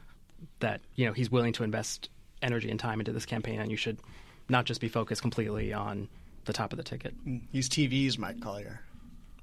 that 0.60 0.82
you 0.96 1.06
know 1.06 1.14
he's 1.14 1.32
willing 1.32 1.54
to 1.54 1.64
invest 1.64 2.10
energy 2.42 2.70
and 2.70 2.80
time 2.80 3.00
into 3.00 3.12
this 3.12 3.26
campaign, 3.26 3.60
and 3.60 3.70
you 3.72 3.78
should 3.78 3.98
not 4.50 4.66
just 4.66 4.80
be 4.82 4.88
focused 4.90 5.22
completely 5.22 5.74
on 5.74 6.08
the 6.46 6.54
top 6.54 6.72
of 6.74 6.78
the 6.78 6.84
ticket. 6.84 7.14
He's 7.52 7.68
TV's 7.70 8.18
Mike 8.18 8.40
Collier. 8.42 8.82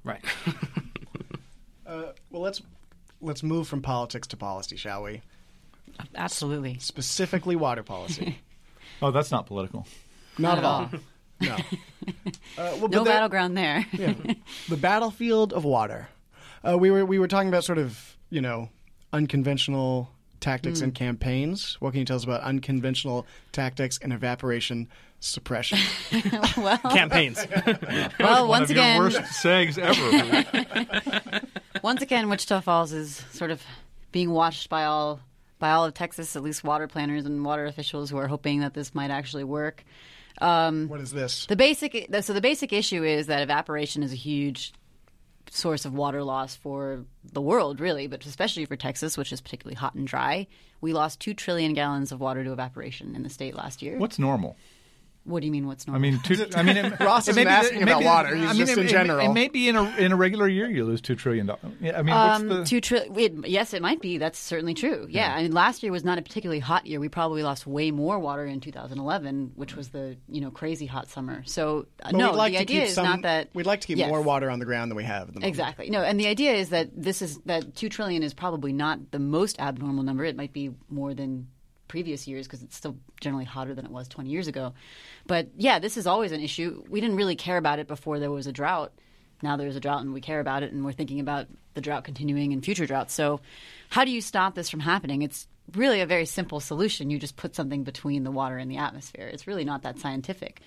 Right. 0.03 0.23
Uh, 1.87 2.13
well, 2.31 2.41
let's 2.41 2.63
let's 3.21 3.43
move 3.43 3.67
from 3.67 3.79
politics 3.81 4.27
to 4.29 4.35
policy, 4.37 4.75
shall 4.75 5.03
we? 5.03 5.21
Absolutely. 6.15 6.79
Specifically, 6.79 7.55
water 7.55 7.83
policy. 7.83 8.39
Oh, 9.01 9.11
that's 9.11 9.29
not 9.29 9.45
political. 9.45 9.85
Not, 10.37 10.55
Not 10.55 10.57
at 10.57 10.63
all. 10.63 10.89
No. 11.41 11.55
Uh, 11.55 12.77
well, 12.79 12.87
No 12.87 13.03
there- 13.03 13.13
battleground 13.13 13.57
there. 13.57 13.85
yeah. 13.91 14.13
the 14.69 14.77
battlefield 14.77 15.51
of 15.53 15.63
water. 15.65 16.07
Uh, 16.67 16.77
we 16.77 16.89
were 16.89 17.05
we 17.05 17.19
were 17.19 17.27
talking 17.27 17.49
about 17.49 17.65
sort 17.65 17.77
of 17.77 18.15
you 18.29 18.39
know 18.41 18.69
unconventional 19.11 20.09
tactics 20.45 20.81
and 20.81 20.93
campaigns. 20.93 21.75
What 21.79 21.91
can 21.91 21.99
you 21.99 22.05
tell 22.05 22.17
us 22.17 22.23
about 22.23 22.41
unconventional 22.41 23.25
tactics 23.51 23.97
and 23.99 24.13
evaporation 24.13 24.87
suppression? 25.19 25.79
well, 26.57 26.77
Campaigns. 26.77 27.43
well, 28.19 28.47
One 28.47 28.59
once 28.59 28.69
of 28.69 28.75
your 28.75 28.85
again, 28.85 28.99
worst 28.99 29.25
sayings 29.33 29.79
ever. 29.79 30.45
once 31.81 32.03
again, 32.03 32.29
Wichita 32.29 32.61
Falls 32.61 32.93
is 32.93 33.25
sort 33.31 33.49
of 33.49 33.63
being 34.11 34.29
watched 34.29 34.69
by 34.69 34.85
all 34.85 35.19
by 35.57 35.71
all 35.71 35.83
of 35.83 35.95
Texas, 35.95 36.35
at 36.35 36.43
least 36.43 36.63
water 36.63 36.87
planners 36.87 37.25
and 37.25 37.43
water 37.43 37.65
officials 37.65 38.11
who 38.11 38.17
are 38.17 38.27
hoping 38.27 38.59
that 38.59 38.75
this 38.75 38.93
might 38.93 39.09
actually 39.09 39.45
work. 39.45 39.83
Um, 40.41 40.89
what 40.89 40.99
is 40.99 41.11
this? 41.11 41.47
the 41.47 41.55
basic 41.55 42.07
so 42.21 42.33
the 42.33 42.41
basic 42.41 42.71
issue 42.71 43.03
is 43.03 43.27
that 43.27 43.41
evaporation 43.41 44.03
is 44.03 44.11
a 44.13 44.17
huge 44.17 44.73
source 45.51 45.85
of 45.85 45.93
water 45.93 46.23
loss 46.23 46.55
for 46.55 47.05
the 47.23 47.41
world, 47.41 47.79
really, 47.79 48.07
but 48.07 48.25
especially 48.25 48.65
for 48.65 48.75
Texas, 48.75 49.17
which 49.17 49.31
is 49.31 49.41
particularly 49.41 49.75
hot 49.75 49.95
and 49.95 50.07
dry. 50.07 50.47
We 50.81 50.93
lost 50.93 51.19
two 51.19 51.33
trillion 51.33 51.73
gallons 51.73 52.11
of 52.11 52.19
water 52.19 52.43
to 52.43 52.51
evaporation 52.51 53.15
in 53.15 53.23
the 53.23 53.29
state 53.29 53.55
last 53.55 53.81
year. 53.81 53.97
What's 53.97 54.19
normal? 54.19 54.55
What 55.25 55.39
do 55.41 55.47
you 55.47 55.51
mean? 55.51 55.65
What's 55.67 55.87
normal? 55.87 56.05
I 56.07 56.11
normal? 56.11 56.29
mean, 56.29 56.37
two, 56.49 56.57
I 56.57 56.61
mean, 56.63 56.77
it, 56.93 56.99
Ross 56.99 57.27
isn't 57.27 57.47
asking 57.47 57.79
it 57.79 57.83
about 57.83 57.99
be- 57.99 58.05
water. 58.05 58.35
He's 58.35 58.45
I 58.45 58.53
mean, 58.53 58.57
just 58.59 58.71
it- 58.73 58.77
in 58.77 58.85
it- 58.85 58.89
general. 58.89 59.19
It, 59.19 59.33
may 59.33 59.47
be 59.47 59.67
in 59.67 59.75
a 59.75 59.83
in 59.97 60.11
a 60.11 60.15
regular 60.15 60.47
year 60.47 60.69
you 60.69 60.85
lose 60.85 61.01
two 61.01 61.15
trillion 61.15 61.47
dollars. 61.47 61.73
Yeah, 61.81 61.97
I 61.97 62.01
mean, 62.03 62.13
what's 62.15 62.41
Um, 62.41 62.47
the 62.49 62.63
two 62.65 62.79
tri- 62.79 63.07
it, 63.15 63.47
yes, 63.47 63.73
it 63.73 63.81
might 63.81 64.01
be. 64.01 64.17
That's 64.19 64.37
certainly 64.37 64.73
true. 64.75 65.07
Yeah. 65.09 65.33
I 65.35 65.41
mean, 65.43 65.51
last 65.51 65.81
year 65.83 65.91
was 65.91 66.03
not 66.03 66.17
a 66.17 66.21
particularly 66.21 66.59
hot 66.59 66.85
year. 66.85 66.99
We 66.99 67.09
probably 67.09 67.41
lost 67.43 67.65
way 67.65 67.89
more 67.91 68.19
water 68.19 68.45
in 68.45 68.59
2011, 68.61 69.51
which 69.55 69.75
was 69.75 69.89
the 69.89 70.15
you 70.29 70.41
know 70.41 70.51
crazy 70.51 70.85
hot 70.85 71.09
summer. 71.09 71.43
So 71.45 71.87
uh, 72.03 72.11
no, 72.11 72.31
we'd 72.31 72.37
like 72.37 72.51
the 72.53 72.57
to 72.57 72.61
idea 72.61 72.79
keep 72.81 72.89
is 72.89 72.93
some, 72.95 73.05
not 73.05 73.21
that 73.23 73.49
we'd 73.53 73.65
like 73.65 73.81
to 73.81 73.87
keep 73.87 73.97
Yes. 73.97 74.09
more 74.09 74.21
water 74.21 74.49
on 74.51 74.59
the 74.59 74.65
ground 74.65 74.91
than 74.91 74.95
we 74.97 75.03
have. 75.05 75.23
At 75.29 75.33
the 75.33 75.39
moment. 75.39 75.49
Exactly. 75.49 75.89
No, 75.89 76.01
and 76.03 76.19
the 76.19 76.27
idea 76.27 76.53
is 76.53 76.69
that 76.69 76.89
this 76.95 77.21
is 77.23 77.39
that 77.45 77.75
two 77.75 77.89
trillion 77.89 78.21
is 78.21 78.33
probably 78.35 78.73
not 78.73 79.11
the 79.11 79.19
most 79.19 79.59
abnormal 79.59 80.03
number. 80.03 80.23
It 80.23 80.35
might 80.35 80.53
be 80.53 80.71
more 80.89 81.13
than 81.13 81.47
previous 81.95 82.27
years 82.27 82.45
because 82.45 82.61
it's 82.61 82.75
still 82.75 82.97
generally 83.21 83.45
hotter 83.45 83.73
than 83.73 83.85
it 83.85 83.91
was 83.91 84.09
20 84.09 84.29
years 84.29 84.49
ago. 84.49 84.73
But 85.27 85.47
yeah, 85.55 85.79
this 85.79 85.95
is 85.95 86.05
always 86.05 86.33
an 86.33 86.41
issue. 86.41 86.83
We 86.89 86.99
didn't 86.99 87.15
really 87.15 87.37
care 87.37 87.55
about 87.55 87.79
it 87.79 87.87
before 87.87 88.19
there 88.19 88.29
was 88.29 88.47
a 88.47 88.51
drought. 88.51 88.91
Now 89.41 89.55
there's 89.55 89.77
a 89.77 89.79
drought 89.79 90.01
and 90.01 90.13
we 90.13 90.19
care 90.19 90.41
about 90.41 90.61
it 90.61 90.73
and 90.73 90.83
we're 90.83 90.91
thinking 90.91 91.21
about 91.21 91.47
the 91.73 91.79
drought 91.79 92.03
continuing 92.03 92.51
and 92.51 92.65
future 92.65 92.85
droughts. 92.85 93.13
So 93.13 93.39
how 93.87 94.03
do 94.03 94.11
you 94.11 94.19
stop 94.19 94.55
this 94.55 94.69
from 94.69 94.81
happening? 94.81 95.21
It's 95.21 95.47
really 95.73 96.01
a 96.01 96.05
very 96.05 96.25
simple 96.25 96.59
solution. 96.59 97.09
You 97.09 97.17
just 97.17 97.37
put 97.37 97.55
something 97.55 97.85
between 97.85 98.25
the 98.25 98.31
water 98.31 98.57
and 98.57 98.69
the 98.69 98.75
atmosphere. 98.75 99.27
It's 99.27 99.47
really 99.47 99.63
not 99.63 99.83
that 99.83 99.97
scientific. 99.99 100.59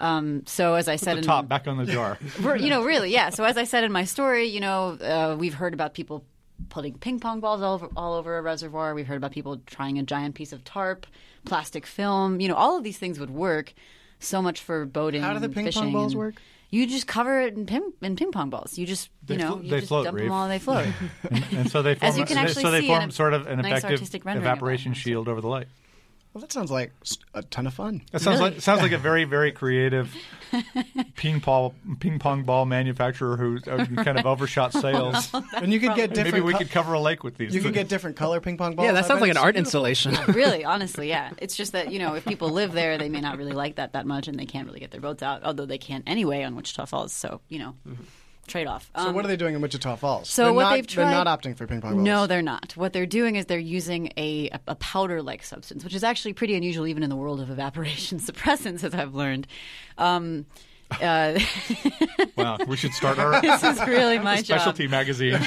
Um, 0.00 0.44
so 0.46 0.74
as 0.74 0.86
I 0.86 0.94
said, 0.94 1.14
the 1.14 1.18
in 1.18 1.24
top 1.24 1.48
back 1.48 1.66
on 1.66 1.76
the 1.76 1.86
jar? 1.86 2.18
You 2.40 2.70
know, 2.70 2.84
really, 2.84 3.10
yeah. 3.10 3.30
So 3.30 3.42
as 3.42 3.56
I 3.56 3.64
said 3.64 3.82
in 3.82 3.90
my 3.90 4.04
story, 4.04 4.44
you 4.44 4.60
know, 4.60 4.90
uh, 4.90 5.36
we've 5.36 5.54
heard 5.54 5.74
about 5.74 5.94
people 5.94 6.24
putting 6.68 6.98
ping 6.98 7.20
pong 7.20 7.40
balls 7.40 7.62
all 7.62 7.74
over, 7.74 7.88
all 7.96 8.14
over 8.14 8.38
a 8.38 8.42
reservoir. 8.42 8.94
We've 8.94 9.06
heard 9.06 9.16
about 9.16 9.32
people 9.32 9.60
trying 9.66 9.98
a 9.98 10.02
giant 10.02 10.34
piece 10.34 10.52
of 10.52 10.64
tarp, 10.64 11.06
plastic 11.44 11.86
film. 11.86 12.40
You 12.40 12.48
know, 12.48 12.54
all 12.54 12.76
of 12.76 12.84
these 12.84 12.98
things 12.98 13.18
would 13.20 13.30
work. 13.30 13.72
So 14.20 14.42
much 14.42 14.60
for 14.60 14.84
boating. 14.84 15.22
How 15.22 15.32
do 15.32 15.38
the 15.38 15.44
and 15.46 15.54
ping 15.54 15.64
pong 15.66 15.72
fishing 15.72 15.92
balls 15.92 16.16
work? 16.16 16.34
You 16.70 16.86
just 16.86 17.06
cover 17.06 17.40
it 17.40 17.54
in 17.56 17.64
ping, 17.66 17.92
in 18.02 18.16
ping 18.16 18.32
pong 18.32 18.50
balls. 18.50 18.76
You 18.76 18.84
just, 18.84 19.08
you 19.28 19.36
They 19.36 19.42
know, 19.42 19.52
flo- 19.54 19.62
you 19.62 19.70
they 19.70 19.76
just 19.78 19.88
float, 19.88 20.04
dump 20.04 20.16
Reeve. 20.16 20.24
them 20.26 20.32
all 20.32 20.42
and 20.44 20.52
they 20.52 20.58
float. 20.58 20.86
and, 21.30 21.44
and 21.52 21.70
so 21.70 21.80
they 21.82 21.94
form, 21.94 22.08
As 22.10 22.18
you 22.18 22.24
can 22.26 22.36
actually 22.36 22.62
so 22.62 22.70
they 22.72 22.80
see 22.80 22.90
in 22.90 22.98
form 22.98 23.08
a 23.08 23.12
sort 23.12 23.32
of 23.32 23.46
an 23.46 23.60
nice 23.60 23.70
effective 23.78 23.90
artistic 23.92 24.24
rendering 24.24 24.42
of 24.42 24.44
that. 24.44 24.52
evaporation 24.54 24.92
shield 24.92 25.28
over 25.28 25.40
the 25.40 25.48
lake. 25.48 25.68
Well, 26.38 26.46
that 26.46 26.52
sounds 26.52 26.70
like 26.70 26.92
a 27.34 27.42
ton 27.42 27.66
of 27.66 27.74
fun. 27.74 28.00
That 28.12 28.20
sounds 28.20 28.38
like 28.40 28.60
sounds 28.60 28.80
like 28.80 28.92
a 28.92 28.98
very 28.98 29.24
very 29.24 29.50
creative 29.60 30.14
ping 31.16 31.40
pong 31.40 31.74
ping 31.98 32.20
pong 32.20 32.44
ball 32.44 32.64
manufacturer 32.64 33.36
who 33.36 33.58
uh, 33.66 33.84
kind 34.04 34.20
of 34.20 34.24
overshot 34.24 34.72
sales. 34.84 35.34
And 35.56 35.72
you 35.72 35.80
could 35.80 35.96
get 35.96 36.10
different. 36.10 36.34
Maybe 36.34 36.40
we 36.40 36.52
co- 36.52 36.58
could 36.58 36.70
cover 36.70 36.92
a 36.92 37.00
lake 37.00 37.24
with 37.24 37.38
these. 37.38 37.52
You 37.52 37.60
could 37.60 37.74
get 37.74 37.88
different 37.88 38.14
color 38.14 38.40
ping 38.40 38.56
pong 38.56 38.76
balls. 38.76 38.86
yeah, 38.86 38.92
that 38.92 39.06
sounds 39.06 39.20
like 39.20 39.32
an 39.32 39.36
art 39.36 39.56
installation. 39.56 40.14
really, 40.28 40.64
honestly, 40.64 41.08
yeah. 41.08 41.32
It's 41.38 41.56
just 41.56 41.72
that 41.72 41.90
you 41.90 41.98
know, 41.98 42.14
if 42.14 42.24
people 42.24 42.50
live 42.50 42.70
there, 42.70 42.98
they 42.98 43.08
may 43.08 43.20
not 43.20 43.36
really 43.36 43.50
like 43.50 43.74
that 43.74 43.94
that 43.94 44.06
much, 44.06 44.28
and 44.28 44.38
they 44.38 44.46
can't 44.46 44.68
really 44.68 44.78
get 44.78 44.92
their 44.92 45.00
boats 45.00 45.24
out. 45.24 45.42
Although 45.42 45.66
they 45.66 45.78
can 45.78 46.04
anyway 46.06 46.44
on 46.44 46.54
Wichita 46.54 46.86
Falls. 46.86 47.12
So 47.12 47.40
you 47.48 47.58
know, 47.58 47.74
trade 48.48 48.66
off. 48.66 48.90
So 48.96 49.12
what 49.12 49.24
are 49.24 49.28
they 49.28 49.36
doing 49.36 49.54
in 49.54 49.60
Wichita 49.60 49.96
Falls? 49.96 50.28
so 50.28 50.44
they're 50.44 50.52
what 50.52 50.62
not, 50.64 50.70
they've 50.72 50.86
tried- 50.86 51.04
They're 51.04 51.24
not 51.24 51.40
opting 51.40 51.56
for 51.56 51.66
ping 51.66 51.80
pong 51.80 51.92
balls. 51.94 52.04
No, 52.04 52.26
they're 52.26 52.42
not. 52.42 52.72
What 52.76 52.92
they're 52.92 53.06
doing 53.06 53.36
is 53.36 53.46
they're 53.46 53.58
using 53.58 54.12
a, 54.16 54.50
a 54.66 54.74
powder-like 54.74 55.42
substance, 55.44 55.84
which 55.84 55.94
is 55.94 56.02
actually 56.04 56.32
pretty 56.32 56.54
unusual 56.56 56.86
even 56.86 57.02
in 57.02 57.10
the 57.10 57.16
world 57.16 57.40
of 57.40 57.50
evaporation 57.50 58.18
suppressants, 58.20 58.82
as 58.84 58.94
I've 58.94 59.14
learned. 59.14 59.46
Um, 59.96 60.46
uh, 61.02 61.38
Wow, 62.36 62.56
we 62.66 62.76
should 62.76 62.94
start 62.94 63.18
our 63.18 63.40
this 63.42 63.62
is 63.62 63.78
really 63.86 64.18
my 64.18 64.36
job. 64.36 64.44
specialty 64.60 64.86
magazine 64.88 65.38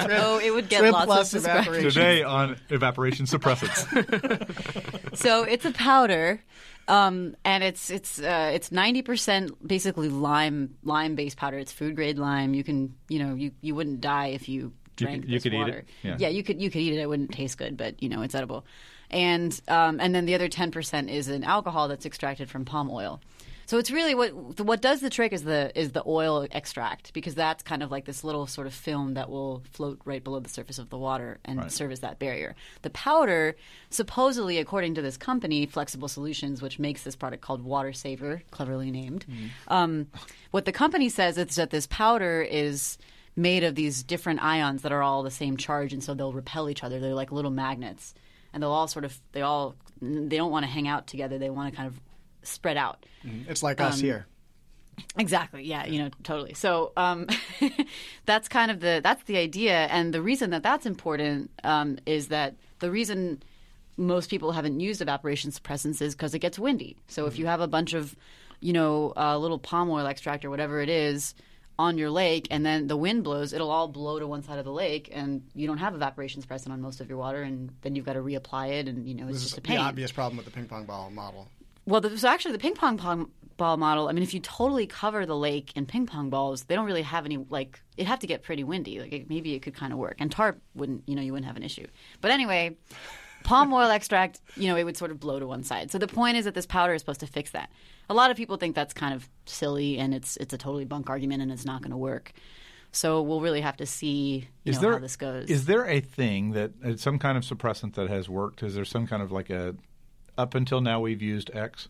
Oh, 0.00 0.40
it 0.42 0.52
would 0.54 0.68
get 0.68 0.80
Trip 0.80 0.92
lots 0.92 1.10
of 1.10 1.26
subscribers. 1.26 1.66
evaporation. 1.78 1.90
today 1.90 2.22
on 2.22 2.56
evaporation 2.70 3.26
suppressants. 3.26 5.16
so 5.16 5.42
it's 5.42 5.64
a 5.64 5.72
powder, 5.72 6.40
um, 6.88 7.36
and 7.44 7.62
it's 7.62 7.90
it's 7.90 8.18
uh, 8.20 8.50
it's 8.52 8.72
ninety 8.72 9.02
percent 9.02 9.66
basically 9.66 10.08
lime 10.08 10.74
lime 10.82 11.14
based 11.14 11.36
powder. 11.36 11.58
It's 11.58 11.70
food 11.72 11.94
grade 11.94 12.18
lime. 12.18 12.54
You 12.54 12.64
can 12.64 12.94
you 13.08 13.18
know 13.24 13.34
you, 13.34 13.52
you 13.60 13.74
wouldn't 13.74 14.00
die 14.00 14.28
if 14.28 14.48
you 14.48 14.60
You 14.60 14.72
drank 14.96 15.24
you 15.26 15.30
this 15.32 15.42
could 15.44 15.54
eat 15.54 15.58
water. 15.58 15.84
it. 16.02 16.20
Yeah. 16.20 16.28
you 16.28 16.42
could 16.42 16.60
you 16.60 16.70
could 16.70 16.80
eat 16.80 16.94
it. 16.94 16.98
It 16.98 17.08
wouldn't 17.08 17.32
taste 17.32 17.58
good, 17.58 17.76
but 17.76 18.02
you 18.02 18.08
know 18.08 18.22
it's 18.22 18.34
edible. 18.34 18.64
And 19.10 19.58
um, 19.68 20.00
and 20.00 20.14
then 20.14 20.26
the 20.26 20.34
other 20.34 20.48
ten 20.48 20.70
percent 20.70 21.08
is 21.10 21.28
an 21.28 21.44
alcohol 21.44 21.88
that's 21.88 22.04
extracted 22.06 22.50
from 22.50 22.64
palm 22.64 22.90
oil. 22.90 23.20
So 23.68 23.76
it's 23.76 23.90
really 23.90 24.14
what 24.14 24.30
what 24.64 24.80
does 24.80 25.00
the 25.00 25.10
trick 25.10 25.34
is 25.34 25.44
the 25.44 25.70
is 25.78 25.92
the 25.92 26.02
oil 26.06 26.46
extract 26.50 27.12
because 27.12 27.34
that's 27.34 27.62
kind 27.62 27.82
of 27.82 27.90
like 27.90 28.06
this 28.06 28.24
little 28.24 28.46
sort 28.46 28.66
of 28.66 28.72
film 28.72 29.12
that 29.12 29.28
will 29.28 29.62
float 29.72 30.00
right 30.06 30.24
below 30.24 30.40
the 30.40 30.48
surface 30.48 30.78
of 30.78 30.88
the 30.88 30.96
water 30.96 31.38
and 31.44 31.58
Right. 31.58 31.70
serve 31.70 31.92
as 31.92 32.00
that 32.00 32.18
barrier. 32.18 32.56
The 32.80 32.88
powder, 32.88 33.56
supposedly, 33.90 34.56
according 34.56 34.94
to 34.94 35.02
this 35.02 35.18
company, 35.18 35.66
Flexible 35.66 36.08
Solutions, 36.08 36.62
which 36.62 36.78
makes 36.78 37.02
this 37.02 37.14
product 37.14 37.42
called 37.42 37.62
WaterSavr, 37.62 38.40
cleverly 38.50 38.90
named, 38.90 39.26
um, 39.68 40.06
what 40.50 40.64
the 40.64 40.72
company 40.72 41.10
says 41.10 41.36
is 41.36 41.56
that 41.56 41.68
this 41.68 41.86
powder 41.88 42.40
is 42.40 42.96
made 43.36 43.64
of 43.64 43.74
these 43.74 44.02
different 44.02 44.42
ions 44.42 44.80
that 44.80 44.92
are 44.92 45.02
all 45.02 45.22
the 45.22 45.30
same 45.30 45.58
charge, 45.58 45.92
and 45.92 46.02
so 46.02 46.14
they'll 46.14 46.32
repel 46.32 46.70
each 46.70 46.82
other. 46.82 47.00
They're 47.00 47.12
like 47.14 47.30
little 47.32 47.50
magnets, 47.50 48.14
and 48.54 48.62
they'll 48.62 48.70
all 48.72 48.88
sort 48.88 49.04
of 49.04 49.20
they 49.32 49.42
all 49.42 49.74
they 50.00 50.38
don't 50.38 50.50
want 50.50 50.64
to 50.64 50.70
hang 50.70 50.88
out 50.88 51.06
together. 51.06 51.36
They 51.36 51.50
want 51.50 51.70
to 51.70 51.76
kind 51.76 51.86
of 51.86 52.00
spread 52.48 52.76
out. 52.76 53.04
It's 53.48 53.62
like 53.62 53.80
Um, 53.80 53.88
us 53.88 54.00
here. 54.00 54.26
Exactly. 55.16 55.62
Yeah. 55.64 55.86
You 55.86 56.00
know, 56.00 56.10
totally. 56.24 56.54
So 56.54 56.92
um, 56.96 57.26
that's 58.26 58.48
kind 58.48 58.70
of 58.70 58.80
the 58.80 59.00
that's 59.02 59.22
the 59.24 59.36
idea, 59.36 59.86
and 59.86 60.12
the 60.12 60.22
reason 60.22 60.50
that 60.50 60.62
that's 60.62 60.86
important 60.86 61.50
um, 61.64 61.98
is 62.06 62.28
that 62.28 62.56
the 62.80 62.90
reason 62.90 63.42
most 63.96 64.30
people 64.30 64.52
haven't 64.52 64.78
used 64.80 65.00
evaporation 65.00 65.50
suppressants 65.50 66.00
is 66.02 66.14
because 66.14 66.34
it 66.34 66.38
gets 66.40 66.58
windy. 66.58 66.96
So 67.08 67.26
if 67.26 67.38
you 67.38 67.46
have 67.46 67.60
a 67.60 67.66
bunch 67.68 67.94
of, 67.94 68.14
you 68.60 68.72
know, 68.72 69.12
uh, 69.16 69.36
little 69.38 69.58
palm 69.58 69.90
oil 69.90 70.06
extract 70.06 70.44
or 70.44 70.50
whatever 70.50 70.80
it 70.80 70.88
is 70.88 71.34
on 71.80 71.96
your 71.98 72.10
lake, 72.10 72.46
and 72.50 72.64
then 72.66 72.86
the 72.88 72.96
wind 72.96 73.22
blows, 73.24 73.52
it'll 73.52 73.70
all 73.70 73.86
blow 73.88 74.18
to 74.18 74.26
one 74.26 74.42
side 74.42 74.58
of 74.58 74.64
the 74.64 74.72
lake, 74.72 75.08
and 75.12 75.42
you 75.54 75.66
don't 75.68 75.78
have 75.78 75.94
evaporation 75.94 76.42
suppressant 76.42 76.70
on 76.70 76.80
most 76.80 77.00
of 77.00 77.08
your 77.08 77.18
water, 77.18 77.42
and 77.42 77.70
then 77.82 77.94
you've 77.94 78.04
got 78.06 78.14
to 78.14 78.20
reapply 78.20 78.70
it, 78.70 78.88
and 78.88 79.08
you 79.08 79.14
know, 79.14 79.24
it's 79.28 79.34
This 79.34 79.42
is 79.42 79.48
just 79.50 79.58
a 79.58 79.60
the 79.60 79.68
pain. 79.68 79.78
obvious 79.78 80.10
problem 80.12 80.36
with 80.36 80.46
the 80.46 80.52
ping 80.52 80.66
pong 80.66 80.86
ball 80.86 81.08
model. 81.10 81.48
Well, 81.88 82.02
the, 82.02 82.18
so 82.18 82.28
actually, 82.28 82.52
the 82.52 82.58
ping 82.58 82.74
pong 82.74 82.98
pong 82.98 83.30
ball 83.56 83.78
model. 83.78 84.08
I 84.08 84.12
mean, 84.12 84.22
if 84.22 84.34
you 84.34 84.40
totally 84.40 84.86
cover 84.86 85.24
the 85.24 85.34
lake 85.34 85.72
in 85.74 85.86
ping 85.86 86.04
pong 86.04 86.28
balls, 86.28 86.64
they 86.64 86.74
don't 86.74 86.84
really 86.84 87.02
have 87.02 87.24
any. 87.24 87.38
Like, 87.38 87.80
it'd 87.96 88.08
have 88.08 88.18
to 88.18 88.26
get 88.26 88.42
pretty 88.42 88.62
windy. 88.62 89.00
Like, 89.00 89.12
it, 89.12 89.30
maybe 89.30 89.54
it 89.54 89.60
could 89.60 89.74
kind 89.74 89.94
of 89.94 89.98
work. 89.98 90.16
And 90.18 90.30
tarp 90.30 90.60
wouldn't. 90.74 91.04
You 91.06 91.16
know, 91.16 91.22
you 91.22 91.32
wouldn't 91.32 91.46
have 91.46 91.56
an 91.56 91.62
issue. 91.62 91.86
But 92.20 92.30
anyway, 92.30 92.76
palm 93.42 93.72
oil 93.72 93.90
extract. 93.90 94.42
You 94.54 94.68
know, 94.68 94.76
it 94.76 94.84
would 94.84 94.98
sort 94.98 95.10
of 95.10 95.18
blow 95.18 95.38
to 95.38 95.46
one 95.46 95.64
side. 95.64 95.90
So 95.90 95.96
the 95.96 96.06
point 96.06 96.36
is 96.36 96.44
that 96.44 96.52
this 96.52 96.66
powder 96.66 96.92
is 96.92 97.00
supposed 97.00 97.20
to 97.20 97.26
fix 97.26 97.52
that. 97.52 97.70
A 98.10 98.14
lot 98.14 98.30
of 98.30 98.36
people 98.36 98.58
think 98.58 98.74
that's 98.74 98.92
kind 98.92 99.14
of 99.14 99.26
silly, 99.46 99.96
and 99.96 100.14
it's 100.14 100.36
it's 100.36 100.52
a 100.52 100.58
totally 100.58 100.84
bunk 100.84 101.08
argument, 101.08 101.40
and 101.40 101.50
it's 101.50 101.64
not 101.64 101.80
going 101.80 101.92
to 101.92 101.96
work. 101.96 102.34
So 102.92 103.22
we'll 103.22 103.40
really 103.40 103.60
have 103.62 103.78
to 103.78 103.86
see 103.86 104.48
you 104.64 104.72
know, 104.72 104.92
how 104.92 104.98
this 104.98 105.16
goes. 105.16 105.48
Is 105.48 105.64
there 105.66 105.86
a 105.86 106.00
thing 106.00 106.52
that 106.52 106.72
uh, 106.84 106.96
some 106.96 107.18
kind 107.18 107.38
of 107.38 107.44
suppressant 107.44 107.94
that 107.94 108.08
has 108.08 108.28
worked? 108.28 108.62
Is 108.62 108.74
there 108.74 108.84
some 108.84 109.06
kind 109.06 109.22
of 109.22 109.30
like 109.32 109.50
a 109.50 109.74
up 110.38 110.54
until 110.54 110.80
now 110.80 111.00
we've 111.00 111.20
used 111.20 111.50
X? 111.52 111.88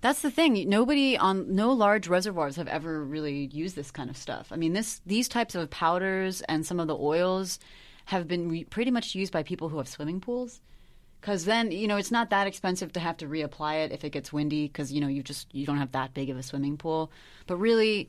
That's 0.00 0.20
the 0.20 0.32
thing. 0.32 0.68
Nobody 0.68 1.16
on 1.16 1.54
no 1.54 1.72
large 1.72 2.08
reservoirs 2.08 2.56
have 2.56 2.66
ever 2.66 3.04
really 3.04 3.46
used 3.52 3.76
this 3.76 3.92
kind 3.92 4.10
of 4.10 4.16
stuff. 4.16 4.48
I 4.50 4.56
mean, 4.56 4.72
this 4.72 5.00
these 5.06 5.28
types 5.28 5.54
of 5.54 5.70
powders 5.70 6.42
and 6.42 6.66
some 6.66 6.80
of 6.80 6.88
the 6.88 6.96
oils 6.96 7.60
have 8.06 8.26
been 8.26 8.50
re- 8.50 8.64
pretty 8.64 8.90
much 8.90 9.14
used 9.14 9.32
by 9.32 9.44
people 9.44 9.68
who 9.68 9.78
have 9.78 9.86
swimming 9.86 10.20
pools. 10.20 10.60
Because 11.20 11.44
then 11.44 11.70
you 11.70 11.86
know 11.86 11.98
it's 11.98 12.10
not 12.10 12.30
that 12.30 12.48
expensive 12.48 12.92
to 12.94 13.00
have 13.00 13.16
to 13.18 13.28
reapply 13.28 13.84
it 13.84 13.92
if 13.92 14.02
it 14.02 14.10
gets 14.10 14.32
windy. 14.32 14.66
Because 14.66 14.92
you 14.92 15.00
know 15.00 15.06
you 15.06 15.22
just 15.22 15.54
you 15.54 15.64
don't 15.66 15.78
have 15.78 15.92
that 15.92 16.14
big 16.14 16.30
of 16.30 16.36
a 16.36 16.42
swimming 16.42 16.76
pool. 16.76 17.12
But 17.46 17.58
really, 17.58 18.08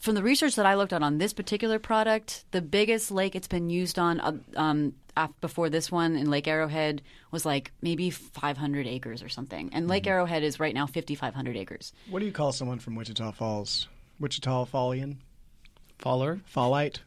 from 0.00 0.16
the 0.16 0.22
research 0.22 0.56
that 0.56 0.66
I 0.66 0.74
looked 0.74 0.92
at 0.92 1.02
on 1.02 1.18
this 1.18 1.32
particular 1.32 1.78
product, 1.78 2.44
the 2.50 2.60
biggest 2.60 3.12
lake 3.12 3.36
it's 3.36 3.46
been 3.46 3.70
used 3.70 4.00
on 4.00 4.20
uh, 4.20 4.32
um, 4.56 4.94
before 5.40 5.68
this 5.70 5.90
one 5.90 6.16
in 6.16 6.30
Lake 6.30 6.48
Arrowhead 6.48 7.02
was 7.30 7.44
like 7.44 7.72
maybe 7.82 8.10
500 8.10 8.86
acres 8.86 9.22
or 9.22 9.28
something. 9.28 9.70
And 9.72 9.88
Lake 9.88 10.06
Arrowhead 10.06 10.42
is 10.42 10.58
right 10.58 10.74
now 10.74 10.86
5,500 10.86 11.56
acres. 11.56 11.92
What 12.08 12.20
do 12.20 12.26
you 12.26 12.32
call 12.32 12.52
someone 12.52 12.78
from 12.78 12.94
Wichita 12.94 13.32
Falls? 13.32 13.88
Wichita 14.18 14.66
Fallian? 14.66 15.16
Faller. 15.98 16.40
Fallite? 16.54 16.98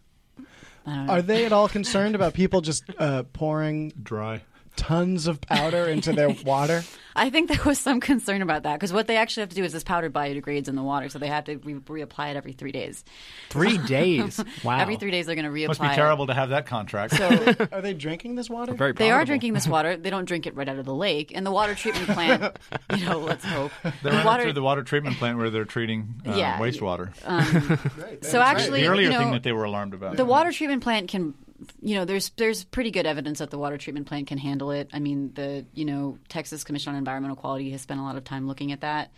I 0.86 0.96
don't 0.96 1.06
know. 1.08 1.14
Are 1.14 1.22
they 1.22 1.46
at 1.46 1.52
all 1.52 1.68
concerned 1.68 2.16
about 2.16 2.34
people 2.34 2.62
just 2.62 2.84
uh, 3.00 3.24
pouring 3.34 3.92
Dry. 4.02 4.42
Tons 4.76 5.28
of 5.28 5.42
powder 5.42 5.86
into 5.86 6.14
their 6.14 6.30
water? 6.46 6.84
I 7.18 7.30
think 7.30 7.48
there 7.48 7.62
was 7.66 7.80
some 7.80 8.02
concern 8.02 8.42
about 8.42 8.64
that 8.64 8.74
because 8.74 8.92
what 8.92 9.08
they 9.08 9.16
actually 9.16 9.42
have 9.44 9.50
to 9.52 9.56
do 9.56 9.64
is 9.64 9.72
this 9.72 9.86
powder 9.86 10.10
biodegrades 10.10 10.68
in 10.68 10.76
the 10.76 10.84
water, 10.84 11.08
so 11.08 11.18
they 11.18 11.28
have 11.30 11.46
to 11.46 11.56
re- 11.60 11.76
reapply 11.76 12.32
it 12.32 12.36
every 12.36 12.52
three 12.52 12.74
days. 12.74 13.06
Three 13.50 13.78
days. 13.88 14.44
Wow. 14.66 14.80
Every 14.80 14.98
three 14.98 15.12
days 15.12 15.26
they're 15.26 15.36
going 15.36 15.46
to 15.46 15.52
reapply. 15.52 15.68
Must 15.70 15.82
be 15.82 15.88
it. 15.88 15.96
terrible 15.96 16.28
to 16.28 16.34
have 16.34 16.50
that 16.50 16.66
contract. 16.66 17.16
So 17.16 17.28
Are 17.72 17.82
they 17.82 17.94
drinking 17.94 18.36
this 18.36 18.50
water? 18.50 18.74
Very 18.74 18.92
they 18.92 19.12
are 19.12 19.24
drinking 19.24 19.54
this 19.54 19.66
water. 19.66 19.96
They 19.96 20.10
don't 20.10 20.26
drink 20.26 20.46
it 20.46 20.56
right 20.56 20.68
out 20.68 20.78
of 20.78 20.84
the 20.86 20.94
lake. 20.94 21.32
And 21.34 21.46
the 21.46 21.52
water 21.52 21.74
treatment 21.74 22.08
plant, 22.10 22.60
you 22.98 23.06
know, 23.06 23.20
let's 23.20 23.46
hope. 23.46 23.72
They're 24.04 24.12
The 24.12 24.24
water, 24.26 24.44
through 24.44 24.54
the 24.54 24.62
water 24.64 24.84
treatment 24.84 25.16
plant 25.16 25.38
where 25.38 25.50
they're 25.50 25.64
treating 25.64 26.16
uh, 26.28 26.36
Yeah. 26.36 26.60
wastewater. 26.60 27.14
so 28.26 28.42
actually, 28.42 28.82
the 28.82 28.88
earlier 28.88 29.06
you 29.08 29.14
know, 29.14 29.20
thing 29.20 29.32
that 29.32 29.44
they 29.44 29.54
were 29.54 29.64
alarmed 29.64 29.94
about. 29.94 30.18
the 30.18 30.26
water 30.26 30.52
treatment 30.52 30.84
plant 30.84 31.08
can 31.10 31.34
you 31.82 31.96
know 31.96 32.06
there's 32.06 32.30
there's 32.38 32.64
pretty 32.66 32.92
good 32.92 33.06
evidence 33.06 33.40
that 33.40 33.50
the 33.50 33.58
water 33.58 33.78
treatment 33.78 34.06
plant 34.08 34.28
can 34.28 34.38
handle 34.38 34.72
it 34.72 34.90
i 34.92 35.00
mean 35.00 35.32
the 35.36 35.66
you 35.74 35.86
know 35.86 36.18
texas 36.28 36.64
commission 36.64 36.92
on 36.92 36.98
environmental 36.98 37.36
quality 37.36 37.72
has 37.72 37.82
spent 37.82 38.00
a 38.00 38.04
lot 38.04 38.18
of 38.18 38.24
time 38.24 38.48
looking 38.48 38.72
at 38.72 38.82
that 38.82 39.12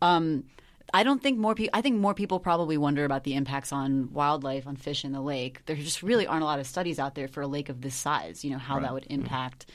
um, 0.00 0.44
I 0.92 1.02
don't 1.02 1.22
think 1.22 1.38
more 1.38 1.54
people. 1.54 1.70
I 1.76 1.82
think 1.82 1.96
more 1.96 2.14
people 2.14 2.40
probably 2.40 2.78
wonder 2.78 3.04
about 3.04 3.24
the 3.24 3.34
impacts 3.34 3.72
on 3.72 4.12
wildlife, 4.12 4.66
on 4.66 4.76
fish 4.76 5.04
in 5.04 5.12
the 5.12 5.20
lake. 5.20 5.64
There 5.66 5.76
just 5.76 6.02
really 6.02 6.26
aren't 6.26 6.42
a 6.42 6.46
lot 6.46 6.60
of 6.60 6.66
studies 6.66 6.98
out 6.98 7.14
there 7.14 7.28
for 7.28 7.42
a 7.42 7.46
lake 7.46 7.68
of 7.68 7.82
this 7.82 7.94
size. 7.94 8.44
You 8.44 8.52
know 8.52 8.58
how 8.58 8.80
that 8.80 8.92
would 8.94 9.06
impact, 9.10 9.66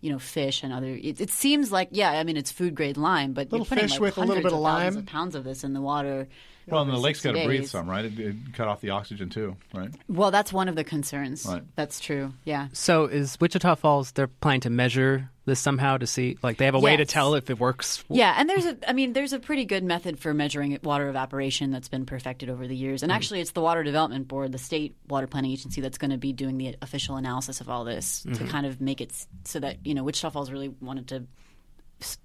you 0.00 0.10
know, 0.10 0.18
fish 0.18 0.62
and 0.62 0.72
other. 0.72 0.88
It, 0.88 1.20
it 1.20 1.30
seems 1.30 1.72
like 1.72 1.88
yeah, 1.90 2.12
I 2.12 2.24
mean 2.24 2.36
it's 2.36 2.50
food 2.50 2.74
grade 2.74 2.96
lime, 2.96 3.32
but 3.32 3.52
Little 3.52 3.58
you're 3.58 3.66
putting 3.66 3.84
fish 3.84 3.92
like 3.92 4.00
with 4.00 4.18
a 4.18 4.20
little 4.20 4.42
bit 4.42 4.52
of 4.52 4.62
thousands 4.62 4.94
lime. 4.94 5.04
of 5.04 5.06
pounds 5.06 5.34
of 5.34 5.44
this 5.44 5.62
in 5.62 5.74
the 5.74 5.82
water. 5.82 6.28
Well, 6.66 6.82
and 6.82 6.90
over 6.90 6.96
the 6.96 7.02
lake's 7.02 7.20
got 7.20 7.32
to 7.32 7.44
breathe 7.44 7.66
some, 7.66 7.88
right? 7.88 8.04
It, 8.04 8.18
it 8.18 8.36
cut 8.52 8.68
off 8.68 8.80
the 8.80 8.90
oxygen 8.90 9.30
too, 9.30 9.56
right? 9.74 9.90
Well, 10.08 10.30
that's 10.30 10.52
one 10.52 10.68
of 10.68 10.76
the 10.76 10.84
concerns. 10.84 11.46
Right. 11.46 11.62
That's 11.76 12.00
true. 12.00 12.32
Yeah. 12.44 12.68
So 12.72 13.06
is 13.06 13.38
Wichita 13.40 13.74
Falls? 13.76 14.12
They're 14.12 14.28
planning 14.28 14.62
to 14.62 14.70
measure 14.70 15.30
this 15.44 15.58
somehow 15.58 15.96
to 15.96 16.06
see, 16.06 16.38
like, 16.42 16.56
they 16.56 16.66
have 16.66 16.74
a 16.74 16.80
way 16.80 16.96
to 16.96 17.04
tell 17.04 17.34
if 17.34 17.50
it 17.50 17.58
works. 17.58 18.04
Yeah, 18.08 18.32
and 18.36 18.48
there's 18.48 18.64
a, 18.64 18.76
I 18.86 18.92
mean, 18.92 19.12
there's 19.12 19.32
a 19.32 19.40
pretty 19.40 19.64
good 19.64 19.82
method 19.82 20.20
for 20.20 20.32
measuring 20.32 20.78
water 20.84 21.08
evaporation 21.08 21.72
that's 21.72 21.88
been 21.88 22.06
perfected 22.06 22.48
over 22.48 22.68
the 22.68 22.76
years. 22.76 23.02
And 23.02 23.10
hmm. 23.10 23.16
actually, 23.16 23.40
it's 23.40 23.50
the 23.50 23.60
Water 23.60 23.82
Development 23.82 24.28
Board, 24.28 24.52
the 24.52 24.58
state 24.58 24.94
water 25.08 25.26
planning 25.26 25.50
agency, 25.50 25.80
that's 25.80 25.98
going 25.98 26.12
to 26.12 26.16
be 26.16 26.32
doing 26.32 26.58
the 26.58 26.76
official 26.80 27.16
analysis 27.16 27.60
of 27.60 27.68
all 27.68 27.84
this 27.84 28.24
mm-hmm. 28.24 28.44
to 28.44 28.50
kind 28.50 28.66
of 28.66 28.80
make 28.80 29.00
it 29.00 29.12
so 29.44 29.58
that 29.58 29.84
you 29.84 29.94
know 29.94 30.04
Wichita 30.04 30.30
Falls 30.30 30.50
really 30.50 30.68
wanted 30.68 31.08
to 31.08 31.16
s- 31.16 31.26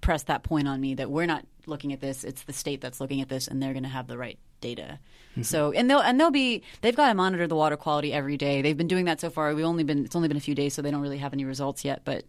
press 0.01 0.23
that 0.23 0.43
point 0.43 0.67
on 0.67 0.79
me 0.81 0.95
that 0.95 1.09
we're 1.09 1.25
not 1.25 1.45
looking 1.65 1.93
at 1.93 2.01
this; 2.01 2.23
it's 2.23 2.43
the 2.43 2.53
state 2.53 2.81
that's 2.81 2.99
looking 2.99 3.21
at 3.21 3.29
this, 3.29 3.47
and 3.47 3.61
they're 3.61 3.73
going 3.73 3.83
to 3.83 3.89
have 3.89 4.07
the 4.07 4.17
right 4.17 4.37
data. 4.61 4.99
So, 5.43 5.71
and 5.71 5.87
they'll 5.89 5.99
and 5.99 6.19
they'll 6.19 6.31
be 6.31 6.63
they've 6.81 6.95
got 6.95 7.09
to 7.09 7.13
monitor 7.13 7.47
the 7.47 7.55
water 7.55 7.77
quality 7.77 8.11
every 8.11 8.37
day. 8.37 8.61
They've 8.63 8.77
been 8.77 8.87
doing 8.87 9.05
that 9.05 9.21
so 9.21 9.29
far. 9.29 9.53
We've 9.53 9.65
only 9.65 9.83
been 9.83 10.05
it's 10.05 10.15
only 10.15 10.27
been 10.27 10.37
a 10.37 10.41
few 10.41 10.55
days, 10.55 10.73
so 10.73 10.81
they 10.81 10.89
don't 10.89 11.01
really 11.01 11.19
have 11.19 11.33
any 11.33 11.45
results 11.45 11.85
yet, 11.85 12.01
but 12.03 12.25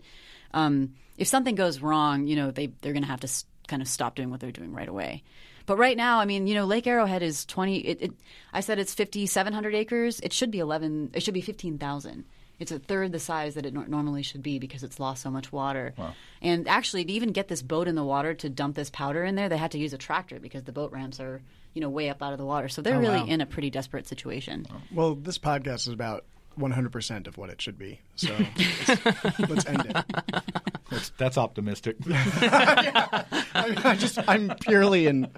um, 0.52 0.94
if 1.16 1.28
something 1.28 1.54
goes 1.54 1.80
wrong, 1.80 2.26
you 2.26 2.36
know, 2.36 2.50
they 2.50 2.66
they're 2.82 2.92
going 2.92 3.02
to 3.02 3.08
have 3.08 3.20
to 3.20 3.28
kind 3.66 3.82
of 3.82 3.88
stop 3.88 4.14
doing 4.14 4.30
what 4.30 4.40
they're 4.40 4.52
doing 4.52 4.72
right 4.72 4.88
away. 4.88 5.22
But 5.66 5.76
right 5.76 5.96
now, 5.96 6.20
I 6.20 6.24
mean, 6.24 6.46
you 6.46 6.54
know, 6.54 6.64
Lake 6.64 6.86
Arrowhead 6.86 7.22
is 7.22 7.44
twenty. 7.44 7.78
It, 7.78 8.02
it, 8.02 8.12
I 8.52 8.60
said 8.60 8.78
it's 8.78 8.94
fifty 8.94 9.26
seven 9.26 9.52
hundred 9.52 9.74
acres. 9.74 10.20
It 10.20 10.32
should 10.32 10.50
be 10.50 10.60
eleven. 10.60 11.10
It 11.12 11.22
should 11.22 11.34
be 11.34 11.40
fifteen 11.40 11.78
thousand. 11.78 12.24
It's 12.58 12.72
a 12.72 12.78
third 12.78 13.12
the 13.12 13.18
size 13.20 13.54
that 13.54 13.64
it 13.66 13.72
nor- 13.72 13.86
normally 13.86 14.22
should 14.22 14.42
be 14.42 14.58
because 14.58 14.82
it's 14.82 14.98
lost 14.98 15.22
so 15.22 15.30
much 15.30 15.52
water. 15.52 15.94
And 16.42 16.66
actually, 16.68 17.04
to 17.04 17.12
even 17.12 17.30
get 17.32 17.48
this 17.48 17.62
boat 17.62 17.86
in 17.88 17.94
the 17.94 18.04
water 18.04 18.34
to 18.34 18.48
dump 18.48 18.74
this 18.76 18.90
powder 18.90 19.24
in 19.24 19.34
there, 19.36 19.48
they 19.48 19.56
had 19.56 19.70
to 19.72 19.78
use 19.78 19.92
a 19.92 19.98
tractor 19.98 20.40
because 20.40 20.64
the 20.64 20.72
boat 20.72 20.90
ramps 20.92 21.20
are, 21.20 21.40
you 21.74 21.80
know, 21.80 21.88
way 21.88 22.08
up 22.10 22.22
out 22.22 22.32
of 22.32 22.38
the 22.38 22.44
water. 22.46 22.68
So 22.68 22.82
they're 22.82 22.96
Oh, 22.96 23.00
really 23.00 23.20
wow. 23.20 23.26
in 23.26 23.40
a 23.40 23.46
pretty 23.46 23.70
desperate 23.70 24.08
situation. 24.08 24.66
Well, 24.92 25.14
this 25.14 25.38
podcast 25.38 25.86
is 25.86 25.88
about 25.88 26.24
100% 26.58 27.28
of 27.28 27.38
what 27.38 27.50
it 27.50 27.62
should 27.62 27.78
be. 27.78 28.00
So 28.16 28.36
let's, 28.88 29.38
let's 29.48 29.66
end 29.66 29.86
it. 29.94 30.42
That's, 30.90 31.10
that's 31.10 31.38
optimistic. 31.38 31.96
I, 32.10 33.64
mean, 33.68 33.78
I 33.78 33.94
just 33.96 34.18
I'm 34.26 34.48
purely 34.60 35.06
in 35.06 35.28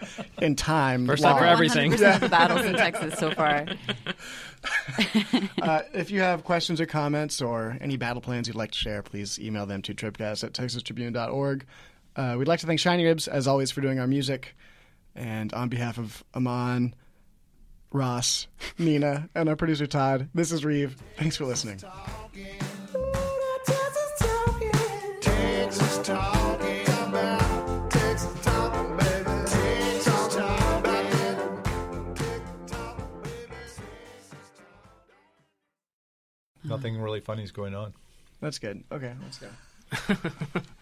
in 0.41 0.55
time. 0.55 1.07
First 1.07 1.23
time 1.23 1.37
for 1.37 1.45
lost. 1.45 1.53
everything. 1.53 1.93
100% 1.93 2.15
of 2.15 2.21
the 2.21 2.29
battles 2.29 2.65
in 2.65 2.75
Texas 2.75 3.19
so 3.19 3.31
far. 3.33 3.67
Uh, 5.63 5.81
if 5.95 6.11
you 6.11 6.21
have 6.21 6.45
questions 6.45 6.83
or 6.83 6.87
comments 6.87 7.41
or 7.41 7.79
any 7.81 7.97
battle 7.97 8.21
plans 8.21 8.47
you'd 8.47 8.57
like 8.57 8.73
to 8.73 8.79
share, 8.79 9.03
please 9.03 9.39
email 9.39 9.65
them 9.65 9.81
to 9.81 9.95
tribcast 9.95 10.45
at 10.45 10.53
texastribune.org. 10.53 11.65
Uh, 12.15 12.37
we'd 12.39 12.47
like 12.49 12.61
to 12.61 12.67
thank 12.67 12.79
Shiny 12.79 13.05
Ribs, 13.05 13.27
as 13.27 13.47
always, 13.47 13.71
for 13.71 13.81
doing 13.81 13.99
our 13.99 14.07
music. 14.07 14.55
And 15.15 15.53
on 15.55 15.71
behalf 15.71 15.99
of 15.99 16.23
Aman, 16.35 16.95
Ross, 17.93 18.49
Neena, 18.79 19.29
and 19.35 19.49
our 19.49 19.57
producer 19.57 19.87
Todd, 19.87 20.29
this 20.35 20.53
is 20.53 20.65
Reeve. 20.65 20.97
Thanks 21.17 21.37
for 21.37 21.47
listening. 21.47 21.81
Nothing 36.71 37.01
really 37.01 37.21
funny 37.21 37.43
is 37.43 37.53
going 37.53 37.75
on. 37.75 37.93
That's 38.41 38.59
good. 38.59 38.83
Okay, 38.91 39.13
let's 39.23 39.39
go. 39.39 39.51